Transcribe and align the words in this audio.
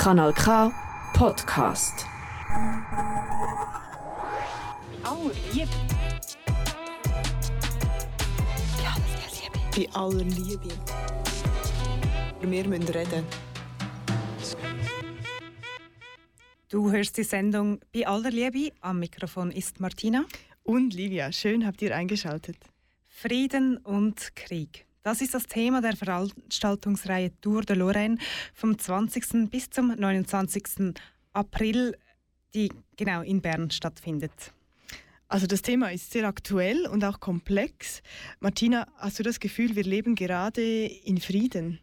Kanal 0.00 0.32
K 0.32 0.72
Podcast. 1.12 2.06
Oh, 5.04 5.30
Liebe. 5.52 5.68
Ja, 8.82 8.96
Liebe. 9.30 9.58
Bei 9.76 9.94
aller 9.94 10.24
Liebe. 10.24 10.68
Wir 12.40 12.66
müssen 12.66 12.88
reden. 12.88 13.26
Du 16.70 16.90
hörst 16.90 17.18
die 17.18 17.22
Sendung 17.22 17.80
Bei 17.92 18.06
aller 18.06 18.30
Liebe. 18.30 18.72
Am 18.80 19.00
Mikrofon 19.00 19.50
ist 19.50 19.80
Martina. 19.80 20.24
Und 20.62 20.94
Livia, 20.94 21.30
schön 21.30 21.66
habt 21.66 21.82
ihr 21.82 21.94
eingeschaltet. 21.94 22.56
Frieden 23.06 23.76
und 23.76 24.34
Krieg. 24.34 24.86
Das 25.02 25.22
ist 25.22 25.32
das 25.32 25.46
Thema 25.46 25.80
der 25.80 25.96
Veranstaltungsreihe 25.96 27.32
Tour 27.40 27.62
de 27.62 27.74
Lorraine 27.74 28.18
vom 28.52 28.78
20. 28.78 29.50
bis 29.50 29.70
zum 29.70 29.94
29. 29.96 30.92
April, 31.32 31.96
die 32.52 32.70
genau 32.98 33.22
in 33.22 33.40
Bern 33.40 33.70
stattfindet. 33.70 34.52
Also 35.26 35.46
das 35.46 35.62
Thema 35.62 35.90
ist 35.90 36.10
sehr 36.10 36.28
aktuell 36.28 36.86
und 36.86 37.02
auch 37.02 37.18
komplex. 37.18 38.02
Martina, 38.40 38.86
hast 38.96 39.18
du 39.18 39.22
das 39.22 39.40
Gefühl, 39.40 39.74
wir 39.74 39.84
leben 39.84 40.16
gerade 40.16 40.84
in 40.84 41.18
Frieden? 41.18 41.80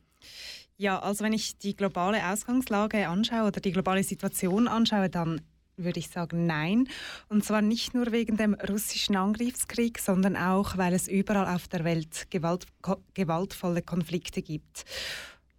Ja, 0.76 1.00
also 1.00 1.24
wenn 1.24 1.34
ich 1.34 1.58
die 1.58 1.76
globale 1.76 2.24
Ausgangslage 2.24 3.08
anschaue 3.08 3.48
oder 3.48 3.62
die 3.62 3.72
globale 3.72 4.04
Situation 4.04 4.68
anschaue, 4.68 5.10
dann 5.10 5.42
würde 5.78 6.00
ich 6.00 6.10
sagen, 6.10 6.46
nein. 6.46 6.90
Und 7.30 7.46
zwar 7.46 7.62
nicht 7.62 7.94
nur 7.94 8.12
wegen 8.12 8.38
dem 8.38 8.54
russischen 8.54 9.16
Angriffskrieg, 9.16 10.00
sondern 10.00 10.36
auch, 10.36 10.78
weil 10.78 10.94
es 10.94 11.08
überall 11.08 11.56
auf 11.56 11.68
der 11.68 11.84
Welt 11.84 12.28
gewalt, 12.30 12.66
gewaltvolle 13.14 13.82
Konflikte 13.82 14.42
gibt. 14.42 14.86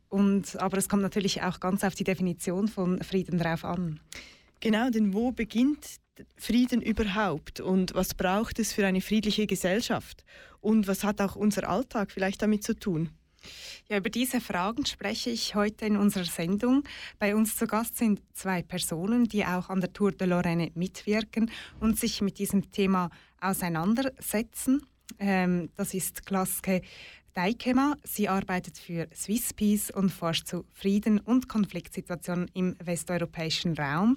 Und, 0.08 0.56
aber 0.60 0.78
es 0.78 0.88
kommt 0.88 1.02
natürlich 1.02 1.42
auch 1.42 1.60
ganz 1.60 1.84
auf 1.84 1.94
die 1.94 2.04
Definition 2.04 2.68
von 2.68 3.02
Frieden 3.02 3.38
drauf 3.38 3.64
an. 3.64 4.00
Genau, 4.60 4.90
denn 4.90 5.14
wo 5.14 5.30
beginnt 5.32 5.98
Frieden 6.36 6.82
überhaupt 6.82 7.60
und 7.60 7.94
was 7.94 8.14
braucht 8.14 8.58
es 8.58 8.72
für 8.72 8.86
eine 8.86 9.00
friedliche 9.00 9.46
Gesellschaft? 9.46 10.24
Und 10.60 10.88
was 10.88 11.04
hat 11.04 11.20
auch 11.20 11.36
unser 11.36 11.68
Alltag 11.68 12.10
vielleicht 12.10 12.42
damit 12.42 12.64
zu 12.64 12.74
tun? 12.74 13.10
Ja, 13.88 13.98
über 13.98 14.10
diese 14.10 14.40
Fragen 14.40 14.84
spreche 14.86 15.30
ich 15.30 15.54
heute 15.54 15.86
in 15.86 15.96
unserer 15.96 16.24
Sendung. 16.24 16.84
Bei 17.18 17.34
uns 17.34 17.56
zu 17.56 17.66
Gast 17.66 17.96
sind 17.96 18.20
zwei 18.34 18.62
Personen, 18.62 19.24
die 19.24 19.44
auch 19.44 19.68
an 19.70 19.80
der 19.80 19.92
Tour 19.92 20.12
de 20.12 20.26
Lorraine 20.26 20.70
mitwirken 20.74 21.50
und 21.80 21.98
sich 21.98 22.20
mit 22.20 22.38
diesem 22.38 22.70
Thema 22.70 23.10
auseinandersetzen. 23.40 24.82
Ähm, 25.18 25.70
das 25.76 25.94
ist 25.94 26.26
Klaske 26.26 26.82
Deikema. 27.34 27.94
Sie 28.02 28.28
arbeitet 28.28 28.78
für 28.78 29.08
Swiss 29.14 29.54
Peace 29.54 29.90
und 29.90 30.10
forscht 30.10 30.48
zu 30.48 30.64
Frieden 30.72 31.20
und 31.20 31.48
Konfliktsituationen 31.48 32.50
im 32.52 32.76
westeuropäischen 32.82 33.74
Raum. 33.74 34.16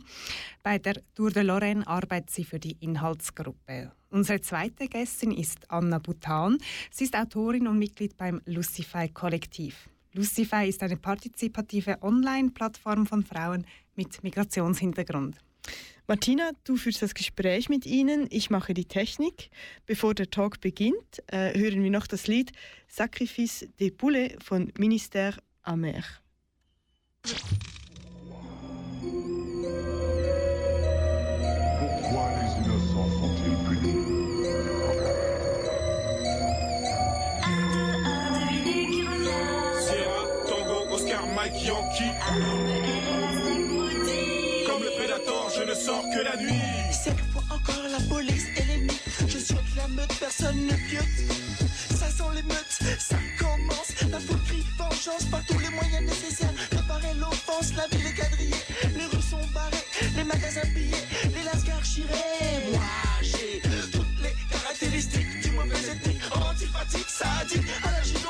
Bei 0.63 0.79
der 0.79 0.95
Tour 1.13 1.29
de 1.29 1.43
Lorraine 1.43 1.85
arbeitet 1.85 2.31
sie 2.31 2.43
für 2.43 2.59
die 2.59 2.77
Inhaltsgruppe. 2.79 3.91
Unsere 4.11 4.41
zweite 4.41 4.89
Gästin 4.89 5.31
ist 5.31 5.71
Anna 5.71 5.97
Butan. 5.97 6.57
Sie 6.91 7.05
ist 7.05 7.15
Autorin 7.15 7.65
und 7.65 7.79
Mitglied 7.79 8.17
beim 8.17 8.41
Lucify 8.45 9.07
Kollektiv. 9.07 9.89
Lucify 10.11 10.67
ist 10.67 10.83
eine 10.83 10.97
partizipative 10.97 11.97
Online-Plattform 12.01 13.07
von 13.07 13.23
Frauen 13.23 13.65
mit 13.95 14.21
Migrationshintergrund. 14.21 15.37
Martina, 16.07 16.51
du 16.65 16.75
führst 16.75 17.01
das 17.01 17.13
Gespräch 17.13 17.69
mit 17.69 17.85
Ihnen, 17.85 18.27
ich 18.29 18.49
mache 18.49 18.73
die 18.73 18.83
Technik. 18.83 19.49
Bevor 19.85 20.13
der 20.13 20.29
Talk 20.29 20.59
beginnt, 20.59 21.23
äh, 21.27 21.57
hören 21.57 21.81
wir 21.81 21.89
noch 21.89 22.05
das 22.05 22.27
Lied 22.27 22.51
Sacrifice 22.89 23.69
des 23.79 23.95
Poulets 23.95 24.43
von 24.43 24.73
Ministère 24.73 25.37
Amer. 25.63 26.03
Sors 45.85 46.03
que 46.13 46.21
la 46.23 46.35
nuit. 46.37 46.61
Cette 46.91 47.19
fois 47.31 47.43
encore, 47.49 47.83
la 47.89 48.01
police 48.13 48.45
et 48.57 48.63
l'ennemi. 48.63 48.99
Je 49.27 49.37
suis 49.37 49.55
la 49.75 49.87
meute, 49.87 50.13
personne 50.19 50.67
ne 50.67 50.75
piote. 50.87 51.17
Ça 51.99 52.09
sent 52.09 52.31
les 52.35 52.43
meutes, 52.43 52.99
ça 52.99 53.17
commence. 53.39 53.89
La 54.11 54.19
foule 54.19 54.41
crie 54.47 54.65
vengeance 54.77 55.25
par 55.31 55.43
tous 55.45 55.59
les 55.59 55.69
moyens 55.69 56.03
nécessaires. 56.03 56.53
Préparer 56.69 57.13
l'offense, 57.19 57.73
la 57.75 57.87
ville 57.87 58.07
est 58.07 58.13
quadrillée. 58.13 58.63
Les 58.95 59.05
rues 59.05 59.27
sont 59.29 59.45
barrées, 59.53 59.85
les 60.15 60.23
magasins 60.23 60.67
pillés, 60.73 61.05
les 61.35 61.43
lascars 61.43 61.85
chirés. 61.85 62.71
Moi, 62.71 62.81
j'ai 63.21 63.61
toutes 63.91 64.17
les 64.21 64.35
caractéristiques 64.51 65.41
du 65.41 65.51
mauvais 65.51 65.83
ethnique. 65.93 66.21
Antipathique, 66.35 67.09
sadique, 67.09 67.67
allergie 67.83 68.20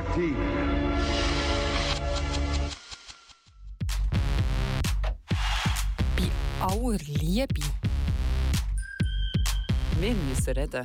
soit-il. 0.00 0.34
Bei 6.16 6.66
aller 6.66 6.98
Liebe. 7.06 7.62
Wir 9.98 10.14
müssen 10.14 10.54
reden. 10.54 10.82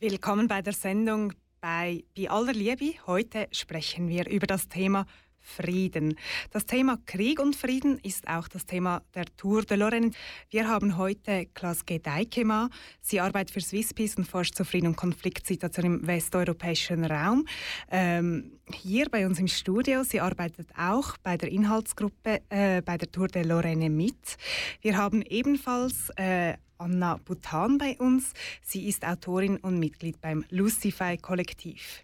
Willkommen 0.00 0.48
bei 0.48 0.60
der 0.60 0.72
Sendung 0.72 1.32
bei, 1.60 2.04
bei 2.16 2.28
aller 2.28 2.52
Liebe. 2.52 2.94
Heute 3.06 3.48
sprechen 3.52 4.08
wir 4.08 4.28
über 4.28 4.46
das 4.46 4.68
Thema 4.68 5.06
Frieden. 5.44 6.16
Das 6.50 6.66
Thema 6.66 6.98
Krieg 7.06 7.38
und 7.38 7.54
Frieden 7.54 7.98
ist 8.02 8.26
auch 8.26 8.48
das 8.48 8.66
Thema 8.66 9.02
der 9.14 9.26
Tour 9.36 9.62
de 9.62 9.76
Lorraine. 9.76 10.10
Wir 10.50 10.68
haben 10.68 10.96
heute 10.96 11.46
Klaas 11.54 11.84
G. 11.84 11.98
Deikema. 11.98 12.70
Sie 13.00 13.20
arbeitet 13.20 13.52
für 13.52 13.60
Swisspeace 13.60 14.16
und 14.16 14.26
forscht 14.26 14.56
zu 14.56 14.64
Frieden 14.64 14.88
und 14.88 14.96
Konfliktsituation 14.96 15.84
im 15.84 16.06
westeuropäischen 16.06 17.04
Raum. 17.04 17.46
Ähm, 17.90 18.58
hier 18.72 19.08
bei 19.10 19.26
uns 19.26 19.38
im 19.38 19.48
Studio. 19.48 20.02
Sie 20.02 20.20
arbeitet 20.20 20.68
auch 20.76 21.16
bei 21.18 21.36
der 21.36 21.50
Inhaltsgruppe 21.52 22.40
äh, 22.48 22.80
bei 22.82 22.96
der 22.96 23.12
Tour 23.12 23.28
de 23.28 23.42
Lorraine 23.42 23.90
mit. 23.90 24.36
Wir 24.80 24.96
haben 24.96 25.22
ebenfalls 25.22 26.10
äh, 26.16 26.54
Anna 26.78 27.18
Butan 27.24 27.78
bei 27.78 27.96
uns. 27.98 28.32
Sie 28.62 28.88
ist 28.88 29.06
Autorin 29.06 29.58
und 29.58 29.78
Mitglied 29.78 30.20
beim 30.20 30.44
Lucify 30.50 31.16
Kollektiv. 31.18 32.03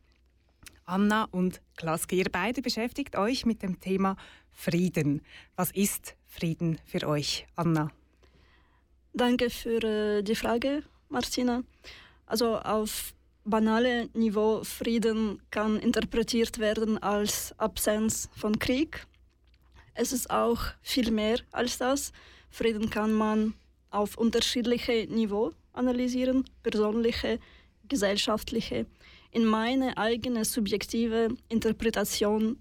Anna 0.90 1.28
und 1.30 1.60
Klaske, 1.76 2.16
ihr 2.16 2.26
beide 2.30 2.62
beschäftigt 2.62 3.16
euch 3.16 3.46
mit 3.46 3.62
dem 3.62 3.78
Thema 3.78 4.16
Frieden. 4.50 5.22
Was 5.54 5.70
ist 5.70 6.16
Frieden 6.26 6.80
für 6.84 7.06
euch, 7.06 7.46
Anna? 7.54 7.92
Danke 9.12 9.50
für 9.50 9.82
äh, 9.84 10.22
die 10.22 10.34
Frage, 10.34 10.82
Martina. 11.08 11.62
Also 12.26 12.58
auf 12.58 13.14
banale 13.44 14.08
Niveau 14.14 14.64
Frieden 14.64 15.40
kann 15.52 15.78
interpretiert 15.78 16.58
werden 16.58 17.00
als 17.00 17.54
Absenz 17.56 18.28
von 18.36 18.58
Krieg. 18.58 19.06
Es 19.94 20.12
ist 20.12 20.28
auch 20.28 20.60
viel 20.82 21.12
mehr 21.12 21.38
als 21.52 21.78
das. 21.78 22.12
Frieden 22.50 22.90
kann 22.90 23.12
man 23.12 23.54
auf 23.90 24.18
unterschiedliche 24.18 25.06
Niveau 25.08 25.52
analysieren, 25.72 26.44
persönliche, 26.64 27.38
gesellschaftliche. 27.88 28.86
In 29.30 29.44
meine 29.44 29.96
eigene 29.96 30.44
subjektive 30.44 31.28
Interpretation, 31.48 32.58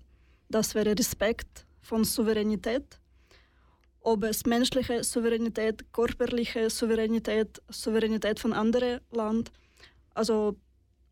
das 0.49 0.75
wäre 0.75 0.97
Respekt 0.97 1.65
von 1.81 2.03
Souveränität 2.03 2.99
ob 4.01 4.23
es 4.23 4.45
menschliche 4.45 5.03
Souveränität, 5.03 5.91
körperliche 5.91 6.69
Souveränität, 6.69 7.61
Souveränität 7.69 8.39
von 8.39 8.53
anderem 8.53 8.99
Land. 9.11 9.51
Also 10.13 10.55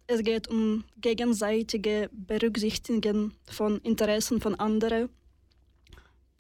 es 0.08 0.24
geht 0.24 0.48
um 0.48 0.84
gegenseitige 0.98 2.10
Berücksichtigen 2.12 3.34
von 3.46 3.80
Interessen 3.80 4.40
von 4.40 4.56
anderen 4.56 5.10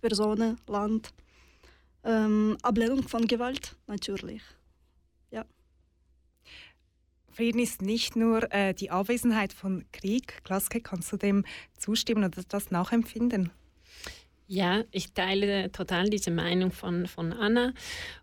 Personen, 0.01 0.57
Land. 0.67 1.09
Ähm, 2.03 2.57
Ablehnung 2.61 3.03
von 3.03 3.27
Gewalt 3.27 3.75
natürlich. 3.87 4.41
Frieden 7.37 7.59
ist 7.59 7.83
nicht 7.83 8.15
nur 8.15 8.51
äh, 8.51 8.73
die 8.73 8.89
Abwesenheit 8.89 9.53
von 9.53 9.85
Krieg. 9.91 10.43
Klaske, 10.43 10.81
kannst 10.81 11.11
du 11.11 11.17
dem 11.17 11.45
zustimmen 11.77 12.23
oder 12.23 12.41
das 12.49 12.71
nachempfinden? 12.71 13.51
Ja, 14.47 14.83
ich 14.89 15.11
teile 15.11 15.71
total 15.71 16.09
diese 16.09 16.31
Meinung 16.31 16.71
von, 16.71 17.05
von 17.05 17.33
Anna. 17.33 17.75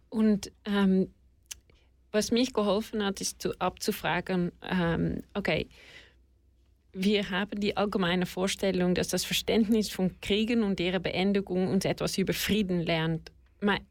Und 0.08 0.50
ähm, 0.64 1.14
was 2.10 2.32
mich 2.32 2.54
geholfen 2.54 3.04
hat, 3.04 3.20
ist 3.20 3.40
zu, 3.40 3.52
abzufragen, 3.60 4.50
ähm, 4.68 5.22
okay, 5.32 5.68
wir 6.92 7.30
haben 7.30 7.60
die 7.60 7.76
allgemeine 7.76 8.26
Vorstellung, 8.26 8.96
dass 8.96 9.06
das 9.06 9.24
Verständnis 9.24 9.90
von 9.90 10.20
Kriegen 10.22 10.64
und 10.64 10.80
ihrer 10.80 10.98
Beendigung 10.98 11.68
uns 11.68 11.84
etwas 11.84 12.18
über 12.18 12.32
Frieden 12.32 12.80
lernt. 12.80 13.30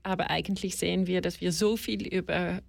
Aber 0.04 0.30
eigentlich 0.30 0.76
sehen 0.76 1.08
wir, 1.08 1.22
dass 1.22 1.40
wir 1.40 1.54
so 1.54 1.78
viel 1.78 2.06
über 2.14 2.62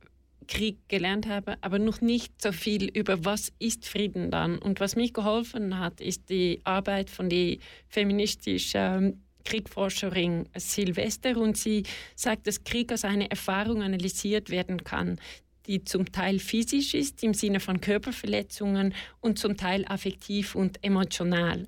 Krieg 0.46 0.78
gelernt 0.88 1.28
haben, 1.28 1.56
aber 1.60 1.78
noch 1.78 2.00
nicht 2.00 2.40
so 2.40 2.52
viel 2.52 2.88
über 2.88 3.24
was 3.24 3.52
ist 3.58 3.86
Frieden 3.86 4.30
dann. 4.30 4.58
Und 4.58 4.80
was 4.80 4.96
mich 4.96 5.12
geholfen 5.12 5.78
hat, 5.78 6.00
ist 6.00 6.30
die 6.30 6.60
Arbeit 6.64 7.10
von 7.10 7.28
der 7.28 7.56
feministischen 7.88 8.80
ähm, 8.80 9.20
Kriegforscherin 9.44 10.48
Silvester 10.56 11.36
und 11.36 11.56
sie 11.56 11.84
sagt, 12.16 12.46
dass 12.46 12.64
Krieg 12.64 12.90
als 12.90 13.04
eine 13.04 13.30
Erfahrung 13.30 13.82
analysiert 13.82 14.50
werden 14.50 14.84
kann, 14.84 15.18
die 15.66 15.84
zum 15.84 16.12
Teil 16.12 16.38
physisch 16.38 16.94
ist 16.94 17.22
im 17.22 17.34
Sinne 17.34 17.60
von 17.60 17.80
Körperverletzungen 17.80 18.94
und 19.20 19.38
zum 19.38 19.56
Teil 19.56 19.84
affektiv 19.86 20.54
und 20.54 20.82
emotional. 20.82 21.66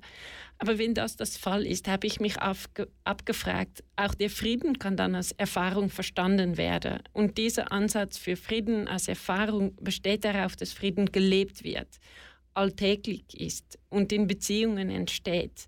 Aber 0.59 0.79
wenn 0.79 0.93
das 0.93 1.15
das 1.15 1.37
Fall 1.37 1.65
ist, 1.65 1.87
habe 1.87 2.07
ich 2.07 2.19
mich 2.19 2.37
abgefragt, 2.39 3.83
auch 3.95 4.15
der 4.15 4.29
Frieden 4.29 4.79
kann 4.79 4.97
dann 4.97 5.13
als 5.13 5.31
Erfahrung 5.33 5.89
verstanden 5.89 6.57
werden. 6.57 6.99
Und 7.13 7.37
dieser 7.37 7.71
Ansatz 7.71 8.17
für 8.17 8.35
Frieden 8.35 8.87
als 8.87 9.07
Erfahrung 9.07 9.75
besteht 9.75 10.25
darauf, 10.25 10.55
dass 10.55 10.73
Frieden 10.73 11.11
gelebt 11.11 11.63
wird, 11.63 11.87
alltäglich 12.55 13.39
ist 13.39 13.77
und 13.89 14.11
in 14.11 14.25
Beziehungen 14.25 14.89
entsteht. 14.89 15.67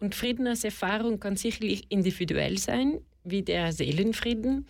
Und 0.00 0.14
Frieden 0.14 0.46
als 0.46 0.64
Erfahrung 0.64 1.18
kann 1.18 1.36
sicherlich 1.36 1.90
individuell 1.90 2.58
sein, 2.58 3.00
wie 3.24 3.42
der 3.42 3.72
Seelenfrieden, 3.72 4.66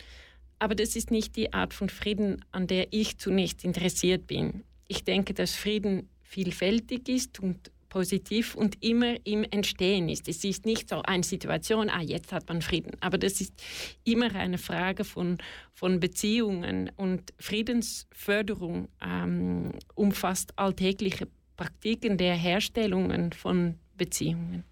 aber 0.59 0.75
das 0.75 0.95
ist 0.95 1.11
nicht 1.11 1.35
die 1.35 1.53
Art 1.53 1.73
von 1.73 1.89
Frieden, 1.89 2.43
an 2.51 2.67
der 2.67 2.87
ich 2.91 3.17
zunächst 3.19 3.63
interessiert 3.63 4.25
bin. 4.27 4.63
Ich 4.87 5.03
denke, 5.03 5.33
dass 5.33 5.55
Frieden 5.55 6.09
vielfältig 6.23 7.09
ist 7.09 7.39
und 7.39 7.71
positiv 7.89 8.55
und 8.55 8.83
immer 8.83 9.15
im 9.25 9.43
Entstehen 9.43 10.09
ist. 10.09 10.27
Es 10.27 10.43
ist 10.43 10.65
nicht 10.65 10.89
so 10.89 11.01
eine 11.03 11.23
Situation, 11.23 11.89
ah, 11.89 12.01
jetzt 12.01 12.31
hat 12.31 12.47
man 12.49 12.61
Frieden, 12.61 12.91
aber 12.99 13.17
das 13.17 13.41
ist 13.41 13.53
immer 14.03 14.33
eine 14.35 14.57
Frage 14.57 15.03
von, 15.03 15.37
von 15.73 15.99
Beziehungen 15.99 16.91
und 16.95 17.33
Friedensförderung 17.39 18.89
ähm, 19.01 19.71
umfasst 19.95 20.57
alltägliche 20.57 21.27
Praktiken 21.55 22.17
der 22.17 22.35
Herstellungen 22.35 23.33
von 23.33 23.75
Beziehungen. 23.97 24.63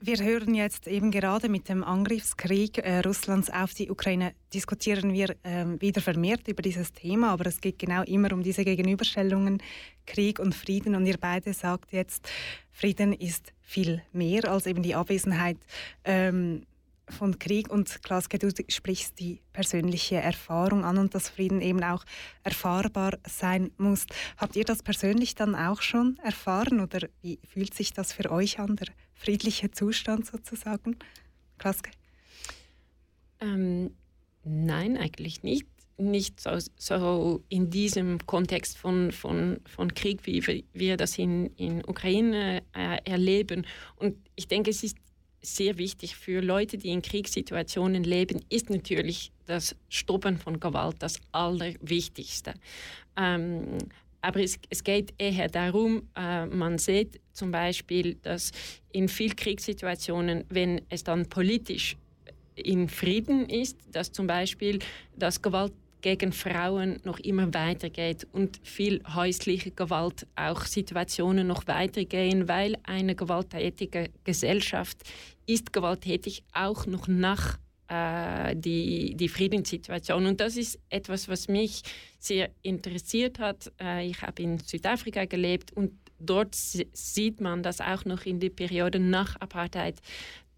Wir 0.00 0.22
hören 0.22 0.54
jetzt 0.54 0.86
eben 0.86 1.10
gerade 1.10 1.48
mit 1.48 1.68
dem 1.68 1.82
Angriffskrieg 1.82 2.78
äh, 2.78 3.00
Russlands 3.00 3.50
auf 3.50 3.74
die 3.74 3.90
Ukraine, 3.90 4.32
diskutieren 4.54 5.12
wir 5.12 5.34
ähm, 5.42 5.80
wieder 5.80 6.00
vermehrt 6.00 6.46
über 6.46 6.62
dieses 6.62 6.92
Thema, 6.92 7.32
aber 7.32 7.46
es 7.46 7.60
geht 7.60 7.80
genau 7.80 8.04
immer 8.04 8.32
um 8.32 8.44
diese 8.44 8.64
Gegenüberstellungen 8.64 9.60
Krieg 10.06 10.38
und 10.38 10.54
Frieden. 10.54 10.94
Und 10.94 11.04
ihr 11.04 11.16
beide 11.18 11.52
sagt 11.52 11.92
jetzt, 11.92 12.28
Frieden 12.70 13.12
ist 13.12 13.52
viel 13.60 14.00
mehr 14.12 14.48
als 14.48 14.66
eben 14.66 14.84
die 14.84 14.94
Abwesenheit 14.94 15.58
ähm, 16.04 16.64
von 17.08 17.40
Krieg. 17.40 17.68
Und 17.68 18.00
Klaas, 18.04 18.28
du 18.28 18.50
sprichst 18.68 19.18
die 19.18 19.40
persönliche 19.52 20.18
Erfahrung 20.18 20.84
an 20.84 20.98
und 20.98 21.12
dass 21.12 21.28
Frieden 21.28 21.60
eben 21.60 21.82
auch 21.82 22.04
erfahrbar 22.44 23.18
sein 23.26 23.72
muss. 23.78 24.06
Habt 24.36 24.54
ihr 24.54 24.64
das 24.64 24.84
persönlich 24.84 25.34
dann 25.34 25.56
auch 25.56 25.82
schon 25.82 26.20
erfahren 26.22 26.78
oder 26.78 27.08
wie 27.20 27.40
fühlt 27.52 27.74
sich 27.74 27.92
das 27.92 28.12
für 28.12 28.30
euch 28.30 28.60
an, 28.60 28.76
der 28.76 28.86
friedliche 29.18 29.70
Zustand 29.70 30.26
sozusagen? 30.26 30.96
Klaske? 31.58 31.90
Ähm, 33.40 33.90
nein, 34.44 34.96
eigentlich 34.96 35.42
nicht. 35.42 35.66
Nicht 36.00 36.40
so, 36.40 36.50
so 36.76 37.42
in 37.48 37.70
diesem 37.70 38.24
Kontext 38.24 38.78
von, 38.78 39.10
von, 39.10 39.58
von 39.66 39.92
Krieg, 39.94 40.26
wie 40.26 40.46
wir, 40.46 40.62
wir 40.72 40.96
das 40.96 41.18
in, 41.18 41.46
in 41.56 41.84
Ukraine 41.84 42.62
äh, 42.72 42.98
erleben. 43.04 43.66
Und 43.96 44.16
ich 44.36 44.46
denke, 44.46 44.70
es 44.70 44.84
ist 44.84 44.96
sehr 45.42 45.76
wichtig 45.76 46.14
für 46.14 46.40
Leute, 46.40 46.78
die 46.78 46.90
in 46.90 47.02
Kriegssituationen 47.02 48.04
leben, 48.04 48.44
ist 48.48 48.70
natürlich 48.70 49.32
das 49.46 49.74
Stoppen 49.88 50.38
von 50.38 50.60
Gewalt 50.60 50.96
das 51.00 51.20
Allerwichtigste. 51.32 52.54
Ähm, 53.16 53.78
aber 54.20 54.40
es, 54.40 54.58
es, 54.68 54.82
geht 54.82 55.14
eher 55.18 55.48
darum, 55.48 56.02
äh, 56.16 56.46
man 56.46 56.78
sieht 56.78 57.20
zum 57.32 57.50
Beispiel, 57.50 58.16
dass 58.22 58.50
in 58.92 59.08
vielen 59.08 59.36
Kriegssituationen, 59.36 60.44
wenn 60.48 60.80
es 60.88 61.04
dann 61.04 61.28
politisch 61.28 61.96
in 62.54 62.88
Frieden 62.88 63.48
ist, 63.48 63.78
dass 63.92 64.12
zum 64.12 64.26
Beispiel 64.26 64.80
das 65.16 65.40
Gewalt 65.40 65.72
gegen 66.00 66.32
Frauen 66.32 67.00
noch 67.04 67.18
immer 67.18 67.52
weitergeht 67.54 68.26
und 68.32 68.60
viel 68.62 69.02
häusliche 69.14 69.70
Gewalt, 69.70 70.26
auch 70.36 70.62
Situationen 70.62 71.46
noch 71.46 71.66
weitergehen, 71.66 72.48
weil 72.48 72.76
eine 72.84 73.14
gewalttätige 73.14 74.10
Gesellschaft 74.24 74.98
ist 75.46 75.72
gewalttätig 75.72 76.44
auch 76.52 76.86
noch 76.86 77.08
nach 77.08 77.58
äh, 77.88 78.54
die, 78.54 79.14
die 79.16 79.28
Friedenssituation. 79.28 80.26
Und 80.26 80.40
das 80.40 80.56
ist 80.56 80.78
etwas, 80.90 81.28
was 81.28 81.48
mich 81.48 81.82
sehr 82.18 82.50
interessiert 82.62 83.38
hat. 83.38 83.72
Äh, 83.80 84.08
ich 84.08 84.22
habe 84.22 84.42
in 84.42 84.58
Südafrika 84.58 85.24
gelebt 85.24 85.72
und 85.72 85.92
dort 86.18 86.54
sieht 86.54 87.40
man 87.40 87.62
das 87.62 87.80
auch 87.80 88.04
noch 88.04 88.26
in 88.26 88.40
der 88.40 88.50
Periode 88.50 88.98
nach 88.98 89.36
Apartheid, 89.36 90.00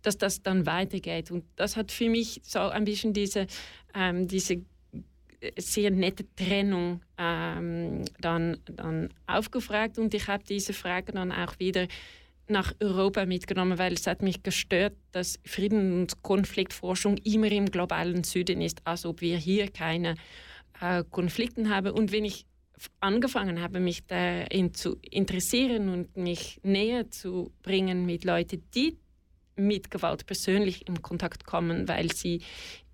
dass 0.03 0.19
das 0.19 0.43
dann 0.43 0.67
weitergeht. 0.67 1.31
Und 1.31 1.45
das 1.57 1.77
hat 1.77 1.93
für 1.93 2.09
mich 2.09 2.41
so 2.45 2.61
ein 2.61 2.85
bisschen 2.85 3.13
diese, 3.13 3.47
ähm, 3.95 4.27
diese 4.27 4.63
sehr 5.57 5.91
nette 5.91 6.25
Trennung 6.37 7.01
ähm, 7.17 8.05
dann, 8.21 8.59
dann 8.65 9.13
aufgefragt 9.27 9.99
und 9.99 10.13
ich 10.15 10.29
habe 10.29 10.45
diese 10.45 10.73
Frage 10.73 11.13
dann 11.13 11.33
auch 11.33 11.59
wieder 11.59 11.87
nach 12.50 12.73
Europa 12.80 13.26
mitgenommen, 13.26 13.78
weil 13.78 13.95
es 13.95 14.07
hat 14.07 14.23
mich 14.23 14.42
gestört, 14.42 14.95
dass 15.12 15.38
Frieden- 15.45 16.00
und 16.00 16.23
Konfliktforschung 16.23 17.16
immer 17.19 17.50
im 17.50 17.66
globalen 17.66 18.25
Süden 18.25 18.61
ist, 18.61 18.87
als 18.87 19.07
ob 19.07 19.21
wir 19.21 19.37
hier 19.37 19.69
keine 19.69 20.16
äh, 20.80 21.04
Konflikte 21.11 21.69
haben. 21.69 21.92
Und 21.92 22.12
wenn 22.12 22.25
ich 22.25 22.47
angefangen 23.00 23.61
habe, 23.61 23.80
mich 23.80 24.07
darin 24.07 24.75
zu 24.75 24.97
interessieren 25.02 25.88
und 25.88 26.16
mich 26.16 26.61
näher 26.62 27.11
zu 27.11 27.52
bringen 27.62 28.07
mit 28.07 28.25
Leuten, 28.25 28.62
die 28.75 28.97
mit 29.57 29.90
Gewalt 29.90 30.26
persönlich 30.26 30.88
in 30.88 31.02
Kontakt 31.02 31.45
kommen, 31.45 31.88
weil 31.88 32.11
sie 32.12 32.42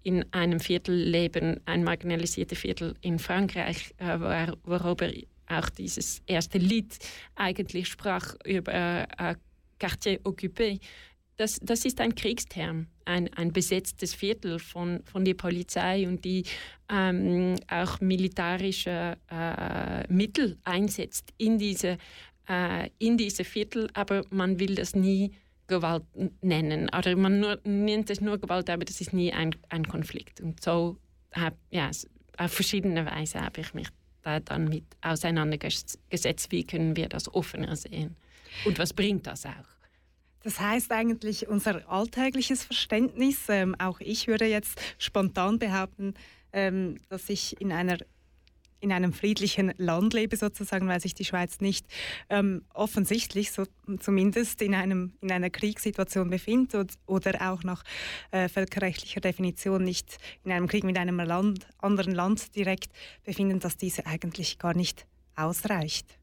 in 0.03 0.25
einem 0.33 0.61
Viertel 0.61 0.95
leben, 0.95 1.61
ein 1.65 1.85
marginalisiertes 1.85 2.59
Viertel 2.59 2.95
in 3.01 3.19
Frankreich, 3.19 3.95
äh, 3.99 4.19
worüber 4.65 5.11
auch 5.49 5.69
dieses 5.71 6.23
erste 6.27 6.59
Lied 6.59 6.99
eigentlich 7.35 7.89
sprach 7.89 8.35
über 8.45 8.73
äh, 9.19 9.35
Quartier 9.79 10.21
occupé. 10.25 10.81
Das, 11.37 11.61
das 11.63 11.85
ist 11.85 12.01
ein 12.01 12.15
Kriegsterm, 12.15 12.87
ein, 13.05 13.33
ein 13.35 13.53
besetztes 13.53 14.15
Viertel 14.15 14.59
von, 14.59 15.03
von 15.05 15.25
der 15.25 15.35
Polizei 15.35 16.09
und 16.09 16.25
die 16.25 16.45
ähm, 16.91 17.57
auch 17.69 18.01
militärische 18.01 19.19
äh, 19.31 20.11
Mittel 20.13 20.57
einsetzt 20.65 21.35
in 21.37 21.59
diese, 21.59 21.99
äh, 22.49 22.89
in 22.99 23.19
diese 23.19 23.45
Viertel, 23.45 23.91
aber 23.93 24.25
man 24.31 24.59
will 24.59 24.77
das 24.77 24.95
nie 24.95 25.33
Gewalt 25.67 26.05
nennen. 26.41 26.89
Oder 26.97 27.17
man 27.17 27.41
nur, 27.41 27.61
nennt 27.65 28.09
es 28.09 28.21
nur 28.21 28.39
Gewalt, 28.39 28.71
aber 28.71 28.85
das 28.85 29.01
ist 29.01 29.13
nie 29.13 29.33
ein, 29.33 29.55
ein 29.69 29.87
Konflikt. 29.87 30.41
Und 30.41 30.63
so, 30.63 30.97
hab, 31.33 31.55
ja, 31.71 31.91
auf 32.39 32.53
verschiedene 32.53 33.05
Weise 33.05 33.41
habe 33.41 33.61
ich 33.61 33.75
mich 33.75 33.89
da 34.23 34.41
dann 34.41 34.69
mit 34.69 34.85
auseinandergesetzt, 35.03 36.51
wie 36.51 36.65
können 36.65 36.97
wir 36.97 37.09
das 37.09 37.33
offener 37.33 37.77
sehen. 37.77 38.17
Und 38.65 38.79
was 38.79 38.93
bringt 38.93 39.27
das 39.27 39.47
auch? 39.47 39.77
Das 40.43 40.61
heißt 40.61 40.93
eigentlich 40.93 41.49
unser 41.49 41.89
alltägliches 41.91 42.63
Verständnis. 42.63 43.49
Ähm, 43.49 43.75
auch 43.79 43.99
ich 44.01 44.29
würde 44.29 44.47
jetzt 44.47 44.81
spontan 44.99 45.59
behaupten, 45.59 46.15
ähm, 46.53 46.99
dass 47.09 47.29
ich 47.29 47.61
in 47.61 47.73
einer 47.73 47.99
in 48.81 48.93
einem 48.93 49.13
friedlichen 49.13 49.73
Land 49.79 50.13
lebe 50.15 50.37
sozusagen, 50.37 50.87
weil 50.87 51.01
sich 51.01 51.15
die 51.15 51.25
Schweiz 51.25 51.61
nicht 51.61 51.87
ähm, 52.29 52.63
offensichtlich, 52.75 53.51
so 53.51 53.65
zumindest 53.99 54.63
in, 54.63 54.75
einem, 54.75 55.15
in 55.21 55.33
einer 55.33 55.51
Kriegssituation 55.51 56.31
befindet 56.31 56.93
oder 57.07 57.51
auch 57.51 57.63
nach 57.65 57.83
äh, 58.31 58.49
völkerrechtlicher 58.49 59.21
Definition 59.21 59.83
nicht 59.83 60.19
in 60.45 60.53
einem 60.53 60.69
Krieg 60.69 60.85
mit 60.85 60.99
einem 60.99 61.19
Land, 61.19 61.67
anderen 61.79 62.15
Land 62.15 62.55
direkt 62.55 62.93
befinden, 63.25 63.61
dass 63.61 63.77
diese 63.77 64.07
eigentlich 64.07 64.59
gar 64.59 64.75
nicht 64.75 65.07
ausreicht. 65.35 66.19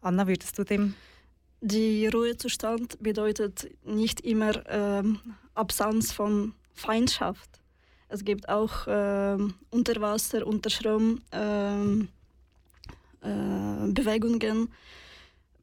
Anna, 0.00 0.26
würdest 0.26 0.58
du 0.58 0.64
dem 0.64 0.94
die 1.64 2.06
Ruhezustand 2.08 3.02
bedeutet 3.02 3.70
nicht 3.84 4.20
immer 4.20 4.52
ähm, 4.68 5.18
Absatz 5.54 6.12
von 6.12 6.52
Feindschaft. 6.74 7.48
Es 8.08 8.22
gibt 8.22 8.50
auch 8.50 8.86
ähm, 8.86 9.54
unter 9.70 9.98
Wasser, 10.02 10.46
unter 10.46 10.68
Strom 10.68 11.22
ähm, 11.32 12.08
äh, 13.22 13.88
Bewegungen. 13.92 14.68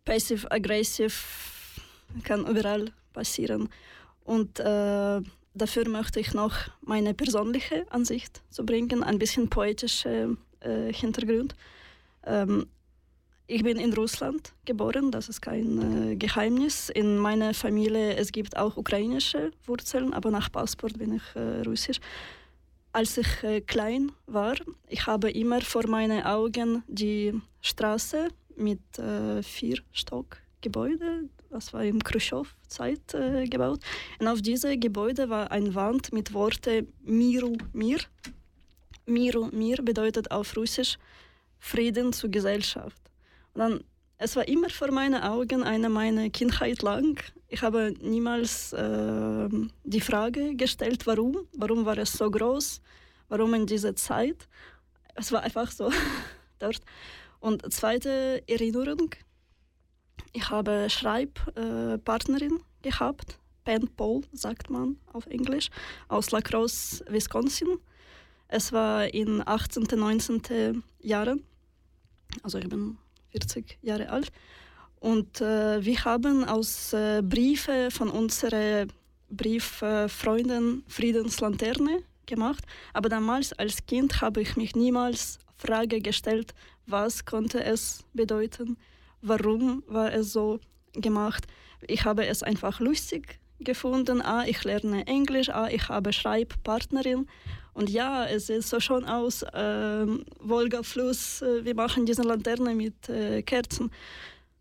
Passive-aggressiv 0.04 1.80
kann 2.24 2.48
überall 2.48 2.92
passieren. 3.14 3.70
Und 4.24 4.60
äh, 4.60 5.22
dafür 5.54 5.88
möchte 5.88 6.20
ich 6.20 6.34
noch 6.34 6.56
meine 6.82 7.14
persönliche 7.14 7.86
Ansicht 7.92 8.42
zu 8.50 8.66
bringen, 8.66 9.04
ein 9.04 9.20
bisschen 9.20 9.50
poetische 9.50 10.36
äh, 10.62 10.92
Hintergrund. 10.92 11.54
Ähm, 12.26 12.66
ich 13.52 13.64
bin 13.64 13.78
in 13.78 13.94
Russland 13.94 14.54
geboren, 14.66 15.12
das 15.12 15.28
ist 15.28 15.42
kein 15.42 16.12
äh, 16.12 16.16
Geheimnis. 16.16 16.90
In 16.90 17.18
meiner 17.18 17.54
Familie 17.54 18.16
es 18.16 18.32
gibt 18.32 18.56
auch 18.56 18.78
ukrainische 18.78 19.52
Wurzeln, 19.66 20.14
aber 20.14 20.32
nach 20.32 20.52
Passport 20.52 20.98
bin 20.98 21.16
ich 21.16 21.36
äh, 21.36 21.62
russisch. 21.62 22.00
Als 22.94 23.18
ich 23.18 23.44
äh, 23.44 23.62
klein 23.62 24.12
war, 24.26 24.56
ich 24.88 25.06
habe 25.06 25.30
immer 25.32 25.62
vor 25.62 25.86
meinen 25.88 26.24
Augen 26.24 26.84
die 26.88 27.34
Straße 27.62 28.30
mit 28.56 28.80
äh, 28.98 29.44
vier 29.44 29.80
Stockgebäude, 29.92 31.30
das 31.50 31.74
war 31.74 31.84
im 31.84 32.02
Khrushchev-Zeit 32.02 33.14
äh, 33.14 33.46
gebaut. 33.48 33.82
Und 34.20 34.28
auf 34.30 34.42
diese 34.42 34.78
Gebäude 34.78 35.30
war 35.30 35.52
eine 35.52 35.76
Wand 35.76 36.14
mit 36.14 36.34
Worten 36.34 36.88
Miru 37.04 37.58
Mir. 37.74 38.00
Miru 39.06 39.50
Mir 39.52 39.78
bedeutet 39.82 40.32
auf 40.32 40.56
Russisch 40.56 40.98
Frieden 41.60 42.14
zur 42.14 42.30
Gesellschaft. 42.32 43.01
Dann, 43.54 43.84
es 44.18 44.36
war 44.36 44.48
immer 44.48 44.70
vor 44.70 44.92
meinen 44.92 45.22
Augen 45.22 45.64
eine 45.64 45.90
meiner 45.90 46.30
Kindheit 46.30 46.82
lang. 46.82 47.20
Ich 47.48 47.62
habe 47.62 47.94
niemals 48.02 48.74
äh, 48.74 49.50
die 49.84 50.02
Frage 50.02 50.56
gestellt, 50.56 51.06
warum. 51.08 51.48
Warum 51.54 51.86
war 51.86 51.98
es 51.98 52.14
so 52.14 52.30
groß? 52.30 52.82
Warum 53.30 53.54
in 53.54 53.66
dieser 53.66 53.96
Zeit? 53.96 54.48
Es 55.16 55.32
war 55.32 55.44
einfach 55.44 55.72
so 55.72 55.92
dort. 56.60 56.82
Und 57.40 57.74
zweite 57.74 58.44
Erinnerung, 58.48 59.16
ich 60.34 60.50
habe 60.50 60.90
Schreibpartnerin 60.90 62.58
äh, 62.58 62.90
gehabt, 62.90 63.40
Pen 63.64 63.88
Paul 63.96 64.22
sagt 64.32 64.70
man 64.70 64.98
auf 65.12 65.28
Englisch, 65.28 65.70
aus 66.08 66.32
La 66.32 66.42
Crosse, 66.42 67.04
Wisconsin. 67.10 67.80
Es 68.48 68.72
war 68.72 69.14
in 69.14 69.46
18., 69.46 69.84
19. 69.92 70.84
Jahren. 71.00 71.44
Also 72.44 72.58
ich 72.58 72.70
bin 72.70 72.98
40 73.32 73.78
Jahre 73.82 74.10
alt. 74.10 74.32
Und 75.00 75.42
äh, 75.42 75.84
wir 75.84 76.06
haben 76.06 76.46
aus 76.46 76.94
äh, 76.94 77.22
Briefe 77.24 77.90
von 77.92 78.10
unseren 78.10 78.92
Brieffreunden 79.30 80.84
Friedenslanterne 80.88 82.04
gemacht. 82.26 82.64
Aber 82.94 83.10
damals 83.10 83.54
als 83.54 83.86
Kind 83.86 84.22
habe 84.22 84.42
ich 84.42 84.56
mich 84.56 84.76
niemals 84.76 85.40
Frage 85.58 86.02
gestellt, 86.02 86.54
was 86.86 87.26
konnte 87.26 87.64
es 87.64 88.04
bedeuten, 88.14 88.78
warum 89.22 89.84
war 89.88 90.12
es 90.14 90.34
so 90.34 90.60
gemacht. 90.94 91.46
Ich 91.88 92.06
habe 92.06 92.26
es 92.28 92.44
einfach 92.44 92.80
lustig 92.80 93.40
gefunden. 93.60 94.22
Ah, 94.22 94.46
ich 94.46 94.64
lerne 94.64 95.08
Englisch, 95.08 95.50
ah, 95.50 95.68
ich 95.70 95.90
habe 95.90 96.14
Schreibpartnerin 96.14 97.28
und 97.74 97.90
ja, 97.90 98.26
es 98.26 98.48
sieht 98.48 98.64
so 98.64 98.80
schon 98.80 99.06
aus, 99.06 99.44
äh, 99.44 100.06
Wolga-Fluss, 100.40 101.42
äh, 101.42 101.64
wir 101.64 101.76
machen 101.76 102.06
diese 102.06 102.24
Laterne 102.24 102.76
mit 102.76 103.10
äh, 103.10 103.42
Kerzen. 103.44 103.92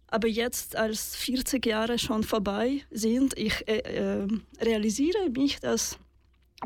Aber 0.07 0.29
jetzt, 0.29 0.77
als 0.77 1.17
40 1.17 1.65
Jahre 1.67 1.99
schon 1.99 2.25
vorbei 2.25 2.83
sind, 2.91 3.37
ich 3.39 3.67
äh, 3.69 3.79
äh, 3.79 4.29
realisiere 4.61 5.31
mich, 5.31 5.61
dass 5.61 5.99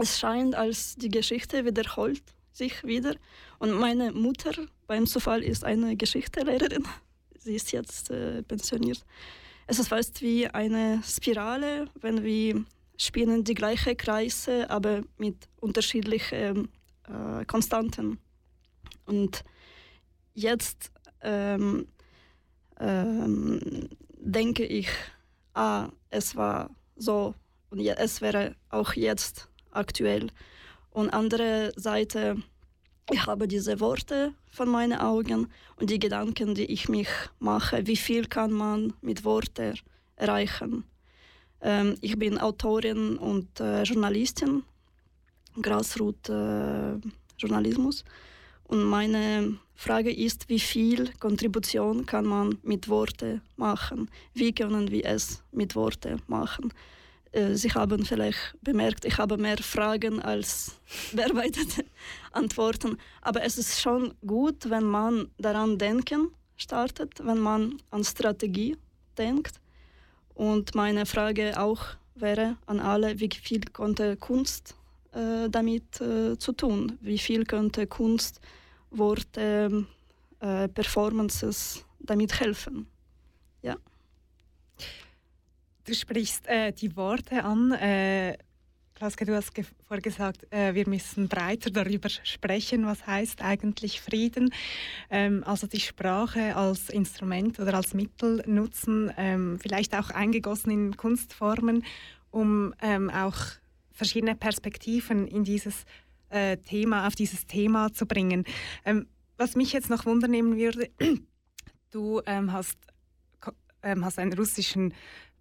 es 0.01 0.19
scheint, 0.19 0.55
als 0.55 0.97
die 0.97 1.11
Geschichte 1.11 1.65
wiederholt 1.65 2.23
sich 2.53 2.85
wieder. 2.85 3.17
Und 3.59 3.73
meine 3.73 4.13
Mutter 4.13 4.53
beim 4.87 5.07
Zufall 5.07 5.43
ist 5.43 5.65
eine 5.65 5.97
Geschichtelehrerin. 5.97 6.87
Sie 7.39 7.55
ist 7.55 7.73
jetzt 7.73 8.11
äh, 8.11 8.43
pensioniert. 8.43 9.05
Es 9.67 9.79
ist 9.79 9.89
fast 9.89 10.23
wie 10.23 10.47
eine 10.49 11.03
Spirale, 11.05 11.87
wenn 12.01 12.23
wir 12.23 12.65
spielen 12.97 13.45
die 13.45 13.55
gleichen 13.55 13.97
Kreise, 13.97 14.69
aber 14.71 15.03
mit 15.19 15.49
unterschiedlichen 15.61 16.69
äh, 17.09 17.45
Konstanten. 17.47 18.19
Und 19.07 19.45
jetzt 20.35 20.91
ähm, 21.23 21.87
ähm, 22.79 23.89
denke 24.19 24.65
ich, 24.65 24.89
ah, 25.55 25.89
es 26.11 26.37
war 26.37 26.71
so 26.97 27.35
und 27.71 27.81
es 27.81 28.21
wäre 28.21 28.57
auch 28.71 28.95
jetzt 28.95 29.49
aktuell. 29.71 30.29
Und 30.91 31.11
andere 31.11 31.73
Seite, 31.77 32.37
ich 33.11 33.27
habe 33.27 33.49
diese 33.49 33.81
Worte 33.81 34.33
von 34.51 34.69
meinen 34.69 34.99
Augen 34.99 35.49
und 35.77 35.91
die 35.91 35.99
Gedanken, 35.99 36.55
die 36.55 36.67
ich 36.67 36.89
mich 36.89 37.09
mache, 37.39 37.87
wie 37.87 37.97
viel 37.97 38.27
kann 38.27 38.53
man 38.53 38.95
mit 39.01 39.25
Worten 39.25 39.75
erreichen. 40.17 40.85
Ähm, 41.65 41.97
ich 42.03 42.17
bin 42.19 42.39
Autorin 42.39 43.17
und 43.17 43.59
äh, 43.59 43.83
Journalistin, 43.83 44.63
Grassroot-Journalismus. 45.61 48.05
Und 48.65 48.85
meine 48.85 49.59
Frage 49.75 50.13
ist, 50.13 50.49
wie 50.49 50.61
viel 50.61 51.11
Kontribution 51.19 52.07
kann 52.07 52.27
man 52.27 52.59
mit 52.63 52.89
Worten 52.89 53.43
machen? 53.57 54.09
Wie 54.35 54.53
können 54.53 54.91
wir 54.91 55.07
es 55.07 55.43
mit 55.53 55.75
Worten 55.75 56.21
machen? 56.27 56.71
Äh, 57.33 57.55
Sie 57.55 57.71
haben 57.71 58.05
vielleicht 58.05 58.57
bemerkt, 58.61 59.07
ich 59.07 59.17
habe 59.17 59.39
mehr 59.39 59.59
Fragen 59.59 60.21
als 60.21 60.79
bearbeitete 61.13 61.87
Antworten. 62.33 62.99
Aber 63.23 63.43
es 63.43 63.57
ist 63.57 63.81
schon 63.81 64.13
gut, 64.27 64.69
wenn 64.69 64.85
man 64.85 65.31
daran 65.39 65.79
denken 65.79 66.29
startet, 66.57 67.25
wenn 67.25 67.39
man 67.39 67.79
an 67.91 68.05
Strategie 68.05 68.77
denkt. 69.17 69.64
Und 70.35 70.75
meine 70.75 71.07
Frage 71.07 71.59
auch 71.61 71.85
wäre 72.15 72.57
an 72.67 72.81
alle, 72.81 73.19
wie 73.21 73.31
viel 73.31 73.63
konnte 73.73 74.17
Kunst 74.17 74.77
äh, 75.13 75.49
damit 75.49 76.01
äh, 76.01 76.37
zu 76.39 76.53
tun? 76.53 76.99
Wie 77.01 77.19
viel 77.19 77.45
könnte 77.45 77.87
Kunst, 77.87 78.41
Worte, 78.91 79.87
äh, 80.41 80.69
Performances 80.69 81.85
damit 82.01 82.41
helfen? 82.41 82.87
Ja. 83.63 83.77
Du 85.85 85.95
sprichst 85.95 86.47
äh, 86.47 86.73
die 86.73 86.97
Worte 86.97 87.45
an. 87.45 87.73
Klaske, 88.95 89.25
du 89.25 89.35
hast 89.35 89.51
vorher 89.89 90.03
gesagt, 90.03 90.47
äh, 90.53 90.73
wir 90.75 90.89
müssen 90.89 91.27
breiter 91.27 91.69
darüber 91.71 92.09
sprechen, 92.09 92.87
was 92.87 93.05
heißt 93.05 93.43
eigentlich 93.43 94.01
Frieden. 94.01 94.55
Ähm, 95.11 95.43
also 95.45 95.67
die 95.67 95.81
Sprache 95.81 96.55
als 96.55 96.91
Instrument 96.91 97.59
oder 97.59 97.75
als 97.75 97.93
Mittel 97.93 98.45
nutzen, 98.47 99.13
ähm, 99.17 99.59
vielleicht 99.61 99.97
auch 99.97 100.11
eingegossen 100.11 100.71
in 100.71 100.97
Kunstformen, 100.97 101.85
um 102.31 102.73
ähm, 102.81 103.11
auch 103.11 103.35
verschiedene 103.91 104.37
Perspektiven 104.37 105.27
in 105.27 105.43
dieses 105.43 105.87
äh, 106.29 106.57
Thema, 106.59 107.09
auf 107.09 107.17
dieses 107.17 107.49
Thema 107.49 107.93
zu 107.93 108.07
bringen. 108.07 108.45
Ähm, 108.85 109.09
was 109.37 109.57
mich 109.57 109.73
jetzt 109.73 109.91
noch 109.91 110.07
wundernehmen 110.07 110.57
würde, 110.57 110.89
du 111.91 112.23
ähm, 112.27 112.53
hast, 112.53 112.79
ähm, 113.83 114.05
hast 114.05 114.21
einen 114.21 114.35
russischen 114.35 114.95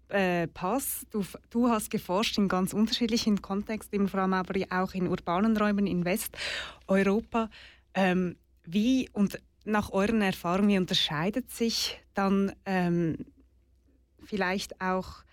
äh, 0.08 0.46
Pass. 0.48 1.06
Du, 1.10 1.24
du, 1.50 1.68
hast 1.68 1.90
geforscht 1.90 2.38
in 2.38 2.48
ganz 2.48 2.72
unterschiedlichen 2.72 3.42
Kontexten, 3.42 4.08
vor 4.08 4.20
allem 4.20 4.34
aber 4.34 4.54
auch 4.70 4.94
in 4.94 5.08
urbanen 5.08 5.56
Räumen 5.56 5.86
in 5.86 6.04
Westeuropa. 6.04 7.50
Ähm, 7.94 8.36
wie 8.64 9.08
und 9.12 9.38
nach 9.64 9.90
euren 9.90 10.22
Erfahrungen, 10.22 10.68
wie 10.68 10.78
unterscheidet 10.78 11.50
sich 11.50 12.00
dann 12.14 12.52
ähm, 12.66 13.16
vielleicht 14.24 14.80
auch 14.80 15.24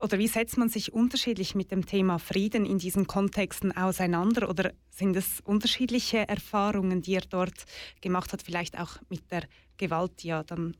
oder 0.00 0.18
wie 0.18 0.28
setzt 0.28 0.58
man 0.58 0.68
sich 0.68 0.92
unterschiedlich 0.92 1.54
mit 1.54 1.70
dem 1.70 1.86
Thema 1.86 2.18
Frieden 2.18 2.66
in 2.66 2.76
diesen 2.76 3.06
Kontexten 3.06 3.74
auseinander? 3.74 4.50
Oder 4.50 4.72
sind 4.90 5.16
es 5.16 5.40
unterschiedliche 5.40 6.28
Erfahrungen, 6.28 7.00
die 7.00 7.14
er 7.14 7.22
dort 7.22 7.64
gemacht 8.02 8.34
hat, 8.34 8.42
vielleicht 8.42 8.78
auch 8.78 8.98
mit 9.08 9.30
der 9.30 9.44
Gewalt, 9.78 10.22
die 10.22 10.28
ja 10.28 10.42
dann 10.42 10.76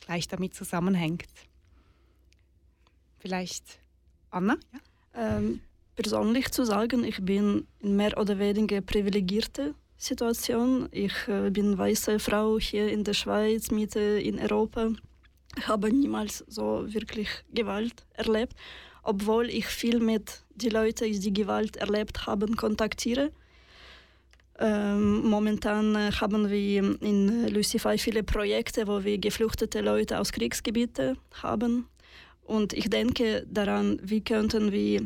gleich 0.00 0.28
damit 0.28 0.54
zusammenhängt? 0.54 1.28
Vielleicht 3.18 3.80
Anna? 4.30 4.56
Ja? 4.72 5.38
Ähm, 5.38 5.60
persönlich 5.96 6.50
zu 6.50 6.64
sagen, 6.64 7.04
ich 7.04 7.22
bin 7.22 7.66
in 7.80 7.96
mehr 7.96 8.16
oder 8.18 8.38
weniger 8.38 8.80
privilegierte 8.80 9.74
Situation. 9.96 10.88
Ich 10.92 11.26
äh, 11.26 11.50
bin 11.50 11.76
weiße 11.76 12.20
Frau 12.20 12.58
hier 12.58 12.92
in 12.92 13.04
der 13.04 13.14
Schweiz, 13.14 13.70
Mitte 13.70 14.00
in 14.00 14.38
Europa 14.38 14.92
ich 15.58 15.66
habe 15.66 15.92
niemals 15.92 16.44
so 16.46 16.84
wirklich 16.86 17.28
Gewalt 17.52 18.06
erlebt, 18.14 18.54
obwohl 19.02 19.48
ich 19.48 19.66
viel 19.66 20.00
mit 20.00 20.42
den 20.54 20.70
Leuten, 20.70 21.20
die 21.20 21.32
Gewalt 21.32 21.76
erlebt 21.76 22.26
haben, 22.26 22.56
kontaktiere. 22.56 23.32
Ähm, 24.60 25.28
momentan 25.28 25.94
äh, 25.94 26.10
haben 26.10 26.50
wir 26.50 27.00
in 27.00 27.48
Lucify 27.48 27.96
viele 27.96 28.24
Projekte, 28.24 28.88
wo 28.88 29.04
wir 29.04 29.18
geflüchtete 29.18 29.80
Leute 29.80 30.18
aus 30.18 30.32
Kriegsgebieten 30.32 31.16
haben. 31.42 31.86
Und 32.42 32.72
ich 32.72 32.90
denke 32.90 33.46
daran, 33.48 34.00
wie 34.02 34.20
könnten 34.20 34.72
wir 34.72 35.04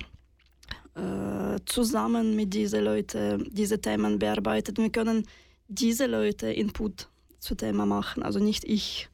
äh, 0.95 1.59
zusammen 1.67 2.35
mit 2.35 2.55
diesen 2.55 2.85
Leuten 2.85 3.47
diese 3.51 3.79
Themen 3.79 4.19
bearbeiten. 4.19 4.77
Wir 4.79 4.91
können 4.91 5.27
diese 5.69 6.07
Leute 6.07 6.51
Input 6.51 7.09
zu 7.39 7.55
Thema 7.55 7.85
machen, 7.85 8.23
also 8.23 8.39
nicht 8.39 8.65
ich 8.65 9.09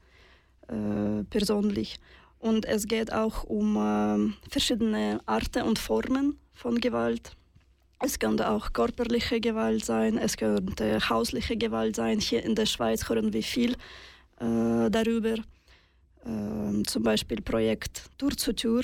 äh, 0.69 1.25
persönlich. 1.31 1.99
Und 2.39 2.65
es 2.65 2.87
geht 2.87 3.13
auch 3.13 3.43
um 3.43 4.35
verschiedene 4.49 5.21
Arten 5.27 5.63
und 5.63 5.81
Formen 5.81 6.39
von 6.53 6.81
Gewalt. 6.81 7.38
Es 8.01 8.19
könnte 8.21 8.49
auch 8.49 8.73
körperliche 8.73 9.41
Gewalt 9.41 9.85
sein, 9.85 10.19
es 10.19 10.37
könnte 10.37 11.01
hausliche 11.09 11.57
Gewalt 11.57 11.97
sein. 11.97 12.21
Hier 12.21 12.45
in 12.45 12.55
der 12.55 12.67
Schweiz 12.67 13.09
hören 13.09 13.33
wir 13.33 13.43
viel 13.43 13.73
äh, 14.39 14.89
darüber. 14.89 15.35
Äh, 16.25 16.83
zum 16.87 17.03
Beispiel 17.03 17.43
Projekt 17.43 18.05
Tour 18.17 18.37
zu 18.37 18.55
Tür. 18.55 18.83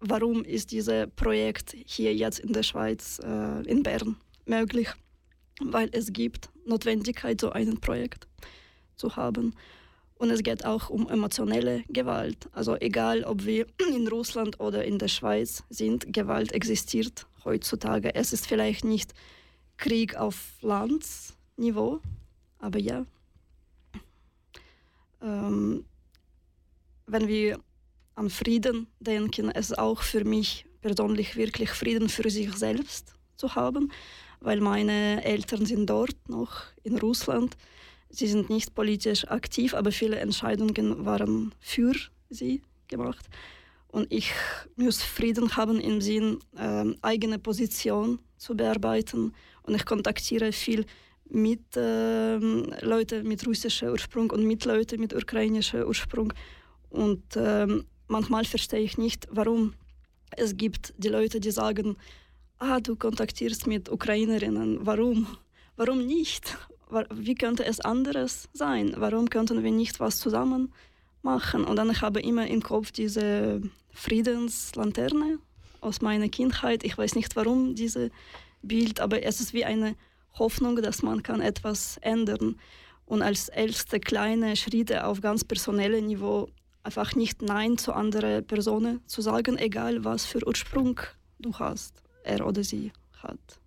Warum 0.00 0.42
ist 0.42 0.72
dieses 0.72 1.06
Projekt 1.14 1.76
hier 1.86 2.14
jetzt 2.14 2.40
in 2.40 2.52
der 2.52 2.64
Schweiz, 2.64 3.20
äh, 3.22 3.62
in 3.62 3.84
Bern, 3.84 4.16
möglich? 4.44 4.88
Weil 5.60 5.88
es 5.92 6.12
gibt 6.12 6.48
Notwendigkeit, 6.66 7.40
so 7.40 7.50
ein 7.50 7.80
Projekt 7.80 8.26
zu 8.96 9.14
haben. 9.14 9.54
Und 10.18 10.30
es 10.30 10.42
geht 10.42 10.64
auch 10.64 10.90
um 10.90 11.08
emotionelle 11.08 11.84
Gewalt. 11.88 12.48
Also 12.52 12.74
egal, 12.80 13.22
ob 13.22 13.44
wir 13.44 13.66
in 13.88 14.08
Russland 14.08 14.58
oder 14.58 14.84
in 14.84 14.98
der 14.98 15.08
Schweiz 15.08 15.62
sind, 15.70 16.12
Gewalt 16.12 16.52
existiert 16.52 17.26
heutzutage. 17.46 18.14
Es 18.14 18.34
ist 18.34 18.46
vielleicht 18.46 18.84
nicht 18.84 19.14
Krieg 19.78 20.16
auf 20.16 20.52
Landsniveau, 20.60 22.00
aber 22.58 22.78
ja. 22.78 23.06
Ähm, 25.22 25.86
wenn 27.06 27.26
wir 27.28 27.58
an 28.14 28.28
Frieden 28.28 28.86
denken, 29.00 29.50
es 29.50 29.70
ist 29.70 29.78
auch 29.78 30.02
für 30.02 30.24
mich 30.24 30.66
persönlich 30.82 31.36
wirklich 31.36 31.70
Frieden 31.70 32.10
für 32.10 32.28
sich 32.28 32.52
selbst 32.54 33.14
zu 33.36 33.54
haben, 33.54 33.90
weil 34.40 34.60
meine 34.60 35.24
Eltern 35.24 35.64
sind 35.64 35.86
dort 35.86 36.28
noch 36.28 36.64
in 36.82 36.98
Russland 36.98 37.56
Sie 38.08 38.26
sind 38.26 38.50
nicht 38.50 38.74
politisch 38.74 39.26
aktiv, 39.28 39.74
aber 39.74 39.92
viele 39.92 40.16
Entscheidungen 40.16 41.04
waren 41.04 41.54
für 41.60 41.94
sie 42.30 42.62
gemacht. 42.88 43.26
Und 43.96 44.12
ich 44.12 44.30
muss 44.76 45.02
Frieden 45.02 45.56
haben 45.56 45.80
im 45.80 46.02
Sinn, 46.02 46.38
äh, 46.54 46.84
eigene 47.00 47.38
Position 47.38 48.18
zu 48.36 48.54
bearbeiten. 48.54 49.32
Und 49.62 49.74
ich 49.74 49.86
kontaktiere 49.86 50.52
viel 50.52 50.84
mit 51.30 51.64
äh, 51.78 52.36
Leuten 52.36 53.26
mit 53.26 53.46
russischem 53.46 53.88
Ursprung 53.88 54.28
und 54.32 54.44
mit 54.46 54.66
Leuten 54.66 55.00
mit 55.00 55.14
ukrainischem 55.14 55.82
Ursprung. 55.86 56.34
Und 56.90 57.36
äh, 57.36 57.66
manchmal 58.08 58.44
verstehe 58.44 58.80
ich 58.80 58.98
nicht, 58.98 59.28
warum 59.30 59.72
es 60.32 60.54
gibt 60.58 60.92
die 60.98 61.08
Leute, 61.08 61.40
die 61.40 61.50
sagen, 61.50 61.96
ah, 62.58 62.80
du 62.80 62.96
kontaktierst 62.96 63.66
mit 63.66 63.90
Ukrainerinnen. 63.90 64.84
Warum? 64.84 65.26
Warum 65.76 66.06
nicht? 66.06 66.54
wie 67.14 67.34
könnte 67.34 67.64
es 67.64 67.80
anderes 67.80 68.50
sein? 68.52 68.94
Warum 68.98 69.30
könnten 69.30 69.64
wir 69.64 69.72
nicht 69.72 70.00
was 70.00 70.18
zusammen 70.18 70.74
machen? 71.22 71.64
Und 71.64 71.76
dann 71.76 71.98
habe 72.02 72.20
ich 72.20 72.26
immer 72.26 72.46
im 72.46 72.62
Kopf 72.62 72.92
diese 72.92 73.62
Friedenslanterne 73.96 75.38
aus 75.80 76.00
meiner 76.00 76.28
Kindheit. 76.28 76.84
Ich 76.84 76.96
weiß 76.96 77.14
nicht, 77.14 77.34
warum 77.34 77.74
dieses 77.74 78.10
Bild, 78.62 79.00
aber 79.00 79.22
es 79.22 79.40
ist 79.40 79.54
wie 79.54 79.64
eine 79.64 79.96
Hoffnung, 80.34 80.76
dass 80.82 81.02
man 81.02 81.22
kann 81.22 81.40
etwas 81.40 81.96
ändern. 82.02 82.56
Und 83.06 83.22
als 83.22 83.48
erste 83.48 84.00
kleine 84.00 84.56
Schritte 84.56 85.06
auf 85.06 85.20
ganz 85.20 85.44
personellem 85.44 86.06
Niveau 86.06 86.48
einfach 86.82 87.14
nicht 87.14 87.42
Nein 87.42 87.78
zu 87.78 87.92
anderen 87.92 88.46
Personen 88.46 89.00
zu 89.06 89.22
sagen, 89.22 89.58
egal 89.58 90.04
was 90.04 90.26
für 90.26 90.46
Ursprung 90.46 91.00
du 91.38 91.54
hast, 91.58 92.02
er 92.22 92.46
oder 92.46 92.62
sie 92.62 92.92
hat 93.22 93.60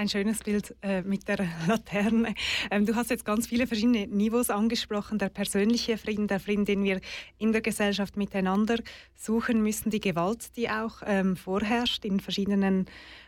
ein 0.00 0.08
schönes 0.08 0.38
Bild 0.38 0.74
äh, 0.80 1.02
mit 1.02 1.28
der 1.28 1.46
Laterne. 1.68 2.34
Ähm, 2.70 2.86
du 2.86 2.96
hast 2.96 3.10
jetzt 3.10 3.26
ganz 3.26 3.46
viele 3.46 3.66
verschiedene 3.66 4.06
Niveaus 4.06 4.48
angesprochen. 4.48 5.18
Der 5.18 5.28
persönliche 5.28 5.98
Frieden, 5.98 6.26
der 6.26 6.40
Frieden, 6.40 6.64
den 6.64 6.82
wir 6.82 7.02
in 7.36 7.52
der 7.52 7.60
Gesellschaft 7.60 8.16
miteinander 8.16 8.76
suchen 9.14 9.62
müssen, 9.62 9.90
die 9.90 10.00
Gewalt, 10.00 10.56
die 10.56 10.70
auch 10.70 11.02
ähm, 11.04 11.36
vorherrscht 11.36 12.06
in 12.06 12.18
verschiedenen, 12.18 12.86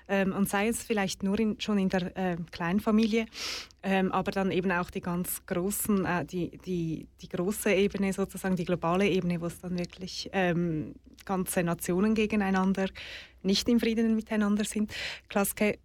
ähm, 0.08 0.32
und 0.32 0.48
sei 0.48 0.68
es 0.68 0.82
vielleicht 0.82 1.22
nur 1.22 1.38
in, 1.38 1.60
schon 1.60 1.76
in 1.76 1.90
der 1.90 2.16
äh, 2.16 2.36
Kleinfamilie, 2.50 3.26
ähm, 3.82 4.10
aber 4.10 4.30
dann 4.30 4.50
eben 4.50 4.72
auch 4.72 4.88
die 4.88 5.02
ganz 5.02 5.44
großen, 5.44 6.06
äh, 6.06 6.24
die, 6.24 6.56
die, 6.56 7.06
die 7.20 7.28
große 7.28 7.70
Ebene 7.70 8.14
sozusagen, 8.14 8.56
die 8.56 8.64
globale 8.64 9.06
Ebene, 9.06 9.42
wo 9.42 9.46
es 9.46 9.60
dann 9.60 9.78
wirklich 9.78 10.30
ähm, 10.32 10.94
ganze 11.26 11.62
Nationen 11.64 12.14
gegeneinander 12.14 12.88
nicht 13.42 13.68
im 13.68 13.78
Frieden 13.78 14.14
miteinander 14.14 14.64
sind. 14.64 14.90
Klaske, 15.28 15.78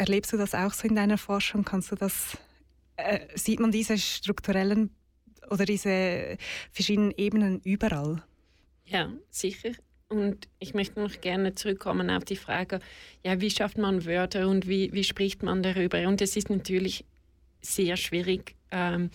Erlebst 0.00 0.32
du 0.32 0.38
das 0.38 0.54
auch 0.54 0.72
so 0.72 0.88
in 0.88 0.94
deiner 0.94 1.18
Forschung? 1.18 1.62
Kannst 1.62 1.92
du 1.92 1.94
das, 1.94 2.38
äh, 2.96 3.18
sieht 3.34 3.60
man 3.60 3.70
diese 3.70 3.98
strukturellen 3.98 4.88
oder 5.50 5.66
diese 5.66 6.38
verschiedenen 6.72 7.12
Ebenen 7.18 7.60
überall? 7.64 8.22
Ja, 8.86 9.12
sicher. 9.28 9.72
Und 10.08 10.48
ich 10.58 10.72
möchte 10.72 11.00
noch 11.00 11.20
gerne 11.20 11.54
zurückkommen 11.54 12.08
auf 12.08 12.24
die 12.24 12.36
Frage, 12.36 12.80
ja, 13.22 13.42
wie 13.42 13.50
schafft 13.50 13.76
man 13.76 14.06
Wörter 14.06 14.48
und 14.48 14.66
wie, 14.66 14.90
wie 14.94 15.04
spricht 15.04 15.42
man 15.42 15.62
darüber? 15.62 16.08
Und 16.08 16.22
es 16.22 16.34
ist 16.34 16.48
natürlich 16.48 17.04
sehr 17.60 17.98
schwierig 17.98 18.54
ähm, 18.70 19.10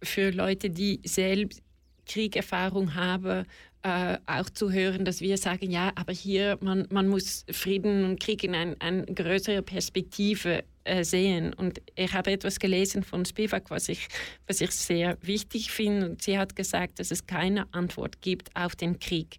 für 0.00 0.30
Leute, 0.30 0.70
die 0.70 1.00
selbst 1.04 1.60
Kriegerfahrung 2.06 2.94
haben, 2.94 3.46
äh, 3.84 4.16
auch 4.24 4.48
zu 4.48 4.72
hören, 4.72 5.04
dass 5.04 5.20
wir 5.20 5.36
sagen, 5.36 5.70
ja, 5.70 5.92
aber 5.94 6.14
hier, 6.14 6.56
man, 6.62 6.86
man 6.90 7.06
muss 7.06 7.44
Frieden 7.50 8.04
und 8.06 8.18
Krieg 8.18 8.42
in 8.42 8.54
eine 8.54 8.76
ein 8.80 9.04
größere 9.04 9.60
Perspektive 9.60 10.64
äh, 10.84 11.04
sehen. 11.04 11.52
Und 11.52 11.82
ich 11.94 12.12
habe 12.14 12.32
etwas 12.32 12.58
gelesen 12.58 13.02
von 13.02 13.26
Spivak, 13.26 13.70
was 13.70 13.90
ich, 13.90 14.08
was 14.46 14.62
ich 14.62 14.70
sehr 14.70 15.18
wichtig 15.20 15.70
finde. 15.70 16.08
Und 16.08 16.22
sie 16.22 16.38
hat 16.38 16.56
gesagt, 16.56 16.98
dass 16.98 17.10
es 17.10 17.26
keine 17.26 17.72
Antwort 17.74 18.22
gibt 18.22 18.56
auf 18.56 18.74
den 18.74 18.98
Krieg. 18.98 19.36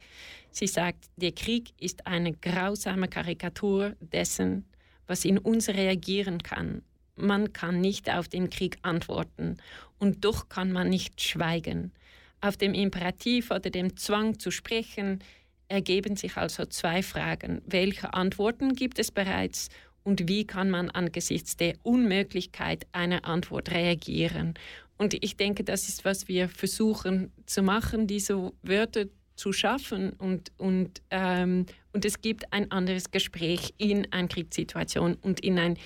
Sie 0.52 0.68
sagt, 0.68 1.06
der 1.18 1.32
Krieg 1.32 1.74
ist 1.80 2.06
eine 2.06 2.32
grausame 2.32 3.08
Karikatur 3.08 3.96
dessen, 4.00 4.66
was 5.08 5.26
in 5.26 5.40
uns 5.40 5.70
reagieren 5.70 6.44
kann. 6.44 6.84
Man 7.16 7.52
kann 7.52 7.82
nicht 7.82 8.12
auf 8.12 8.28
den 8.28 8.52
Krieg 8.52 8.78
antworten 8.84 9.58
und 9.98 10.24
doch 10.24 10.50
kann 10.50 10.72
man 10.72 10.90
nicht 10.90 11.20
schweigen. 11.20 11.94
Auf 12.46 12.58
dem 12.58 12.76
Imperativ 12.76 13.50
oder 13.50 13.72
dem 13.72 13.98
Zwang 13.98 14.38
zu 14.38 14.52
sprechen 14.52 15.18
ergeben 15.68 16.16
sich 16.16 16.38
also 16.38 16.66
zwei 16.66 17.02
Fragen. 17.02 17.64
Welche 17.66 18.14
Antworten 18.14 18.76
gibt 18.76 19.00
es 19.00 19.10
bereits 19.10 19.70
und 20.04 20.30
wie 20.30 20.46
kann 20.46 20.70
man 20.70 20.92
angesichts 20.92 21.58
der 21.58 21.74
Unmöglichkeit 21.82 22.86
einer 22.92 23.26
Antwort 23.26 23.72
reagieren? 23.72 24.54
Und 25.00 25.16
ich 25.24 25.38
denke, 25.38 25.64
das 25.64 25.90
ist, 25.90 26.06
was 26.06 26.28
wir 26.28 26.48
versuchen 26.48 27.32
zu 27.48 27.64
machen, 27.64 28.06
diese 28.06 28.52
Wörter 28.62 29.06
zu 29.36 29.52
schaffen 29.52 30.14
und, 30.14 30.52
und, 30.58 31.02
ähm, 31.10 31.66
und 31.94 32.06
es 32.06 32.22
gibt 32.22 32.54
ein 32.54 32.70
anderes 32.70 33.10
Gespräch 33.10 33.74
in 33.80 34.14
einer 34.14 34.28
Kriegssituation 34.28 35.16
und 35.16 35.40
in 35.40 35.58
einer 35.58 35.78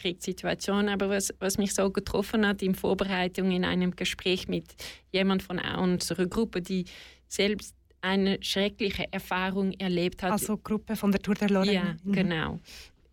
Nicht-Kriegssituation. 0.00 0.88
Aber 0.88 1.08
was, 1.08 1.32
was 1.38 1.58
mich 1.58 1.74
so 1.74 1.90
getroffen 1.90 2.46
hat 2.46 2.62
in 2.62 2.74
Vorbereitung 2.74 3.50
in 3.50 3.64
einem 3.64 3.94
Gespräch 3.96 4.48
mit 4.48 4.64
jemand 5.12 5.42
von 5.42 5.58
unserer 5.58 6.26
Gruppe, 6.26 6.62
die 6.62 6.84
selbst 7.28 7.74
eine 8.00 8.38
schreckliche 8.42 9.04
Erfahrung 9.12 9.72
erlebt 9.72 10.22
hat. 10.22 10.32
Also 10.32 10.56
Gruppe 10.56 10.96
von 10.96 11.12
der 11.12 11.20
Tour 11.20 11.34
der 11.34 11.50
Lorraine. 11.50 11.74
Ja, 11.74 11.96
mhm. 12.02 12.12
genau. 12.12 12.58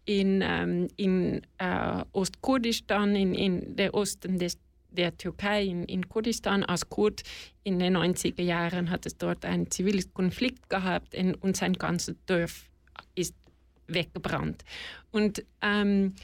In, 0.06 0.42
ähm, 0.42 0.88
in 0.96 1.42
äh, 1.58 2.04
Ostkurdistan, 2.14 3.16
in, 3.16 3.34
in 3.36 3.76
der 3.76 3.94
Osten 3.94 4.40
des 4.40 4.58
der 4.90 5.16
Türkei 5.16 5.66
in, 5.66 5.84
in 5.84 6.08
Kurdistan 6.08 6.64
als 6.64 6.90
Kurd 6.90 7.22
in 7.64 7.78
den 7.78 7.98
90er 7.98 8.42
Jahren 8.42 8.90
hat 8.90 9.06
es 9.06 9.18
dort 9.18 9.46
einen 9.46 9.70
zivilen 9.70 10.12
Konflikt 10.14 10.70
gehabt 10.70 11.14
und 11.42 11.58
sein 11.58 11.74
ganzes 11.74 12.16
Dorf 12.26 12.66
ist 13.14 13.36
weggebrannt. 13.88 14.64
Und, 15.12 15.44
ähm, 15.62 16.16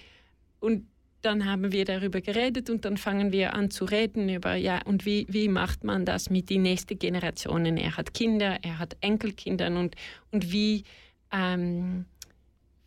und 0.63 0.87
dann 1.21 1.45
haben 1.45 1.71
wir 1.71 1.83
darüber 1.85 2.21
geredet 2.21 2.69
und 2.69 2.85
dann 2.85 2.97
fangen 2.97 3.31
wir 3.31 3.53
an 3.53 3.69
zu 3.69 3.83
reden 3.85 4.29
über, 4.29 4.55
ja, 4.55 4.81
und 4.85 5.05
wie, 5.05 5.25
wie 5.29 5.49
macht 5.49 5.83
man 5.83 6.05
das 6.05 6.29
mit 6.29 6.49
den 6.49 6.61
nächsten 6.61 6.97
Generationen? 6.97 7.77
Er 7.77 7.97
hat 7.97 8.13
Kinder, 8.13 8.59
er 8.61 8.79
hat 8.79 8.95
Enkelkinder 9.01 9.67
und, 9.67 9.95
und 10.31 10.51
wie, 10.51 10.83
ähm, 11.31 12.05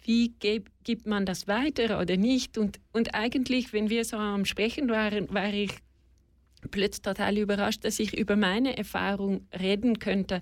wie 0.03 0.35
geb, 0.39 0.71
gibt 0.85 1.07
man 1.07 1.27
das 1.27 1.49
weiter 1.49 2.01
oder 2.01 2.17
nicht? 2.17 2.57
Und, 2.57 2.79
und 2.93 3.15
eigentlich, 3.15 3.73
wenn 3.73 3.91
wir 3.91 4.05
so 4.05 4.17
am 4.17 4.47
Sprechen 4.47 4.89
waren, 4.89 5.33
war 5.33 5.53
ich 5.53 5.73
plötzlich 6.71 7.03
total 7.03 7.37
überrascht, 7.37 7.85
dass 7.85 7.99
ich 7.99 8.17
über 8.17 8.37
meine 8.37 8.77
Erfahrung 8.77 9.47
reden 9.59 9.99
könnte, 9.99 10.41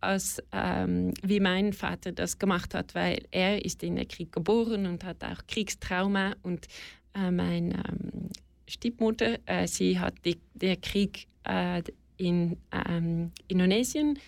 als 0.00 0.42
ähm, 0.52 1.12
wie 1.22 1.40
mein 1.40 1.72
Vater 1.72 2.12
das 2.12 2.38
gemacht 2.38 2.74
hat, 2.74 2.94
weil 2.94 3.24
er 3.30 3.64
ist 3.64 3.82
in 3.82 3.96
der 3.96 4.06
Krieg 4.06 4.32
geboren 4.32 4.86
und 4.86 5.04
hat 5.04 5.22
auch 5.24 5.46
Kriegstrauma 5.46 6.34
und 6.42 6.66
äh, 7.14 7.30
meine 7.30 7.74
ähm, 7.74 8.30
Stiefmutter, 8.68 9.38
äh, 9.46 9.66
sie 9.66 9.98
hat 9.98 10.14
die, 10.24 10.40
der 10.54 10.76
Krieg 10.76 11.26
äh, 11.44 11.82
in 12.16 12.56
ähm, 12.72 13.32
Indonesien 13.48 14.18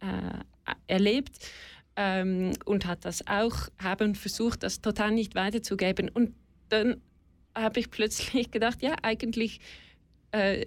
äh, 0.00 0.74
erlebt 0.86 1.38
ähm, 1.96 2.52
und 2.64 2.86
hat 2.86 3.04
das 3.04 3.26
auch, 3.26 3.68
haben 3.78 4.14
versucht, 4.14 4.62
das 4.62 4.80
total 4.80 5.12
nicht 5.12 5.34
weiterzugeben. 5.34 6.08
Und 6.08 6.34
dann 6.68 7.00
habe 7.54 7.80
ich 7.80 7.90
plötzlich 7.90 8.50
gedacht, 8.50 8.82
ja, 8.82 8.94
eigentlich 9.02 9.60
äh, 10.32 10.64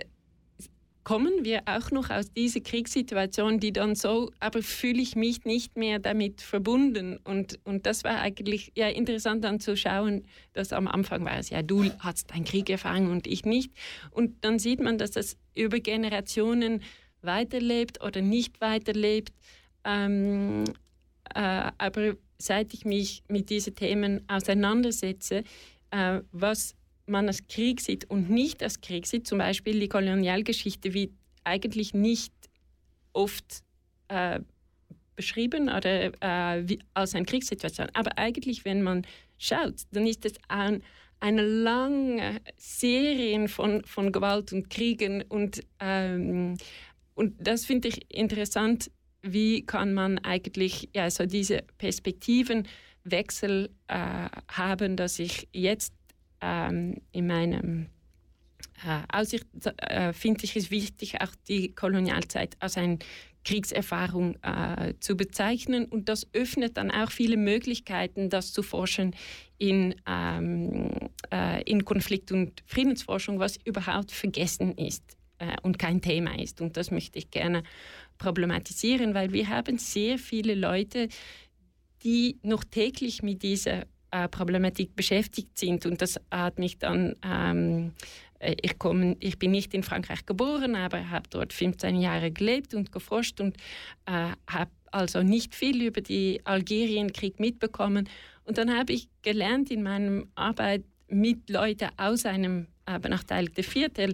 kommen 1.05 1.45
wir 1.45 1.61
auch 1.67 1.91
noch 1.91 2.09
aus 2.09 2.33
dieser 2.33 2.61
Kriegssituation, 2.61 3.59
die 3.59 3.71
dann 3.71 3.95
so, 3.95 4.31
aber 4.39 4.63
fühle 4.63 5.01
ich 5.01 5.15
mich 5.15 5.45
nicht 5.45 5.77
mehr 5.77 5.99
damit 5.99 6.41
verbunden. 6.41 7.17
Und, 7.23 7.59
und 7.63 7.85
das 7.85 8.03
war 8.03 8.19
eigentlich 8.19 8.71
ja 8.75 8.89
interessant 8.89 9.43
dann 9.43 9.59
zu 9.59 9.77
schauen, 9.77 10.25
dass 10.53 10.73
am 10.73 10.87
Anfang 10.87 11.23
war 11.23 11.37
es 11.37 11.51
ja, 11.51 11.61
du 11.61 11.85
hast 11.99 12.33
einen 12.33 12.43
Krieg 12.43 12.71
erfahren 12.71 13.11
und 13.11 13.27
ich 13.27 13.45
nicht. 13.45 13.71
Und 14.09 14.43
dann 14.43 14.57
sieht 14.57 14.81
man, 14.81 14.97
dass 14.97 15.11
das 15.11 15.37
über 15.53 15.79
Generationen 15.79 16.81
weiterlebt 17.21 18.03
oder 18.03 18.21
nicht 18.21 18.59
weiterlebt. 18.59 19.31
Ähm, 19.83 20.63
äh, 21.35 21.71
aber 21.77 22.15
seit 22.39 22.73
ich 22.73 22.83
mich 22.83 23.21
mit 23.27 23.51
diesen 23.51 23.75
Themen 23.75 24.23
auseinandersetze, 24.27 25.43
äh, 25.91 26.21
was 26.31 26.75
man 27.07 27.27
als 27.27 27.47
Krieg 27.47 27.81
sieht 27.81 28.09
und 28.09 28.29
nicht 28.29 28.63
als 28.63 28.81
Krieg 28.81 29.05
sieht, 29.05 29.27
zum 29.27 29.37
Beispiel 29.37 29.79
die 29.79 29.89
Kolonialgeschichte 29.89 30.93
wird 30.93 31.11
eigentlich 31.43 31.93
nicht 31.93 32.33
oft 33.13 33.63
äh, 34.07 34.39
beschrieben 35.15 35.69
oder 35.69 36.11
äh, 36.21 36.67
wie, 36.67 36.79
als 36.93 37.15
eine 37.15 37.25
Kriegssituation. 37.25 37.87
Aber 37.93 38.17
eigentlich, 38.17 38.65
wenn 38.65 38.81
man 38.81 39.05
schaut, 39.37 39.83
dann 39.91 40.05
ist 40.05 40.25
es 40.25 40.33
ein, 40.47 40.83
eine 41.19 41.41
lange 41.41 42.41
Serie 42.57 43.47
von, 43.47 43.83
von 43.85 44.11
Gewalt 44.11 44.51
und 44.53 44.69
Kriegen 44.69 45.21
und, 45.23 45.61
ähm, 45.79 46.57
und 47.13 47.35
das 47.39 47.65
finde 47.65 47.87
ich 47.87 48.13
interessant, 48.13 48.91
wie 49.21 49.65
kann 49.65 49.93
man 49.93 50.19
eigentlich 50.19 50.89
ja, 50.93 51.09
so 51.09 51.25
diese 51.25 51.63
Perspektivenwechsel 51.77 53.69
äh, 53.87 54.27
haben, 54.49 54.97
dass 54.97 55.19
ich 55.19 55.47
jetzt 55.53 55.93
ähm, 56.45 57.01
in 57.11 57.27
meinem 57.27 57.87
äh, 58.85 59.01
Aussicht 59.11 59.47
äh, 59.77 60.13
finde 60.13 60.43
ich 60.43 60.55
es 60.55 60.69
wichtig, 60.69 61.21
auch 61.21 61.33
die 61.47 61.73
Kolonialzeit 61.73 62.55
als 62.59 62.77
eine 62.77 62.99
Kriegserfahrung 63.43 64.37
äh, 64.41 64.93
zu 64.99 65.15
bezeichnen. 65.15 65.85
Und 65.85 66.09
das 66.09 66.27
öffnet 66.33 66.77
dann 66.77 66.91
auch 66.91 67.11
viele 67.11 67.37
Möglichkeiten, 67.37 68.29
das 68.29 68.53
zu 68.53 68.63
forschen 68.63 69.15
in, 69.57 69.95
ähm, 70.07 70.91
äh, 71.31 71.63
in 71.63 71.85
Konflikt- 71.85 72.31
und 72.31 72.63
Friedensforschung, 72.65 73.39
was 73.39 73.57
überhaupt 73.57 74.11
vergessen 74.11 74.77
ist 74.77 75.17
äh, 75.39 75.55
und 75.63 75.79
kein 75.79 76.01
Thema 76.01 76.37
ist. 76.39 76.61
Und 76.61 76.77
das 76.77 76.91
möchte 76.91 77.17
ich 77.17 77.31
gerne 77.31 77.63
problematisieren, 78.17 79.13
weil 79.13 79.31
wir 79.31 79.49
haben 79.49 79.77
sehr 79.77 80.17
viele 80.17 80.55
Leute, 80.55 81.09
die 82.03 82.39
noch 82.43 82.63
täglich 82.63 83.23
mit 83.23 83.41
dieser 83.43 83.85
äh, 84.15 84.29
Problematik 84.29 84.95
beschäftigt 84.95 85.57
sind. 85.57 85.85
Und 85.85 86.01
das 86.01 86.19
hat 86.31 86.57
mich 86.57 86.77
dann, 86.77 87.15
ähm, 87.21 87.91
äh, 88.39 88.55
ich, 88.61 88.79
komm, 88.79 89.17
ich 89.19 89.37
bin 89.37 89.51
nicht 89.51 89.73
in 89.73 89.83
Frankreich 89.83 90.25
geboren, 90.25 90.75
aber 90.75 91.09
habe 91.09 91.27
dort 91.29 91.51
15 91.51 91.99
Jahre 91.99 92.31
gelebt 92.31 92.73
und 92.73 92.93
geforscht 92.93 93.41
und 93.41 93.57
äh, 94.05 94.29
habe 94.49 94.71
also 94.91 95.21
nicht 95.21 95.53
viel 95.53 95.83
über 95.83 95.99
den 95.99 96.39
Algerienkrieg 96.45 97.41
mitbekommen. 97.41 98.07
Und 98.45 98.57
dann 98.57 98.77
habe 98.77 98.93
ich 98.93 99.09
gelernt 99.21 99.69
in 99.69 99.83
meiner 99.83 100.23
Arbeit 100.35 100.85
mit 101.09 101.49
Leuten 101.49 101.89
aus 101.97 102.25
einem 102.25 102.67
äh, 102.85 102.97
benachteiligten 102.99 103.65
Viertel, 103.65 104.13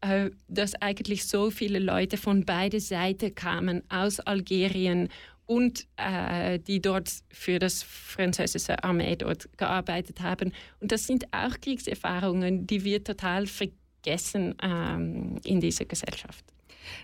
äh, 0.00 0.30
dass 0.48 0.74
eigentlich 0.80 1.26
so 1.26 1.50
viele 1.50 1.80
Leute 1.80 2.16
von 2.16 2.46
beiden 2.46 2.80
Seiten 2.80 3.34
kamen, 3.34 3.82
aus 3.90 4.20
Algerien 4.20 5.10
und 5.46 5.86
äh, 5.96 6.58
die 6.58 6.80
dort 6.80 7.10
für 7.30 7.58
das 7.58 7.82
französische 7.82 8.82
Armee 8.82 9.16
dort 9.16 9.48
gearbeitet 9.58 10.20
haben. 10.20 10.52
Und 10.80 10.92
das 10.92 11.06
sind 11.06 11.26
auch 11.32 11.60
Kriegserfahrungen, 11.60 12.66
die 12.66 12.84
wir 12.84 13.04
total 13.04 13.46
vergessen 13.46 14.54
ähm, 14.62 15.38
in 15.44 15.60
dieser 15.60 15.84
Gesellschaft. 15.84 16.44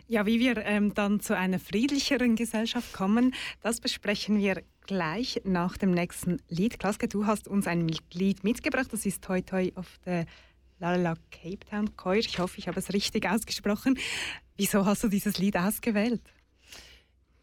Ja, 0.08 0.26
wie 0.26 0.40
wir 0.40 0.58
ähm, 0.58 0.94
dann 0.94 1.20
zu 1.20 1.36
einer 1.36 1.58
friedlicheren 1.58 2.36
Gesellschaft 2.36 2.92
kommen, 2.92 3.34
das 3.62 3.80
besprechen 3.80 4.38
wir 4.38 4.62
gleich 4.86 5.40
nach 5.44 5.76
dem 5.76 5.92
nächsten 5.92 6.38
Lied. 6.48 6.78
Klaske, 6.78 7.08
du 7.08 7.26
hast 7.26 7.48
uns 7.48 7.66
ein 7.66 7.90
Lied 8.12 8.44
mitgebracht, 8.44 8.92
das 8.92 9.06
ist 9.06 9.22
Toi 9.22 9.40
Toi 9.40 9.70
of 9.76 9.86
the 10.04 10.24
La 10.78 11.14
Cape 11.30 11.60
Town 11.68 11.94
Choir. 11.96 12.18
Ich 12.18 12.38
hoffe, 12.38 12.58
ich 12.58 12.68
habe 12.68 12.78
es 12.78 12.92
richtig 12.92 13.28
ausgesprochen. 13.28 13.98
Wieso 14.56 14.84
hast 14.86 15.04
du 15.04 15.08
dieses 15.08 15.38
Lied 15.38 15.56
ausgewählt? 15.56 16.22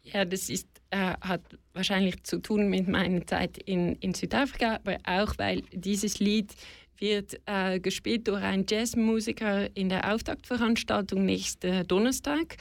Ja, 0.02 0.24
das 0.24 0.48
ist, 0.48 0.68
äh, 0.90 1.14
hat 1.20 1.42
wahrscheinlich 1.74 2.22
zu 2.24 2.38
tun 2.38 2.68
mit 2.68 2.88
meiner 2.88 3.26
Zeit 3.26 3.58
in, 3.58 3.94
in 3.96 4.14
Südafrika, 4.14 4.76
aber 4.76 4.98
auch, 5.04 5.34
weil 5.38 5.62
dieses 5.72 6.18
Lied 6.18 6.54
wird 6.98 7.40
äh, 7.46 7.78
gespielt 7.78 8.26
durch 8.28 8.42
einen 8.42 8.66
Jazzmusiker 8.68 9.74
in 9.76 9.88
der 9.88 10.12
Auftaktveranstaltung 10.12 11.24
nächsten 11.24 11.86
Donnerstag. 11.86 12.56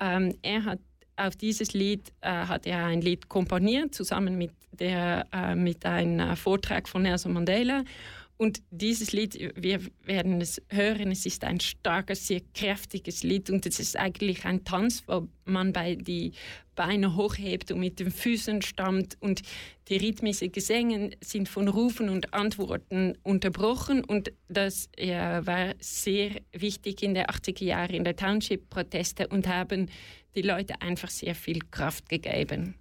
Ähm, 0.00 0.34
er 0.42 0.64
hat 0.64 0.78
auf 1.16 1.36
dieses 1.36 1.72
Lied 1.72 2.12
äh, 2.20 2.30
hat 2.30 2.66
er 2.66 2.86
ein 2.86 3.00
Lied 3.00 3.28
komponiert, 3.28 3.94
zusammen 3.94 4.38
mit, 4.38 4.52
der, 4.72 5.26
äh, 5.32 5.54
mit 5.54 5.84
einem 5.84 6.36
Vortrag 6.36 6.88
von 6.88 7.02
Nelson 7.02 7.32
Mandela. 7.32 7.84
Und 8.42 8.60
dieses 8.72 9.12
Lied, 9.12 9.52
wir 9.54 9.78
werden 10.02 10.40
es 10.40 10.60
hören, 10.68 11.12
es 11.12 11.26
ist 11.26 11.44
ein 11.44 11.60
starkes, 11.60 12.26
sehr 12.26 12.40
kräftiges 12.56 13.22
Lied. 13.22 13.50
Und 13.50 13.66
es 13.66 13.78
ist 13.78 13.96
eigentlich 13.96 14.44
ein 14.44 14.64
Tanz, 14.64 15.04
wo 15.06 15.28
man 15.44 15.72
bei 15.72 15.94
die 15.94 16.32
Beine 16.74 17.14
hochhebt 17.14 17.70
und 17.70 17.78
mit 17.78 18.00
den 18.00 18.10
Füßen 18.10 18.60
stammt. 18.62 19.16
Und 19.20 19.42
die 19.86 19.96
rhythmischen 19.96 20.50
Gesänge 20.50 21.10
sind 21.20 21.48
von 21.48 21.68
Rufen 21.68 22.08
und 22.08 22.34
Antworten 22.34 23.16
unterbrochen. 23.22 24.02
Und 24.02 24.32
das 24.48 24.88
ja, 24.98 25.46
war 25.46 25.74
sehr 25.78 26.40
wichtig 26.50 27.04
in 27.04 27.14
den 27.14 27.26
80er 27.26 27.64
Jahren 27.64 27.94
in 27.94 28.02
der 28.02 28.16
Township-Proteste 28.16 29.28
und 29.28 29.46
haben 29.46 29.88
die 30.34 30.42
Leute 30.42 30.82
einfach 30.82 31.10
sehr 31.10 31.36
viel 31.36 31.60
Kraft 31.70 32.08
gegeben. 32.08 32.74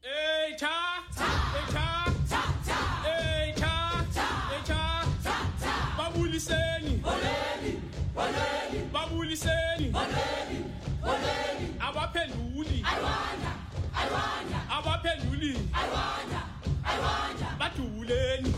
Hey, 0.00 0.56
cha, 0.56 1.04
hey, 1.14 1.72
cha, 1.72 1.97
babuliseni. 6.38 7.02
Boleni 7.02 7.80
boleni 8.14 8.78
babuliseni. 8.92 9.90
Boleni 9.90 10.64
boleni 11.02 11.66
abaphenduli. 11.80 12.82
I 12.84 12.94
wonder 13.02 13.54
i 13.94 14.06
wonder 14.14 14.60
abaphenduli 14.70 15.54
i 15.74 15.84
wonder 15.94 16.42
i 16.84 16.98
wonder 17.00 17.50
badubuleni. 17.58 18.50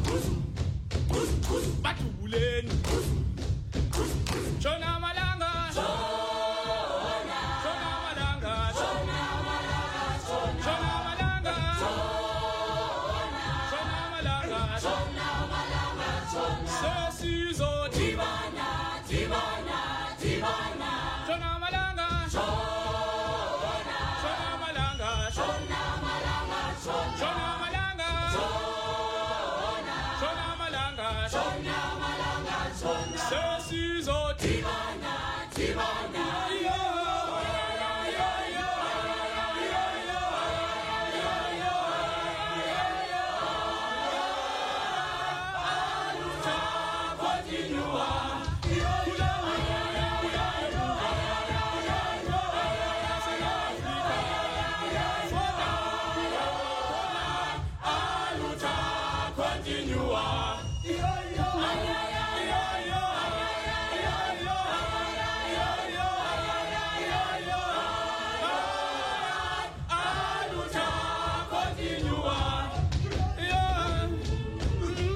Badubuleni 1.82 2.70
shona 4.62 5.00
malanga 5.00 5.50
shona 5.74 6.09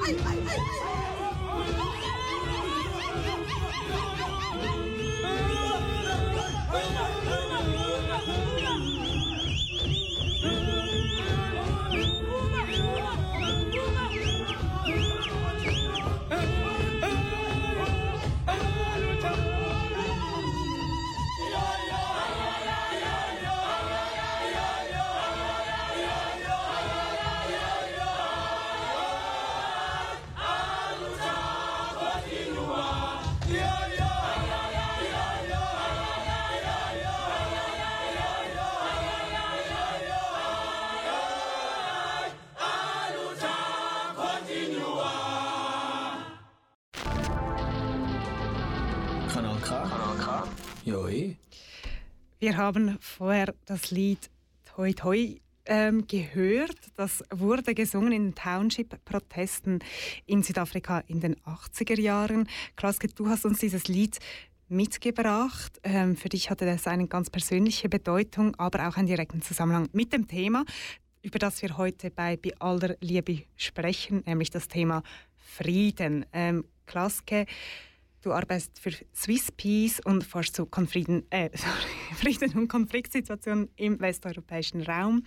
Kanal 0.04 0.83
Wir 52.44 52.58
haben 52.58 52.98
vorher 53.00 53.54
das 53.64 53.90
Lied 53.90 54.28
Toi 54.66 54.92
Toi 54.92 55.36
ähm, 55.64 56.06
gehört. 56.06 56.76
Das 56.94 57.24
wurde 57.30 57.74
gesungen 57.74 58.12
in 58.12 58.34
Township-Protesten 58.34 59.78
in 60.26 60.42
Südafrika 60.42 60.98
in 61.06 61.20
den 61.20 61.36
80er 61.36 61.98
Jahren. 61.98 62.46
Klaske, 62.76 63.08
du 63.08 63.30
hast 63.30 63.46
uns 63.46 63.60
dieses 63.60 63.88
Lied 63.88 64.18
mitgebracht. 64.68 65.80
Ähm, 65.84 66.18
für 66.18 66.28
dich 66.28 66.50
hatte 66.50 66.66
das 66.66 66.86
eine 66.86 67.06
ganz 67.06 67.30
persönliche 67.30 67.88
Bedeutung, 67.88 68.54
aber 68.56 68.88
auch 68.88 68.98
einen 68.98 69.08
direkten 69.08 69.40
Zusammenhang 69.40 69.88
mit 69.94 70.12
dem 70.12 70.28
Thema, 70.28 70.66
über 71.22 71.38
das 71.38 71.62
wir 71.62 71.78
heute 71.78 72.10
bei 72.10 72.36
Bei 72.36 72.52
aller 72.58 72.96
Liebe 73.00 73.44
sprechen, 73.56 74.22
nämlich 74.26 74.50
das 74.50 74.68
Thema 74.68 75.02
Frieden. 75.38 76.26
Ähm, 76.34 76.66
Klaske, 76.84 77.46
Du 78.24 78.32
arbeitest 78.32 78.78
für 78.78 78.90
Swiss 79.14 79.52
Peace 79.52 80.00
und 80.00 80.24
forschst 80.24 80.56
zu 80.56 80.64
Konflieden, 80.64 81.26
äh, 81.28 81.50
sorry, 81.54 82.14
Frieden 82.38 82.58
und 82.58 82.68
Konfliktsituationen 82.68 83.68
im 83.76 84.00
westeuropäischen 84.00 84.80
Raum. 84.80 85.24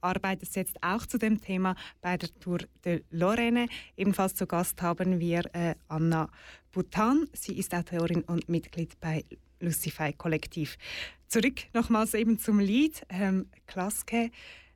Arbeitest 0.00 0.56
jetzt 0.56 0.82
auch 0.82 1.04
zu 1.04 1.18
dem 1.18 1.42
Thema 1.42 1.76
bei 2.00 2.16
der 2.16 2.30
Tour 2.40 2.60
de 2.86 3.04
Lorraine. 3.10 3.68
Ebenfalls 3.98 4.34
zu 4.34 4.46
Gast 4.46 4.80
haben 4.80 5.20
wir 5.20 5.42
äh, 5.52 5.74
Anna 5.88 6.30
Bhutan. 6.72 7.28
Sie 7.34 7.58
ist 7.58 7.74
Autorin 7.74 8.22
und 8.22 8.48
Mitglied 8.48 8.98
bei 8.98 9.26
Lucify 9.60 10.14
Kollektiv. 10.14 10.78
Zurück 11.26 11.64
nochmals 11.74 12.14
eben 12.14 12.38
zum 12.38 12.60
Lied. 12.60 13.02
Ähm, 13.10 13.50
Klaske, 13.66 14.30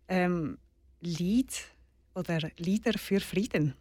ähm, 0.09 0.59
Lied 1.01 1.55
oder 2.15 2.51
Lieder 2.59 2.99
für 2.99 3.21
Frieden. 3.21 3.73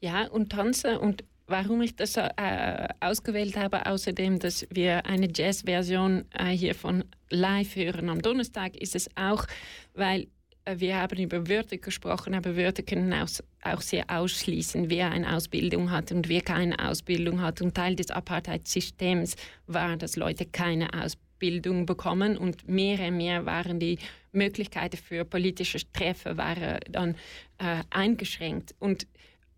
Ja, 0.00 0.26
und 0.26 0.50
tanzen 0.50 0.96
und 0.96 1.22
warum 1.52 1.82
ich 1.82 1.94
das 1.94 2.16
äh, 2.16 2.88
ausgewählt 3.00 3.56
habe, 3.56 3.86
außerdem, 3.86 4.38
dass 4.38 4.66
wir 4.70 5.06
eine 5.06 5.28
Jazz-Version 5.32 6.24
äh, 6.32 6.46
hier 6.46 6.74
von 6.74 7.04
live 7.30 7.76
hören 7.76 8.08
am 8.08 8.22
Donnerstag, 8.22 8.74
ist 8.76 8.96
es 8.96 9.08
auch, 9.16 9.46
weil 9.94 10.28
äh, 10.64 10.76
wir 10.78 10.96
haben 10.96 11.18
über 11.18 11.48
Wörter 11.48 11.76
gesprochen, 11.76 12.34
aber 12.34 12.56
Wörter 12.56 12.82
können 12.82 13.12
auch, 13.12 13.28
auch 13.62 13.82
sehr 13.82 14.04
ausschließen, 14.08 14.88
wer 14.88 15.10
eine 15.10 15.36
Ausbildung 15.36 15.90
hat 15.90 16.10
und 16.10 16.28
wer 16.30 16.40
keine 16.40 16.78
Ausbildung 16.78 17.42
hat. 17.42 17.60
Und 17.60 17.74
Teil 17.74 17.96
des 17.96 18.10
Apartheid-Systems 18.10 19.36
war, 19.66 19.98
dass 19.98 20.16
Leute 20.16 20.46
keine 20.46 20.88
Ausbildung 20.94 21.84
bekommen 21.84 22.38
und 22.38 22.66
mehr 22.66 22.98
und 23.08 23.18
mehr 23.18 23.44
waren 23.44 23.78
die 23.78 23.98
Möglichkeiten 24.32 24.96
für 24.96 25.26
politische 25.26 25.80
Treffen 25.92 26.38
waren 26.38 26.80
dann 26.88 27.14
äh, 27.58 27.82
eingeschränkt. 27.90 28.74
Und 28.78 29.06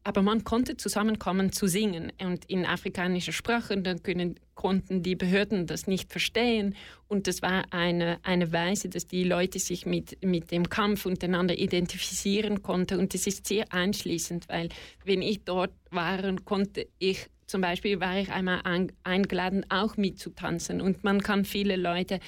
aber 0.05 0.23
man 0.23 0.45
konnte 0.45 0.77
zusammenkommen 0.77 1.51
zu 1.51 1.67
singen. 1.67 2.13
Und 2.21 2.45
in 2.45 2.67
afrikanischer 2.67 3.33
Sprache, 3.33 3.77
dann 3.79 4.03
können, 4.03 4.39
konnten 4.55 5.03
die 5.03 5.17
Behörden 5.17 5.67
das 5.67 5.87
nicht 5.87 6.13
verstehen. 6.13 6.77
Und 7.09 7.27
das 7.27 7.43
war 7.43 7.65
eine, 7.71 8.19
eine 8.23 8.53
Weise, 8.53 8.89
dass 8.91 9.07
die 9.07 9.25
Leute 9.25 9.59
sich 9.59 9.87
mit, 9.87 10.23
mit 10.23 10.51
dem 10.51 10.69
Kampf 10.69 11.07
untereinander 11.07 11.59
identifizieren 11.59 12.63
konnten 12.63 12.99
und 12.99 13.15
das 13.15 13.27
ist 13.27 13.47
sehr 13.47 13.73
einschließend, 13.73 14.49
weil 14.49 14.69
wenn 15.05 15.23
ich 15.23 15.45
dort 15.45 15.73
war, 15.91 16.21
konnte 16.45 16.87
ich 16.99 17.29
zum 17.47 17.61
Beispiel 17.61 18.01
war 18.01 18.19
ich 18.19 18.31
einmal 18.31 18.63
eingeladen, 19.05 19.67
auch 19.69 19.97
mitzutanzen. 19.97 20.81
Und 20.81 21.05
man 21.05 21.21
kann 21.21 21.45
viele 21.45 21.77
Leute 21.77 22.19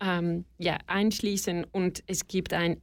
ähm, 0.00 0.44
ja, 0.58 0.78
einschließen. 0.86 1.64
Und 1.70 2.02
es 2.06 2.26
gibt 2.26 2.52
ein 2.52 2.80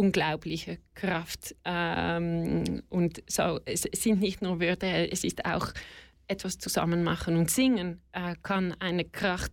unglaubliche 0.00 0.78
Kraft. 0.94 1.54
Ähm, 1.66 2.82
und 2.88 3.22
so, 3.28 3.60
es 3.66 3.82
sind 3.82 4.20
nicht 4.20 4.40
nur 4.40 4.58
Wörter, 4.58 5.12
es 5.12 5.24
ist 5.24 5.44
auch 5.44 5.68
etwas 6.26 6.58
zusammen 6.58 7.04
machen 7.04 7.36
und 7.36 7.50
singen 7.50 8.00
äh, 8.12 8.34
kann 8.42 8.74
eine 8.80 9.04
Kraft, 9.04 9.52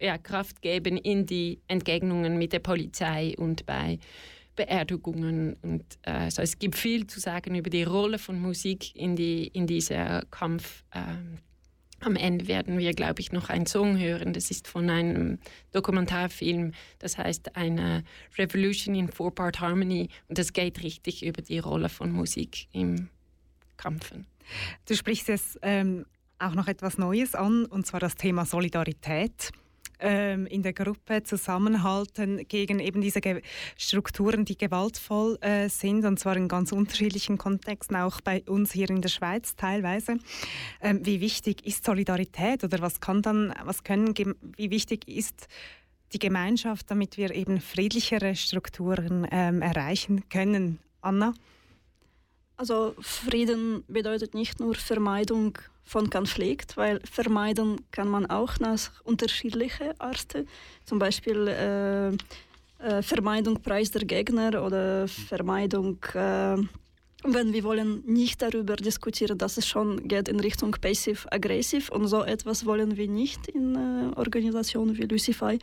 ja, 0.00 0.16
Kraft 0.16 0.62
geben 0.62 0.96
in 0.96 1.26
die 1.26 1.60
Entgegnungen 1.66 2.38
mit 2.38 2.52
der 2.52 2.60
Polizei 2.60 3.34
und 3.36 3.66
bei 3.66 3.98
Beerdigungen. 4.54 5.56
Und, 5.62 5.84
äh, 6.02 6.10
also 6.12 6.42
es 6.42 6.60
gibt 6.60 6.76
viel 6.76 7.08
zu 7.08 7.18
sagen 7.18 7.56
über 7.56 7.70
die 7.70 7.82
Rolle 7.82 8.18
von 8.18 8.40
Musik 8.40 8.94
in, 8.94 9.16
die, 9.16 9.48
in 9.48 9.66
dieser 9.66 10.22
Kampf. 10.30 10.84
Ähm, 10.94 11.38
am 12.00 12.16
Ende 12.16 12.48
werden 12.48 12.78
wir, 12.78 12.92
glaube 12.92 13.20
ich, 13.20 13.32
noch 13.32 13.48
einen 13.48 13.66
Song 13.66 13.98
hören. 13.98 14.32
Das 14.32 14.50
ist 14.50 14.66
von 14.66 14.88
einem 14.90 15.38
Dokumentarfilm, 15.72 16.72
das 16.98 17.18
heißt 17.18 17.56
eine 17.56 18.04
Revolution 18.38 18.94
in 18.94 19.08
Four-Part 19.08 19.60
Harmony. 19.60 20.08
Und 20.28 20.38
das 20.38 20.52
geht 20.52 20.82
richtig 20.82 21.24
über 21.24 21.42
die 21.42 21.58
Rolle 21.58 21.88
von 21.88 22.10
Musik 22.12 22.68
im 22.72 23.08
Kampfen. 23.76 24.26
Du 24.86 24.94
sprichst 24.94 25.28
jetzt 25.28 25.58
ähm, 25.62 26.06
auch 26.38 26.54
noch 26.54 26.68
etwas 26.68 26.98
Neues 26.98 27.34
an, 27.34 27.66
und 27.66 27.86
zwar 27.86 28.00
das 28.00 28.14
Thema 28.14 28.44
Solidarität 28.44 29.52
in 30.02 30.62
der 30.62 30.72
Gruppe 30.72 31.24
zusammenhalten 31.24 32.48
gegen 32.48 32.78
eben 32.80 33.02
diese 33.02 33.20
Ge 33.20 33.42
Strukturen, 33.76 34.46
die 34.46 34.56
gewaltvoll 34.56 35.36
äh, 35.42 35.68
sind, 35.68 36.06
und 36.06 36.18
zwar 36.18 36.38
in 36.38 36.48
ganz 36.48 36.72
unterschiedlichen 36.72 37.36
Kontexten, 37.36 37.96
auch 37.96 38.22
bei 38.22 38.42
uns 38.46 38.72
hier 38.72 38.88
in 38.88 39.02
der 39.02 39.10
Schweiz 39.10 39.56
teilweise. 39.56 40.16
Ähm, 40.80 41.04
wie 41.04 41.20
wichtig 41.20 41.66
ist 41.66 41.84
Solidarität 41.84 42.64
oder 42.64 42.80
was 42.80 43.00
kann 43.00 43.20
dann, 43.20 43.52
was 43.64 43.84
können, 43.84 44.14
wie 44.56 44.70
wichtig 44.70 45.06
ist 45.06 45.48
die 46.14 46.18
Gemeinschaft, 46.18 46.90
damit 46.90 47.18
wir 47.18 47.34
eben 47.34 47.60
friedlichere 47.60 48.34
Strukturen 48.36 49.26
ähm, 49.30 49.60
erreichen 49.60 50.28
können? 50.30 50.78
Anna? 51.02 51.34
Also 52.60 52.94
Frieden 53.00 53.84
bedeutet 53.88 54.34
nicht 54.34 54.60
nur 54.60 54.74
Vermeidung 54.74 55.56
von 55.82 56.10
Konflikt, 56.10 56.76
weil 56.76 57.00
vermeiden 57.10 57.80
kann 57.90 58.06
man 58.06 58.26
auch 58.26 58.58
nach 58.58 59.02
unterschiedlichen 59.02 59.98
Arten. 59.98 60.46
Zum 60.84 60.98
Beispiel 60.98 61.48
äh, 61.48 62.08
äh, 62.86 63.02
Vermeidung 63.02 63.62
Preis 63.62 63.92
der 63.92 64.04
Gegner 64.04 64.62
oder 64.62 65.08
Vermeidung, 65.08 66.04
äh, 66.12 66.58
wenn 67.24 67.54
wir 67.54 67.64
wollen 67.64 68.02
nicht 68.04 68.42
darüber 68.42 68.76
diskutieren, 68.76 69.38
dass 69.38 69.56
es 69.56 69.66
schon 69.66 70.06
geht 70.06 70.28
in 70.28 70.38
Richtung 70.38 70.72
passiv-aggressiv 70.72 71.88
und 71.88 72.08
so 72.08 72.24
etwas 72.24 72.66
wollen 72.66 72.98
wir 72.98 73.08
nicht 73.08 73.48
in 73.48 73.74
äh, 73.74 74.14
Organisationen 74.16 74.98
wie 74.98 75.06
Lucify 75.06 75.58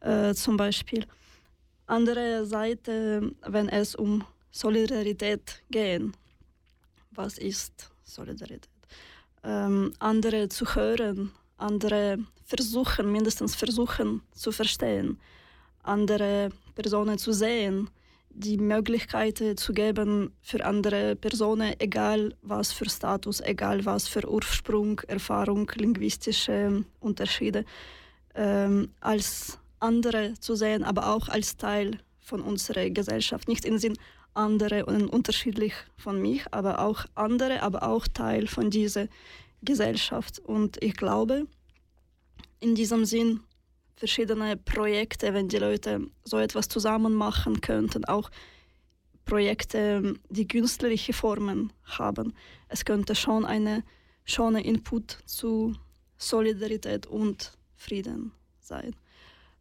äh, 0.00 0.34
zum 0.34 0.58
Beispiel. 0.58 1.06
Andere 1.86 2.44
Seite, 2.44 3.32
wenn 3.46 3.70
es 3.70 3.94
um 3.94 4.24
Solidarität 4.52 5.62
gehen. 5.70 6.14
Was 7.10 7.38
ist 7.38 7.90
Solidarität? 8.04 8.68
Ähm, 9.42 9.92
andere 9.98 10.48
zu 10.48 10.64
hören, 10.74 11.32
andere 11.56 12.18
versuchen, 12.44 13.10
mindestens 13.10 13.56
versuchen 13.56 14.22
zu 14.32 14.52
verstehen, 14.52 15.18
andere 15.82 16.50
Personen 16.74 17.18
zu 17.18 17.32
sehen, 17.32 17.90
die 18.34 18.56
Möglichkeiten 18.56 19.56
zu 19.56 19.72
geben 19.72 20.32
für 20.42 20.64
andere 20.64 21.16
Personen, 21.16 21.74
egal 21.80 22.34
was 22.42 22.72
für 22.72 22.88
Status, 22.88 23.40
egal 23.40 23.84
was 23.84 24.06
für 24.06 24.30
Ursprung, 24.30 25.00
Erfahrung, 25.08 25.70
linguistische 25.74 26.84
Unterschiede, 27.00 27.64
ähm, 28.34 28.90
als 29.00 29.58
andere 29.80 30.34
zu 30.38 30.54
sehen, 30.54 30.84
aber 30.84 31.12
auch 31.14 31.28
als 31.28 31.56
Teil 31.56 31.98
von 32.20 32.40
unserer 32.40 32.88
Gesellschaft. 32.90 33.48
Nicht 33.48 33.64
im 33.64 33.78
Sinn, 33.78 33.98
andere 34.34 34.86
und 34.86 35.08
unterschiedlich 35.08 35.74
von 35.96 36.20
mich, 36.20 36.44
aber 36.50 36.80
auch 36.80 37.04
andere, 37.14 37.62
aber 37.62 37.82
auch 37.82 38.06
Teil 38.06 38.46
von 38.46 38.70
dieser 38.70 39.08
Gesellschaft. 39.62 40.38
Und 40.38 40.82
ich 40.82 40.94
glaube, 40.96 41.46
in 42.60 42.74
diesem 42.74 43.04
Sinn 43.04 43.40
verschiedene 43.96 44.56
Projekte, 44.56 45.34
wenn 45.34 45.48
die 45.48 45.58
Leute 45.58 46.00
so 46.24 46.38
etwas 46.38 46.68
zusammen 46.68 47.14
machen 47.14 47.60
könnten, 47.60 48.04
auch 48.04 48.30
Projekte, 49.24 50.14
die 50.30 50.48
künstlerische 50.48 51.12
Formen 51.12 51.72
haben. 51.84 52.34
Es 52.68 52.84
könnte 52.84 53.14
schon 53.14 53.44
eine 53.44 53.84
schöne 54.24 54.64
Input 54.64 55.18
zu 55.26 55.74
Solidarität 56.16 57.06
und 57.06 57.52
Frieden 57.76 58.32
sein. 58.60 58.94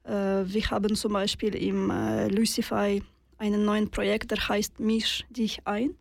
Äh, 0.03 0.45
wir 0.45 0.71
haben 0.71 0.95
zum 0.95 1.13
Beispiel 1.13 1.55
im 1.55 1.89
äh, 1.89 2.27
Lucify 2.27 3.01
einen 3.41 3.65
neuen 3.65 3.89
Projekt, 3.89 4.29
der 4.29 4.47
heißt 4.47 4.79
Misch 4.79 5.25
dich 5.29 5.65
ein. 5.65 5.95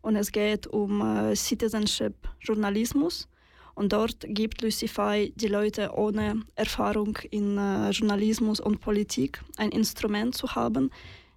Und 0.00 0.14
es 0.14 0.30
geht 0.30 0.68
um 0.68 1.00
äh, 1.00 1.34
Citizenship-Journalismus. 1.34 3.28
Und 3.74 3.92
dort 3.92 4.24
gibt 4.28 4.62
Lucify 4.62 5.32
die 5.34 5.48
Leute 5.48 5.90
ohne 5.94 6.42
Erfahrung 6.54 7.18
in 7.30 7.58
äh, 7.58 7.90
Journalismus 7.90 8.60
und 8.60 8.80
Politik 8.80 9.42
ein 9.56 9.70
Instrument 9.70 10.36
zu 10.36 10.54
haben, 10.54 10.90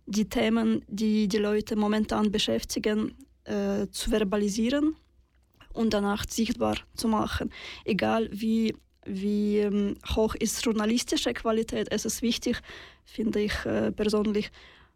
die 0.06 0.30
Themen, 0.30 0.86
die 0.88 1.28
die 1.28 1.38
Leute 1.38 1.76
momentan 1.76 2.32
beschäftigen, 2.32 3.16
äh, 3.46 3.88
zu 3.90 4.12
verbalisieren 4.12 4.96
und 5.74 5.94
danach 5.94 6.26
sichtbar 6.30 6.78
zu 6.96 7.08
machen. 7.08 7.52
Egal 7.84 8.30
wie, 8.32 8.76
wie 9.06 9.58
ähm, 9.58 9.96
hoch 10.16 10.36
ist 10.36 10.64
journalistische 10.64 11.34
Qualität, 11.34 11.88
es 11.90 12.06
ist 12.06 12.22
wichtig, 12.22 12.62
finde 13.06 13.42
ich 13.42 13.66
äh, 13.66 13.92
persönlich, 13.92 14.52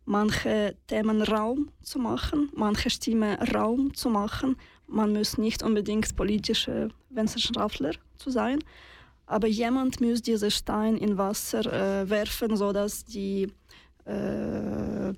manche 0.05 0.75
Themen 0.87 1.21
Raum 1.21 1.71
zu 1.81 1.99
machen, 1.99 2.49
manche 2.55 2.89
Stimmen 2.89 3.35
Raum 3.53 3.93
zu 3.93 4.09
machen. 4.09 4.55
Man 4.87 5.13
muss 5.13 5.37
nicht 5.37 5.63
unbedingt 5.63 6.15
politische 6.15 6.89
Wissenschaftler 7.09 7.93
zu 8.17 8.29
sein, 8.29 8.59
aber 9.25 9.47
jemand 9.47 9.99
muss 9.99 10.21
diesen 10.21 10.51
Stein 10.51 10.97
in 10.97 11.17
Wasser 11.17 11.65
äh, 11.65 12.09
werfen, 12.09 12.55
sodass 12.55 13.03
die 13.03 13.51
äh, 14.05 15.09
äh, 15.09 15.13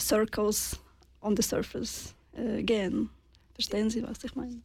Circles 0.00 0.80
on 1.20 1.36
the 1.36 1.42
surface 1.42 2.14
äh, 2.32 2.62
gehen. 2.62 3.10
Verstehen 3.54 3.90
Sie, 3.90 4.02
was 4.02 4.24
ich 4.24 4.34
meine? 4.34 4.62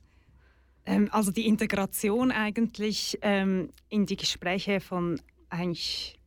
Ähm, 0.86 1.10
also 1.12 1.32
die 1.32 1.48
Integration 1.48 2.32
eigentlich 2.32 3.20
ähm, 3.22 3.70
in 3.90 4.06
die 4.06 4.16
Gespräche 4.16 4.80
von 4.80 5.22
eigentlich 5.50 6.20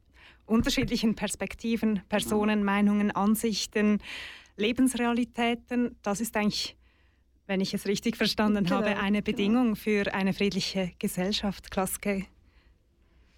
unterschiedlichen 0.47 1.15
Perspektiven, 1.15 2.03
Personen, 2.09 2.65
Meinungen, 2.65 3.11
Ansichten, 3.11 3.99
Lebensrealitäten. 4.57 5.97
Das 6.03 6.21
ist 6.21 6.37
eigentlich, 6.37 6.77
wenn 7.47 7.61
ich 7.61 7.75
es 7.75 7.87
richtig 7.87 8.17
verstanden 8.17 8.65
genau, 8.65 8.77
habe, 8.77 8.97
eine 8.99 9.23
genau. 9.23 9.37
Bedingung 9.37 9.65
genau. 9.65 9.77
für 9.77 10.15
eine 10.15 10.33
friedliche 10.33 10.93
Gesellschaft. 10.99 11.71
Klaske, 11.71 12.27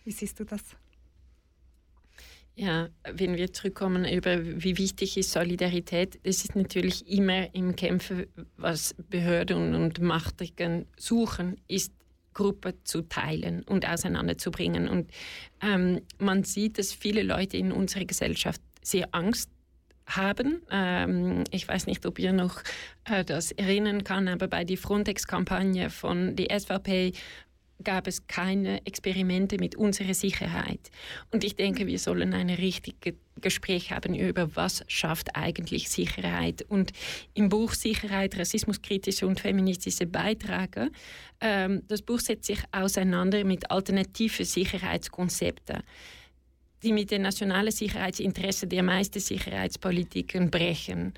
wie 0.04 0.10
siehst 0.10 0.40
du 0.40 0.44
das? 0.44 0.62
Ja, 2.58 2.88
wenn 3.04 3.36
wir 3.36 3.52
zurückkommen 3.52 4.06
über 4.06 4.42
wie 4.42 4.78
wichtig 4.78 5.18
ist 5.18 5.30
Solidarität, 5.30 6.18
es 6.22 6.42
ist 6.42 6.56
natürlich 6.56 7.06
immer 7.06 7.54
im 7.54 7.76
Kämpfen, 7.76 8.26
was 8.56 8.94
Behörden 9.10 9.74
und 9.74 10.00
Machtigen 10.00 10.86
suchen, 10.96 11.60
ist 11.68 11.92
Gruppe 12.36 12.74
zu 12.84 13.00
teilen 13.00 13.62
und 13.62 13.88
auseinanderzubringen. 13.88 14.88
Und 14.88 15.10
ähm, 15.62 16.02
man 16.18 16.44
sieht, 16.44 16.78
dass 16.78 16.92
viele 16.92 17.22
Leute 17.22 17.56
in 17.56 17.72
unserer 17.72 18.04
Gesellschaft 18.04 18.60
sehr 18.82 19.08
Angst 19.12 19.50
haben. 20.06 20.60
Ähm, 20.70 21.44
ich 21.50 21.66
weiß 21.66 21.86
nicht, 21.86 22.04
ob 22.04 22.18
ihr 22.18 22.34
noch 22.34 22.62
äh, 23.04 23.24
das 23.24 23.52
erinnern 23.52 24.04
kann, 24.04 24.28
aber 24.28 24.48
bei 24.48 24.64
der 24.64 24.76
Frontex-Kampagne 24.76 25.88
von 25.88 26.36
der 26.36 26.60
SVP 26.60 27.12
gab 27.82 28.06
es 28.06 28.26
keine 28.26 28.84
Experimente 28.86 29.58
mit 29.58 29.74
unserer 29.74 30.14
Sicherheit. 30.14 30.90
Und 31.30 31.44
ich 31.44 31.56
denke, 31.56 31.86
wir 31.86 31.98
sollen 31.98 32.32
ein 32.34 32.50
richtiges 32.50 33.14
Gespräch 33.40 33.92
haben 33.92 34.14
über, 34.14 34.56
was 34.56 34.84
schafft 34.88 35.36
eigentlich 35.36 35.88
Sicherheit. 35.90 36.62
Und 36.68 36.92
im 37.34 37.48
Buch 37.48 37.74
Sicherheit, 37.74 38.38
rassismuskritische 38.38 39.26
und 39.26 39.40
feministische 39.40 40.06
Beiträge, 40.06 40.90
ähm, 41.40 41.82
das 41.88 42.02
Buch 42.02 42.20
setzt 42.20 42.46
sich 42.46 42.60
auseinander 42.72 43.44
mit 43.44 43.70
alternativen 43.70 44.46
Sicherheitskonzepten 44.46 45.82
die 46.86 46.92
mit 46.92 47.10
den 47.10 47.22
nationalen 47.22 47.72
Sicherheitsinteressen 47.72 48.68
der 48.68 48.84
meisten 48.84 49.18
Sicherheitspolitiken 49.18 50.52
brechen 50.52 51.14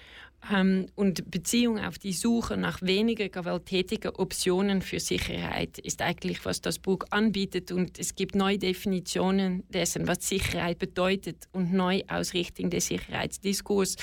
ähm, 0.50 0.86
und 0.94 1.30
Beziehung 1.30 1.78
auf 1.78 1.98
die 1.98 2.14
Suche 2.14 2.56
nach 2.56 2.80
weniger 2.80 3.28
gewalttätigen 3.28 4.12
Optionen 4.16 4.80
für 4.80 4.98
Sicherheit 4.98 5.78
ist 5.78 6.00
eigentlich, 6.00 6.46
was 6.46 6.62
das 6.62 6.78
Buch 6.78 7.00
anbietet. 7.10 7.70
Und 7.70 7.98
es 7.98 8.14
gibt 8.14 8.34
neue 8.34 8.56
Definitionen 8.56 9.62
dessen, 9.68 10.08
was 10.08 10.26
Sicherheit 10.26 10.78
bedeutet 10.78 11.48
und 11.52 11.74
Neuausrichtung 11.74 12.70
des 12.70 12.86
Sicherheitsdiskurs, 12.86 13.96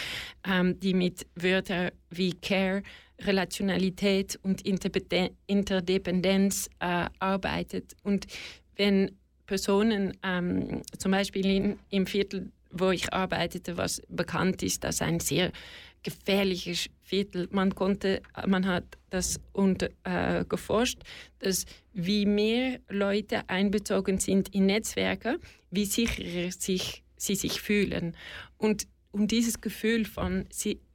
ähm, 0.48 0.80
die 0.80 0.94
mit 0.94 1.26
Wörtern 1.36 1.90
wie 2.12 2.34
Care, 2.34 2.84
Relationalität 3.22 4.38
und 4.44 4.62
Interdependenz 4.62 6.70
äh, 6.80 7.06
arbeitet. 7.18 7.96
Und 8.04 8.28
wenn 8.76 9.18
Personen, 9.46 10.18
ähm, 10.24 10.82
zum 10.98 11.12
Beispiel 11.12 11.46
in, 11.46 11.80
im 11.90 12.08
Viertel, 12.08 12.52
wo 12.72 12.92
ich 12.92 13.14
arbeitete, 13.14 13.78
was 13.78 14.02
bekannt 14.10 14.64
ist 14.64 14.86
als 14.86 15.02
ein 15.02 15.20
sehr 15.20 15.52
gefährliches 16.04 16.90
Viertel. 17.02 17.48
Man 17.52 17.74
konnte, 17.74 18.22
man 18.46 18.68
hat 18.68 18.84
das 19.10 19.40
und 19.54 19.90
äh, 20.04 20.46
geforscht, 20.48 21.00
dass 21.40 21.66
wie 21.94 22.26
mehr 22.26 22.80
Leute 22.90 23.50
einbezogen 23.50 24.20
sind 24.20 24.54
in 24.54 24.68
Netzwerke, 24.68 25.40
wie 25.72 25.86
sicherer 25.86 26.52
sich, 26.52 27.04
sie 27.18 27.36
sich 27.36 27.60
fühlen. 27.62 28.16
Und, 28.58 28.88
und 29.12 29.32
dieses 29.32 29.62
Gefühl 29.62 30.06
von, 30.06 30.46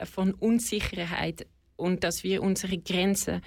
von 0.04 0.32
Unsicherheit 0.34 1.46
und 1.76 2.04
dass 2.04 2.22
wir 2.22 2.42
unsere 2.42 2.78
Grenze 2.78 3.40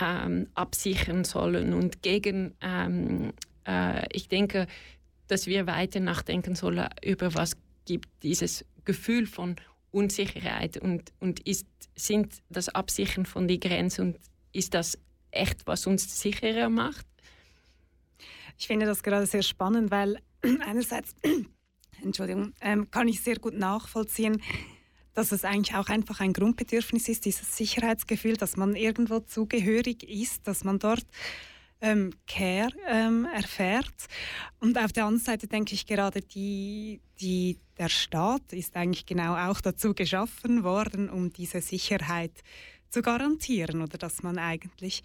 ähm, 0.00 0.48
absichern 0.54 1.24
sollen 1.24 1.72
und 1.72 2.02
gegen, 2.02 2.54
ähm, 2.60 3.32
äh, 3.68 4.06
ich 4.12 4.28
denke, 4.28 4.66
dass 5.28 5.46
wir 5.46 5.66
weiter 5.66 6.00
nachdenken 6.00 6.54
sollen 6.54 6.88
über 7.04 7.34
was 7.34 7.56
gibt 7.84 8.08
dieses 8.22 8.64
Gefühl 8.84 9.26
von 9.26 9.56
Unsicherheit 9.90 10.76
und, 10.78 11.12
und 11.20 11.40
ist, 11.46 11.66
sind 11.94 12.42
das 12.48 12.68
Absichern 12.68 13.26
von 13.26 13.46
die 13.46 13.60
Grenze 13.60 14.02
und 14.02 14.18
ist 14.52 14.74
das 14.74 14.98
echt, 15.30 15.66
was 15.66 15.86
uns 15.86 16.20
sicherer 16.20 16.68
macht? 16.68 17.06
Ich 18.58 18.66
finde 18.66 18.86
das 18.86 19.02
gerade 19.02 19.26
sehr 19.26 19.42
spannend, 19.42 19.90
weil 19.90 20.20
einerseits, 20.66 21.14
Entschuldigung, 22.02 22.52
ähm, 22.60 22.90
kann 22.90 23.08
ich 23.08 23.20
sehr 23.22 23.36
gut 23.36 23.54
nachvollziehen, 23.54 24.42
dass 25.14 25.32
es 25.32 25.44
eigentlich 25.44 25.74
auch 25.76 25.88
einfach 25.88 26.20
ein 26.20 26.32
Grundbedürfnis 26.32 27.08
ist, 27.08 27.24
dieses 27.24 27.56
Sicherheitsgefühl, 27.56 28.36
dass 28.36 28.56
man 28.56 28.76
irgendwo 28.76 29.20
zugehörig 29.20 30.04
ist, 30.04 30.46
dass 30.46 30.64
man 30.64 30.78
dort 30.78 31.06
ähm, 31.80 32.12
Care 32.26 32.72
ähm, 32.88 33.26
erfährt. 33.32 34.06
Und 34.60 34.78
auf 34.78 34.92
der 34.92 35.04
anderen 35.04 35.24
Seite 35.24 35.46
denke 35.46 35.74
ich 35.74 35.86
gerade, 35.86 36.20
die, 36.20 37.00
die, 37.20 37.58
der 37.78 37.88
Staat 37.88 38.52
ist 38.52 38.76
eigentlich 38.76 39.06
genau 39.06 39.36
auch 39.36 39.60
dazu 39.60 39.94
geschaffen 39.94 40.64
worden, 40.64 41.08
um 41.08 41.32
diese 41.32 41.60
Sicherheit 41.60 42.42
zu 42.90 43.02
garantieren 43.02 43.82
oder 43.82 43.98
dass 43.98 44.22
man 44.22 44.38
eigentlich 44.38 45.02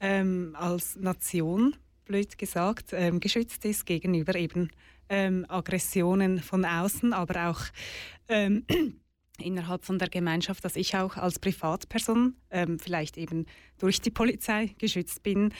ähm, 0.00 0.54
als 0.58 0.96
Nation, 0.96 1.76
blöd 2.04 2.38
gesagt, 2.38 2.92
ähm, 2.92 3.20
geschützt 3.20 3.64
ist 3.64 3.84
gegenüber 3.84 4.34
eben 4.36 4.70
ähm, 5.08 5.44
Aggressionen 5.48 6.40
von 6.40 6.64
außen, 6.64 7.12
aber 7.12 7.50
auch 7.50 7.60
ähm, 8.28 8.64
innerhalb 9.38 9.84
von 9.84 9.98
der 9.98 10.08
Gemeinschaft, 10.08 10.64
dass 10.64 10.76
ich 10.76 10.96
auch 10.96 11.16
als 11.16 11.38
Privatperson 11.38 12.36
ähm, 12.50 12.78
vielleicht 12.78 13.16
eben 13.16 13.46
durch 13.78 14.00
die 14.00 14.10
Polizei 14.10 14.74
geschützt 14.78 15.22
bin 15.22 15.52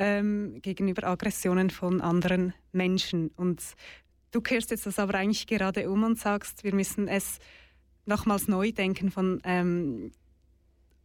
ähm, 0.00 0.60
gegenüber 0.62 1.06
Aggressionen 1.06 1.68
von 1.68 2.00
anderen 2.00 2.54
Menschen. 2.72 3.28
Und 3.36 3.62
du 4.32 4.40
kehrst 4.40 4.70
jetzt 4.70 4.86
das 4.86 4.98
aber 4.98 5.14
eigentlich 5.14 5.46
gerade 5.46 5.90
um 5.90 6.02
und 6.02 6.18
sagst, 6.18 6.64
wir 6.64 6.74
müssen 6.74 7.06
es 7.06 7.38
nochmals 8.06 8.48
neu 8.48 8.72
denken 8.72 9.10
von 9.10 9.40
ähm, 9.44 10.10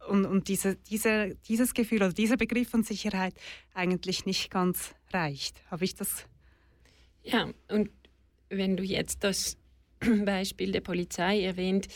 und, 0.08 0.24
und 0.24 0.48
diese, 0.48 0.76
diese, 0.76 1.36
dieses 1.48 1.74
Gefühl 1.74 1.98
oder 1.98 2.12
dieser 2.12 2.36
Begriff 2.36 2.70
von 2.70 2.84
Sicherheit 2.84 3.34
eigentlich 3.74 4.24
nicht 4.24 4.50
ganz 4.50 4.94
reicht. 5.12 5.60
Habe 5.70 5.84
ich 5.84 5.94
das? 5.94 6.26
Ja, 7.22 7.50
und 7.68 7.90
wenn 8.48 8.76
du 8.76 8.82
jetzt 8.82 9.24
das 9.24 9.58
Beispiel 10.24 10.72
der 10.72 10.80
Polizei 10.80 11.42
erwähnt, 11.42 11.88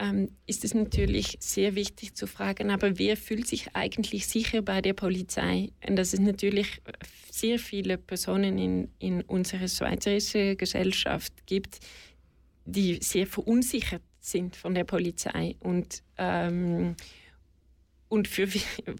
ähm, 0.00 0.30
ist 0.46 0.64
es 0.64 0.74
natürlich 0.74 1.36
sehr 1.40 1.74
wichtig 1.74 2.14
zu 2.14 2.26
fragen, 2.26 2.70
aber 2.70 2.98
wer 2.98 3.16
fühlt 3.16 3.46
sich 3.46 3.76
eigentlich 3.76 4.26
sicher 4.26 4.62
bei 4.62 4.80
der 4.80 4.94
Polizei? 4.94 5.70
Und 5.86 5.96
dass 5.96 6.14
es 6.14 6.20
natürlich 6.20 6.80
sehr 7.30 7.58
viele 7.58 7.98
Personen 7.98 8.58
in, 8.58 8.88
in 8.98 9.20
unserer 9.22 9.68
schweizerischen 9.68 10.56
Gesellschaft 10.56 11.32
gibt, 11.46 11.80
die 12.64 12.98
sehr 13.02 13.26
verunsichert 13.26 14.02
sind 14.20 14.56
von 14.56 14.74
der 14.74 14.84
Polizei 14.84 15.56
und 15.60 16.02
ähm, 16.16 16.96
und 18.08 18.26
für, 18.26 18.48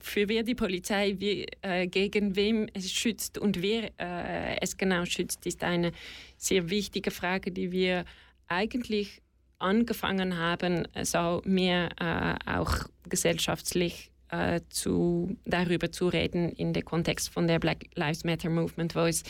für 0.00 0.28
wer 0.28 0.44
die 0.44 0.54
Polizei 0.54 1.16
wie, 1.18 1.44
äh, 1.62 1.88
gegen 1.88 2.36
wem 2.36 2.68
es 2.74 2.92
schützt 2.92 3.38
und 3.38 3.60
wer 3.60 3.90
äh, 3.98 4.60
es 4.60 4.76
genau 4.76 5.04
schützt, 5.04 5.44
ist 5.46 5.64
eine 5.64 5.90
sehr 6.36 6.70
wichtige 6.70 7.10
Frage, 7.10 7.50
die 7.50 7.72
wir 7.72 8.04
eigentlich 8.46 9.20
angefangen 9.60 10.38
haben, 10.38 10.88
so 11.02 11.42
mehr 11.44 11.90
äh, 12.00 12.50
auch 12.50 12.84
gesellschaftlich 13.08 14.10
äh, 14.30 14.60
zu, 14.68 15.36
darüber 15.44 15.90
zu 15.90 16.08
reden 16.08 16.50
in 16.50 16.72
dem 16.72 16.84
Kontext 16.84 17.30
von 17.30 17.46
der 17.46 17.58
Black 17.58 17.86
Lives 17.94 18.24
Matter 18.24 18.50
Movement, 18.50 18.94
wo 18.94 19.00
es 19.00 19.22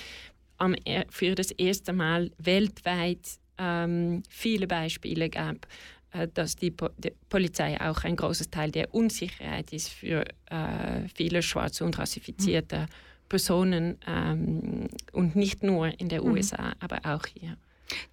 am, 0.59 0.75
für 1.09 1.35
das 1.35 1.51
erste 1.53 1.93
Mal 1.93 2.31
weltweit 2.39 3.39
ähm, 3.59 4.23
viele 4.29 4.67
Beispiele 4.67 5.31
gab, 5.31 5.67
äh, 6.13 6.29
dass 6.33 6.57
die, 6.57 6.71
po 6.71 6.91
die, 6.99 7.13
Polizei 7.29 7.81
auch 7.81 8.05
ein 8.05 8.17
großes 8.17 8.51
Teil 8.51 8.71
der 8.71 8.95
Unsicherheit 8.95 9.73
ist 9.73 9.89
für 9.89 10.25
äh, 10.47 11.09
viele 11.15 11.43
schwarze 11.43 11.85
und 11.85 11.99
rassifizierte 11.99 12.81
mhm. 12.81 13.29
Personen 13.29 13.99
ähm, 14.07 14.89
und 15.13 15.37
nicht 15.37 15.63
nur 15.63 15.89
in 16.01 16.09
den 16.09 16.25
mhm. 16.25 16.33
USA, 16.33 16.75
aber 16.81 17.01
auch 17.05 17.27
hier. 17.27 17.57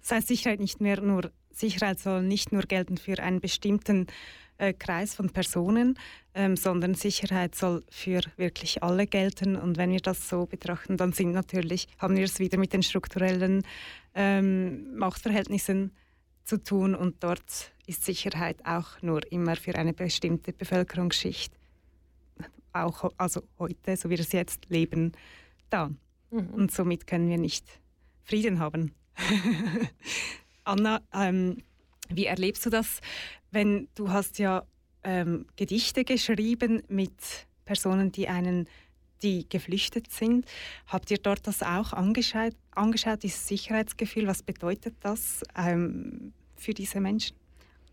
Das 0.00 0.12
heißt, 0.12 0.28
Sicherheit 0.28 0.60
nicht 0.60 0.80
mehr 0.80 1.00
nur 1.00 1.30
Sicherheit 1.58 1.98
soll 1.98 2.22
nicht 2.22 2.52
nur 2.52 2.62
gelten 2.62 2.96
für 2.96 3.18
einen 3.18 3.40
bestimmten 3.40 4.06
äh, 4.58 4.72
Kreis 4.72 5.14
von 5.14 5.30
Personen, 5.30 5.98
ähm, 6.34 6.56
sondern 6.56 6.94
Sicherheit 6.94 7.54
soll 7.54 7.84
für 7.90 8.20
wirklich 8.36 8.82
alle 8.82 9.06
gelten. 9.06 9.56
Und 9.56 9.76
wenn 9.76 9.90
wir 9.90 10.00
das 10.00 10.28
so 10.28 10.46
betrachten, 10.46 10.96
dann 10.96 11.12
sind 11.12 11.32
natürlich, 11.32 11.88
haben 11.98 12.16
wir 12.16 12.24
es 12.24 12.38
wieder 12.38 12.58
mit 12.58 12.72
den 12.72 12.82
strukturellen 12.82 13.62
ähm, 14.14 14.96
Machtverhältnissen 14.96 15.92
zu 16.44 16.62
tun. 16.62 16.94
Und 16.94 17.22
dort 17.22 17.72
ist 17.86 18.04
Sicherheit 18.04 18.64
auch 18.64 19.00
nur 19.02 19.20
immer 19.32 19.56
für 19.56 19.74
eine 19.74 19.92
bestimmte 19.92 20.52
Bevölkerungsschicht, 20.52 21.52
auch 22.72 23.12
also 23.16 23.42
heute, 23.58 23.96
so 23.96 24.08
wie 24.08 24.14
wir 24.14 24.20
es 24.20 24.32
jetzt 24.32 24.68
leben, 24.68 25.12
da. 25.70 25.90
Mhm. 26.30 26.48
Und 26.50 26.72
somit 26.72 27.06
können 27.06 27.28
wir 27.28 27.38
nicht 27.38 27.64
Frieden 28.24 28.58
haben. 28.58 28.92
Anna, 30.68 31.00
ähm, 31.14 31.62
wie 32.10 32.26
erlebst 32.26 32.64
du 32.66 32.70
das, 32.70 33.00
wenn 33.50 33.88
du 33.94 34.10
hast 34.10 34.38
ja 34.38 34.64
ähm, 35.02 35.46
Gedichte 35.56 36.04
geschrieben 36.04 36.82
mit 36.88 37.12
Personen, 37.64 38.12
die 38.12 38.28
einen 38.28 38.68
die 39.22 39.48
geflüchtet 39.48 40.12
sind. 40.12 40.46
Habt 40.86 41.10
ihr 41.10 41.18
dort 41.18 41.46
das 41.46 41.62
auch 41.62 41.92
angeschaut, 41.92 42.54
angeschaut 42.70 43.24
dieses 43.24 43.48
Sicherheitsgefühl? 43.48 44.28
Was 44.28 44.44
bedeutet 44.44 44.94
das 45.00 45.42
ähm, 45.56 46.32
für 46.54 46.72
diese 46.72 47.00
Menschen? 47.00 47.36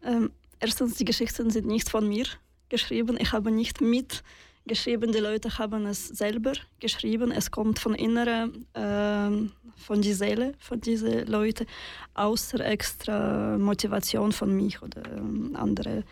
Ähm, 0.04 0.32
erstens, 0.60 0.98
die 0.98 1.06
Geschichten 1.06 1.50
sind 1.50 1.66
nicht 1.66 1.90
von 1.90 2.08
mir 2.08 2.26
geschrieben. 2.70 3.18
Ich 3.20 3.32
habe 3.32 3.50
nicht 3.50 3.82
mit 3.82 4.22
geschrieben. 4.68 5.12
Die 5.12 5.20
Leute 5.20 5.58
haben 5.58 5.86
es 5.86 6.08
selber 6.08 6.54
geschrieben. 6.80 7.32
Es 7.32 7.52
kommt 7.52 7.80
von 7.80 7.96
inneren, 7.96 8.66
äh, 8.74 9.50
von 9.78 10.02
der 10.02 10.16
Seele 10.16 10.54
von 10.60 10.80
diesen 10.82 11.28
Leuten, 11.28 11.66
außer 12.14 12.60
extra 12.66 13.58
Motivation 13.58 14.32
von 14.32 14.56
mich 14.56 14.82
oder 14.82 15.02
äh, 15.06 15.56
andere 15.56 16.04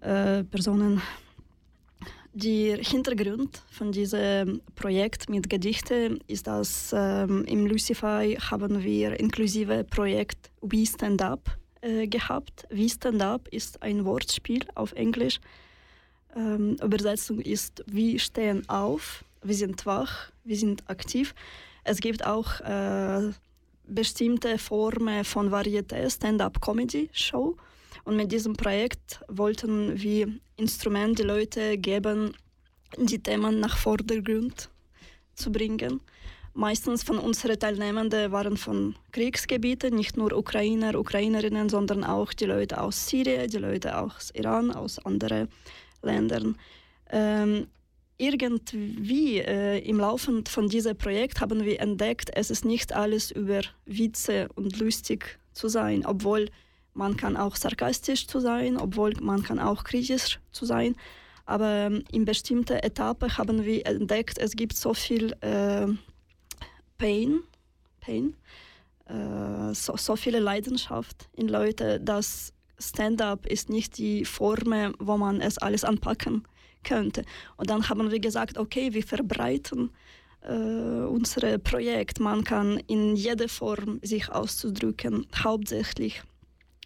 äh, 0.00 0.44
Personen. 0.44 1.02
Der 2.32 2.78
Hintergrund 2.78 3.60
von 3.72 3.90
diesem 3.90 4.60
Projekt 4.76 5.28
mit 5.28 5.50
Gedichten 5.50 6.20
ist, 6.28 6.46
dass 6.46 6.94
ähm, 6.96 7.44
im 7.46 7.66
Lucify 7.66 8.36
haben 8.36 8.84
wir 8.84 9.18
inklusive 9.18 9.82
Projekt 9.82 10.50
We 10.60 10.86
Stand 10.86 11.22
Up 11.22 11.58
äh, 11.80 12.06
gehabt. 12.06 12.68
We 12.70 12.88
Stand 12.88 13.20
Up 13.20 13.48
ist 13.48 13.82
ein 13.82 14.04
Wortspiel 14.04 14.64
auf 14.76 14.92
Englisch 14.92 15.40
ähm, 16.36 16.76
Übersetzung 16.82 17.40
ist, 17.40 17.82
wir 17.86 18.18
stehen 18.18 18.68
auf, 18.68 19.24
wir 19.42 19.54
sind 19.54 19.84
wach, 19.86 20.30
wir 20.44 20.56
sind 20.56 20.88
aktiv. 20.88 21.34
Es 21.84 22.00
gibt 22.00 22.24
auch 22.26 22.60
äh, 22.60 23.30
bestimmte 23.86 24.58
Formen 24.58 25.24
von 25.24 25.50
Varieté, 25.50 26.08
Stand-up-Comedy-Show. 26.08 27.56
Und 28.04 28.16
mit 28.16 28.32
diesem 28.32 28.54
Projekt 28.54 29.20
wollten 29.28 30.00
wir 30.00 30.28
Instrumente 30.56 31.22
Leute 31.22 31.78
geben, 31.78 32.34
die 32.96 33.22
Themen 33.22 33.60
nach 33.60 33.76
Vordergrund 33.76 34.68
zu 35.34 35.50
bringen. 35.50 36.00
Meistens 36.52 37.04
von 37.04 37.18
unseren 37.18 37.58
Teilnehmenden 37.58 38.32
waren 38.32 38.56
von 38.56 38.96
Kriegsgebieten, 39.12 39.94
nicht 39.94 40.16
nur 40.16 40.36
Ukrainer, 40.36 40.98
Ukrainerinnen, 40.98 41.68
sondern 41.68 42.02
auch 42.02 42.32
die 42.32 42.46
Leute 42.46 42.80
aus 42.80 43.06
Syrien, 43.06 43.48
die 43.48 43.58
Leute 43.58 43.96
aus 43.96 44.30
Iran, 44.34 44.72
aus 44.72 44.98
anderen 44.98 45.48
Ländern. 46.02 46.56
Ähm, 47.10 47.66
irgendwie 48.18 49.38
äh, 49.38 49.78
im 49.78 49.98
Laufe 49.98 50.42
von 50.46 50.68
diesem 50.68 50.96
Projekt 50.96 51.40
haben 51.40 51.64
wir 51.64 51.80
entdeckt, 51.80 52.30
es 52.34 52.50
ist 52.50 52.64
nicht 52.64 52.92
alles 52.92 53.30
über 53.30 53.62
Witze 53.86 54.48
und 54.54 54.78
lustig 54.78 55.38
zu 55.52 55.68
sein, 55.68 56.04
obwohl 56.04 56.50
man 56.92 57.16
kann 57.16 57.36
auch 57.36 57.56
sarkastisch 57.56 58.26
zu 58.26 58.40
sein, 58.40 58.76
obwohl 58.76 59.14
man 59.20 59.42
kann 59.42 59.58
auch 59.58 59.84
kritisch 59.84 60.38
zu 60.52 60.66
sein. 60.66 60.96
Aber 61.46 61.70
ähm, 61.70 62.04
in 62.12 62.24
bestimmten 62.24 62.76
Etappen 62.76 63.36
haben 63.38 63.64
wir 63.64 63.86
entdeckt, 63.86 64.38
es 64.38 64.54
gibt 64.54 64.76
so 64.76 64.92
viel 64.92 65.32
äh, 65.40 65.86
Pain, 66.98 67.40
Pain 68.00 68.34
äh, 69.10 69.74
so, 69.74 69.96
so 69.96 70.16
viele 70.16 70.38
Leidenschaft 70.38 71.28
in 71.32 71.48
Leuten, 71.48 72.04
dass 72.04 72.52
Stand-up 72.80 73.46
ist 73.46 73.68
nicht 73.68 73.98
die 73.98 74.24
Form, 74.24 74.94
wo 74.98 75.16
man 75.16 75.40
es 75.40 75.58
alles 75.58 75.84
anpacken 75.84 76.44
könnte. 76.82 77.24
Und 77.56 77.70
dann 77.70 77.88
haben 77.88 78.10
wir 78.10 78.20
gesagt, 78.20 78.58
okay, 78.58 78.92
wir 78.92 79.02
verbreiten 79.02 79.90
äh, 80.42 80.52
unser 80.52 81.58
Projekt. 81.58 82.20
Man 82.20 82.44
kann 82.44 82.78
in 82.86 83.16
jeder 83.16 83.48
Form 83.48 84.00
sich 84.02 84.30
auszudrücken. 84.30 85.26
Hauptsächlich 85.36 86.22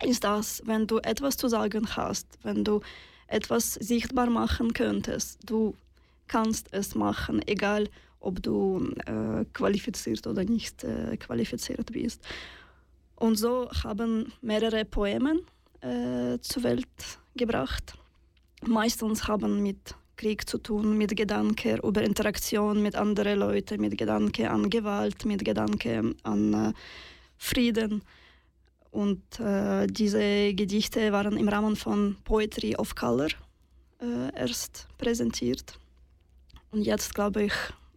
ist 0.02 0.24
das, 0.24 0.62
wenn 0.66 0.86
du 0.86 0.98
etwas 0.98 1.36
zu 1.36 1.48
sagen 1.48 1.86
hast, 1.96 2.26
wenn 2.42 2.64
du 2.64 2.80
etwas 3.28 3.74
sichtbar 3.74 4.28
machen 4.28 4.72
könntest, 4.72 5.38
du 5.46 5.74
kannst 6.26 6.68
es 6.72 6.94
machen, 6.94 7.42
egal 7.46 7.88
ob 8.20 8.42
du 8.42 8.92
äh, 9.06 9.44
qualifiziert 9.52 10.26
oder 10.26 10.44
nicht 10.44 10.82
äh, 10.84 11.16
qualifiziert 11.16 11.92
bist. 11.92 12.22
Und 13.16 13.36
so 13.36 13.70
haben 13.82 14.32
mehrere 14.40 14.84
Poemen 14.84 15.40
äh, 15.84 16.38
zur 16.40 16.62
Welt 16.62 17.18
gebracht. 17.36 17.94
Meistens 18.66 19.28
haben 19.28 19.62
mit 19.62 19.94
Krieg 20.16 20.48
zu 20.48 20.58
tun, 20.58 20.96
mit 20.96 21.16
Gedanken 21.16 21.78
über 21.78 22.02
Interaktion 22.02 22.82
mit 22.82 22.94
anderen 22.94 23.38
Leuten, 23.40 23.80
mit 23.80 23.98
Gedanken 23.98 24.46
an 24.46 24.70
Gewalt, 24.70 25.24
mit 25.24 25.44
Gedanken 25.44 26.14
an 26.22 26.54
äh, 26.54 26.72
Frieden. 27.36 28.02
Und 28.90 29.40
äh, 29.40 29.86
diese 29.88 30.54
Gedichte 30.54 31.12
waren 31.12 31.36
im 31.36 31.48
Rahmen 31.48 31.74
von 31.74 32.16
Poetry 32.24 32.76
of 32.76 32.94
Color 32.94 33.28
äh, 34.00 34.34
erst 34.34 34.86
präsentiert. 34.98 35.78
Und 36.70 36.82
jetzt 36.82 37.14
glaube 37.14 37.44
ich, 37.44 37.52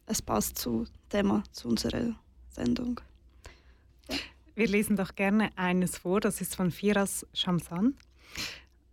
es 0.08 0.22
passt 0.22 0.58
zu 0.58 0.86
Thema, 1.10 1.44
zu 1.52 1.68
unserer 1.68 2.16
Sendung. 2.50 3.00
Wir 4.58 4.68
lesen 4.68 4.96
doch 4.96 5.14
gerne 5.14 5.52
eines 5.56 6.00
vor, 6.00 6.20
das 6.20 6.42
ist 6.42 6.56
von 6.56 6.72
Firas 6.72 7.28
Shamsan. 7.32 7.94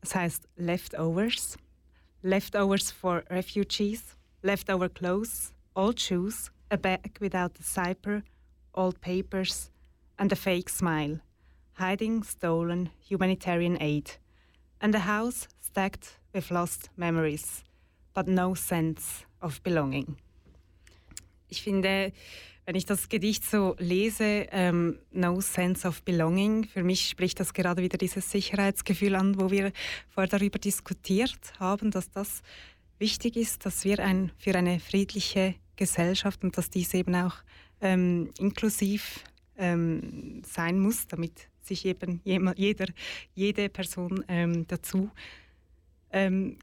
Es 0.02 0.14
heißt 0.14 0.46
Leftovers. 0.56 1.56
Leftovers 2.20 2.90
for 2.90 3.24
refugees, 3.30 4.14
leftover 4.42 4.90
clothes, 4.90 5.54
old 5.74 5.98
shoes, 5.98 6.52
a 6.68 6.76
bag 6.76 7.12
without 7.18 7.52
a 7.58 7.62
zipper, 7.62 8.22
old 8.74 9.00
papers, 9.00 9.70
and 10.18 10.30
a 10.32 10.36
fake 10.36 10.68
smile. 10.68 11.20
Hiding 11.78 12.24
stolen 12.24 12.90
humanitarian 13.00 13.80
aid. 13.80 14.18
And 14.82 14.94
a 14.94 15.00
house 15.00 15.48
stacked 15.62 16.20
with 16.34 16.50
lost 16.50 16.90
memories, 16.98 17.64
but 18.12 18.28
no 18.28 18.52
sense 18.52 19.24
of 19.40 19.62
belonging. 19.62 20.18
Ich 21.48 21.62
finde, 21.62 22.12
wenn 22.66 22.76
ich 22.76 22.86
das 22.86 23.08
Gedicht 23.08 23.44
so 23.44 23.76
lese, 23.78 24.46
ähm, 24.50 24.98
No 25.12 25.40
Sense 25.40 25.86
of 25.86 26.02
Belonging, 26.02 26.64
für 26.64 26.82
mich 26.82 27.08
spricht 27.08 27.38
das 27.40 27.52
gerade 27.52 27.82
wieder 27.82 27.98
dieses 27.98 28.30
Sicherheitsgefühl 28.30 29.14
an, 29.14 29.38
wo 29.38 29.50
wir 29.50 29.72
vorher 30.08 30.30
darüber 30.30 30.58
diskutiert 30.58 31.38
haben, 31.58 31.90
dass 31.90 32.10
das 32.10 32.42
wichtig 32.98 33.36
ist, 33.36 33.66
dass 33.66 33.84
wir 33.84 33.98
ein, 33.98 34.32
für 34.38 34.54
eine 34.54 34.80
friedliche 34.80 35.54
Gesellschaft 35.76 36.42
und 36.42 36.56
dass 36.56 36.70
dies 36.70 36.94
eben 36.94 37.14
auch 37.14 37.34
ähm, 37.80 38.30
inklusiv 38.38 39.24
ähm, 39.58 40.42
sein 40.46 40.78
muss, 40.78 41.06
damit 41.06 41.48
sich 41.60 41.84
eben 41.84 42.20
jeder, 42.24 42.86
jede 43.34 43.68
Person 43.68 44.24
ähm, 44.28 44.66
dazu 44.66 45.10
ähm, 46.10 46.58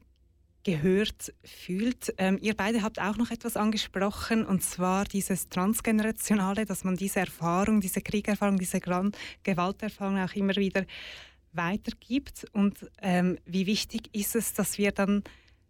gehört 0.64 1.32
fühlt. 1.44 2.14
Ähm, 2.18 2.38
ihr 2.40 2.54
beide 2.54 2.82
habt 2.82 3.00
auch 3.00 3.16
noch 3.16 3.30
etwas 3.30 3.56
angesprochen, 3.56 4.44
und 4.46 4.62
zwar 4.62 5.04
dieses 5.04 5.48
Transgenerationale, 5.48 6.64
dass 6.64 6.84
man 6.84 6.96
diese 6.96 7.20
Erfahrung, 7.20 7.80
diese 7.80 8.00
Kriegerfahrung, 8.00 8.58
diese 8.58 8.80
Gewalterfahrung 8.80 10.18
auch 10.18 10.34
immer 10.34 10.56
wieder 10.56 10.84
weitergibt. 11.52 12.46
Und 12.52 12.90
ähm, 13.00 13.38
wie 13.44 13.66
wichtig 13.66 14.08
ist 14.14 14.36
es, 14.36 14.54
dass 14.54 14.78
wir 14.78 14.92
dann 14.92 15.22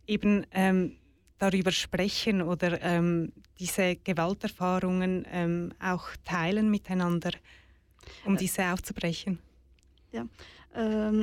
eben 0.06 0.46
ähm, 0.52 0.96
darüber 1.38 1.72
sprechen 1.72 2.42
oder 2.42 2.80
ähm, 2.82 3.32
diese 3.58 3.96
Gewalterfahrungen 3.96 5.26
ähm, 5.30 5.72
auch 5.80 6.08
teilen 6.24 6.70
miteinander, 6.70 7.32
um 8.24 8.36
diese 8.36 8.66
aufzubrechen? 8.66 9.38
Ja, 10.12 10.26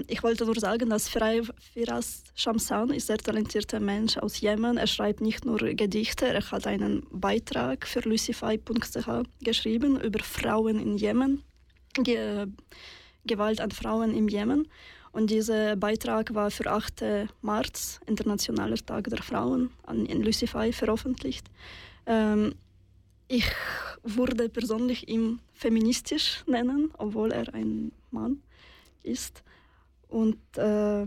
ich 0.08 0.22
wollte 0.22 0.46
nur 0.46 0.60
sagen, 0.60 0.92
dass 0.92 1.10
Firas 1.10 2.24
Shamsan 2.36 2.92
ist 2.92 3.10
ein 3.10 3.16
sehr 3.16 3.18
talentierter 3.18 3.80
Mensch 3.80 4.18
aus 4.18 4.40
Jemen. 4.42 4.78
Er 4.78 4.86
schreibt 4.86 5.22
nicht 5.22 5.44
nur 5.44 5.58
Gedichte, 5.58 6.28
er 6.28 6.52
hat 6.52 6.68
einen 6.68 7.08
Beitrag 7.12 7.88
für 7.88 8.02
lucify.ch 8.02 9.10
geschrieben 9.42 10.00
über 10.02 10.20
Frauen 10.20 10.80
in 10.80 10.98
Jemen, 10.98 11.44
Ge 11.94 12.46
Gewalt 13.26 13.60
an 13.60 13.72
Frauen 13.72 14.14
im 14.14 14.28
Jemen. 14.28 14.68
Und 15.12 15.32
dieser 15.32 15.76
Beitrag 15.76 16.36
war 16.36 16.52
für 16.52 16.70
8. 16.70 17.04
März, 17.42 18.00
Internationaler 18.06 18.78
Tag 18.78 19.10
der 19.10 19.24
Frauen, 19.24 19.72
an, 19.84 20.06
in 20.06 20.22
Lucify 20.22 20.72
veröffentlicht. 20.72 21.48
Ähm, 22.06 22.54
ich 23.28 23.46
würde 24.04 24.48
persönlich 24.50 25.10
ihn 25.10 25.40
feministisch 25.54 26.44
nennen, 26.46 26.92
obwohl 26.98 27.32
er 27.32 27.52
ein 27.54 27.92
Mann 28.12 28.44
ist. 29.04 29.44
Und 30.08 30.40
äh, 30.58 31.06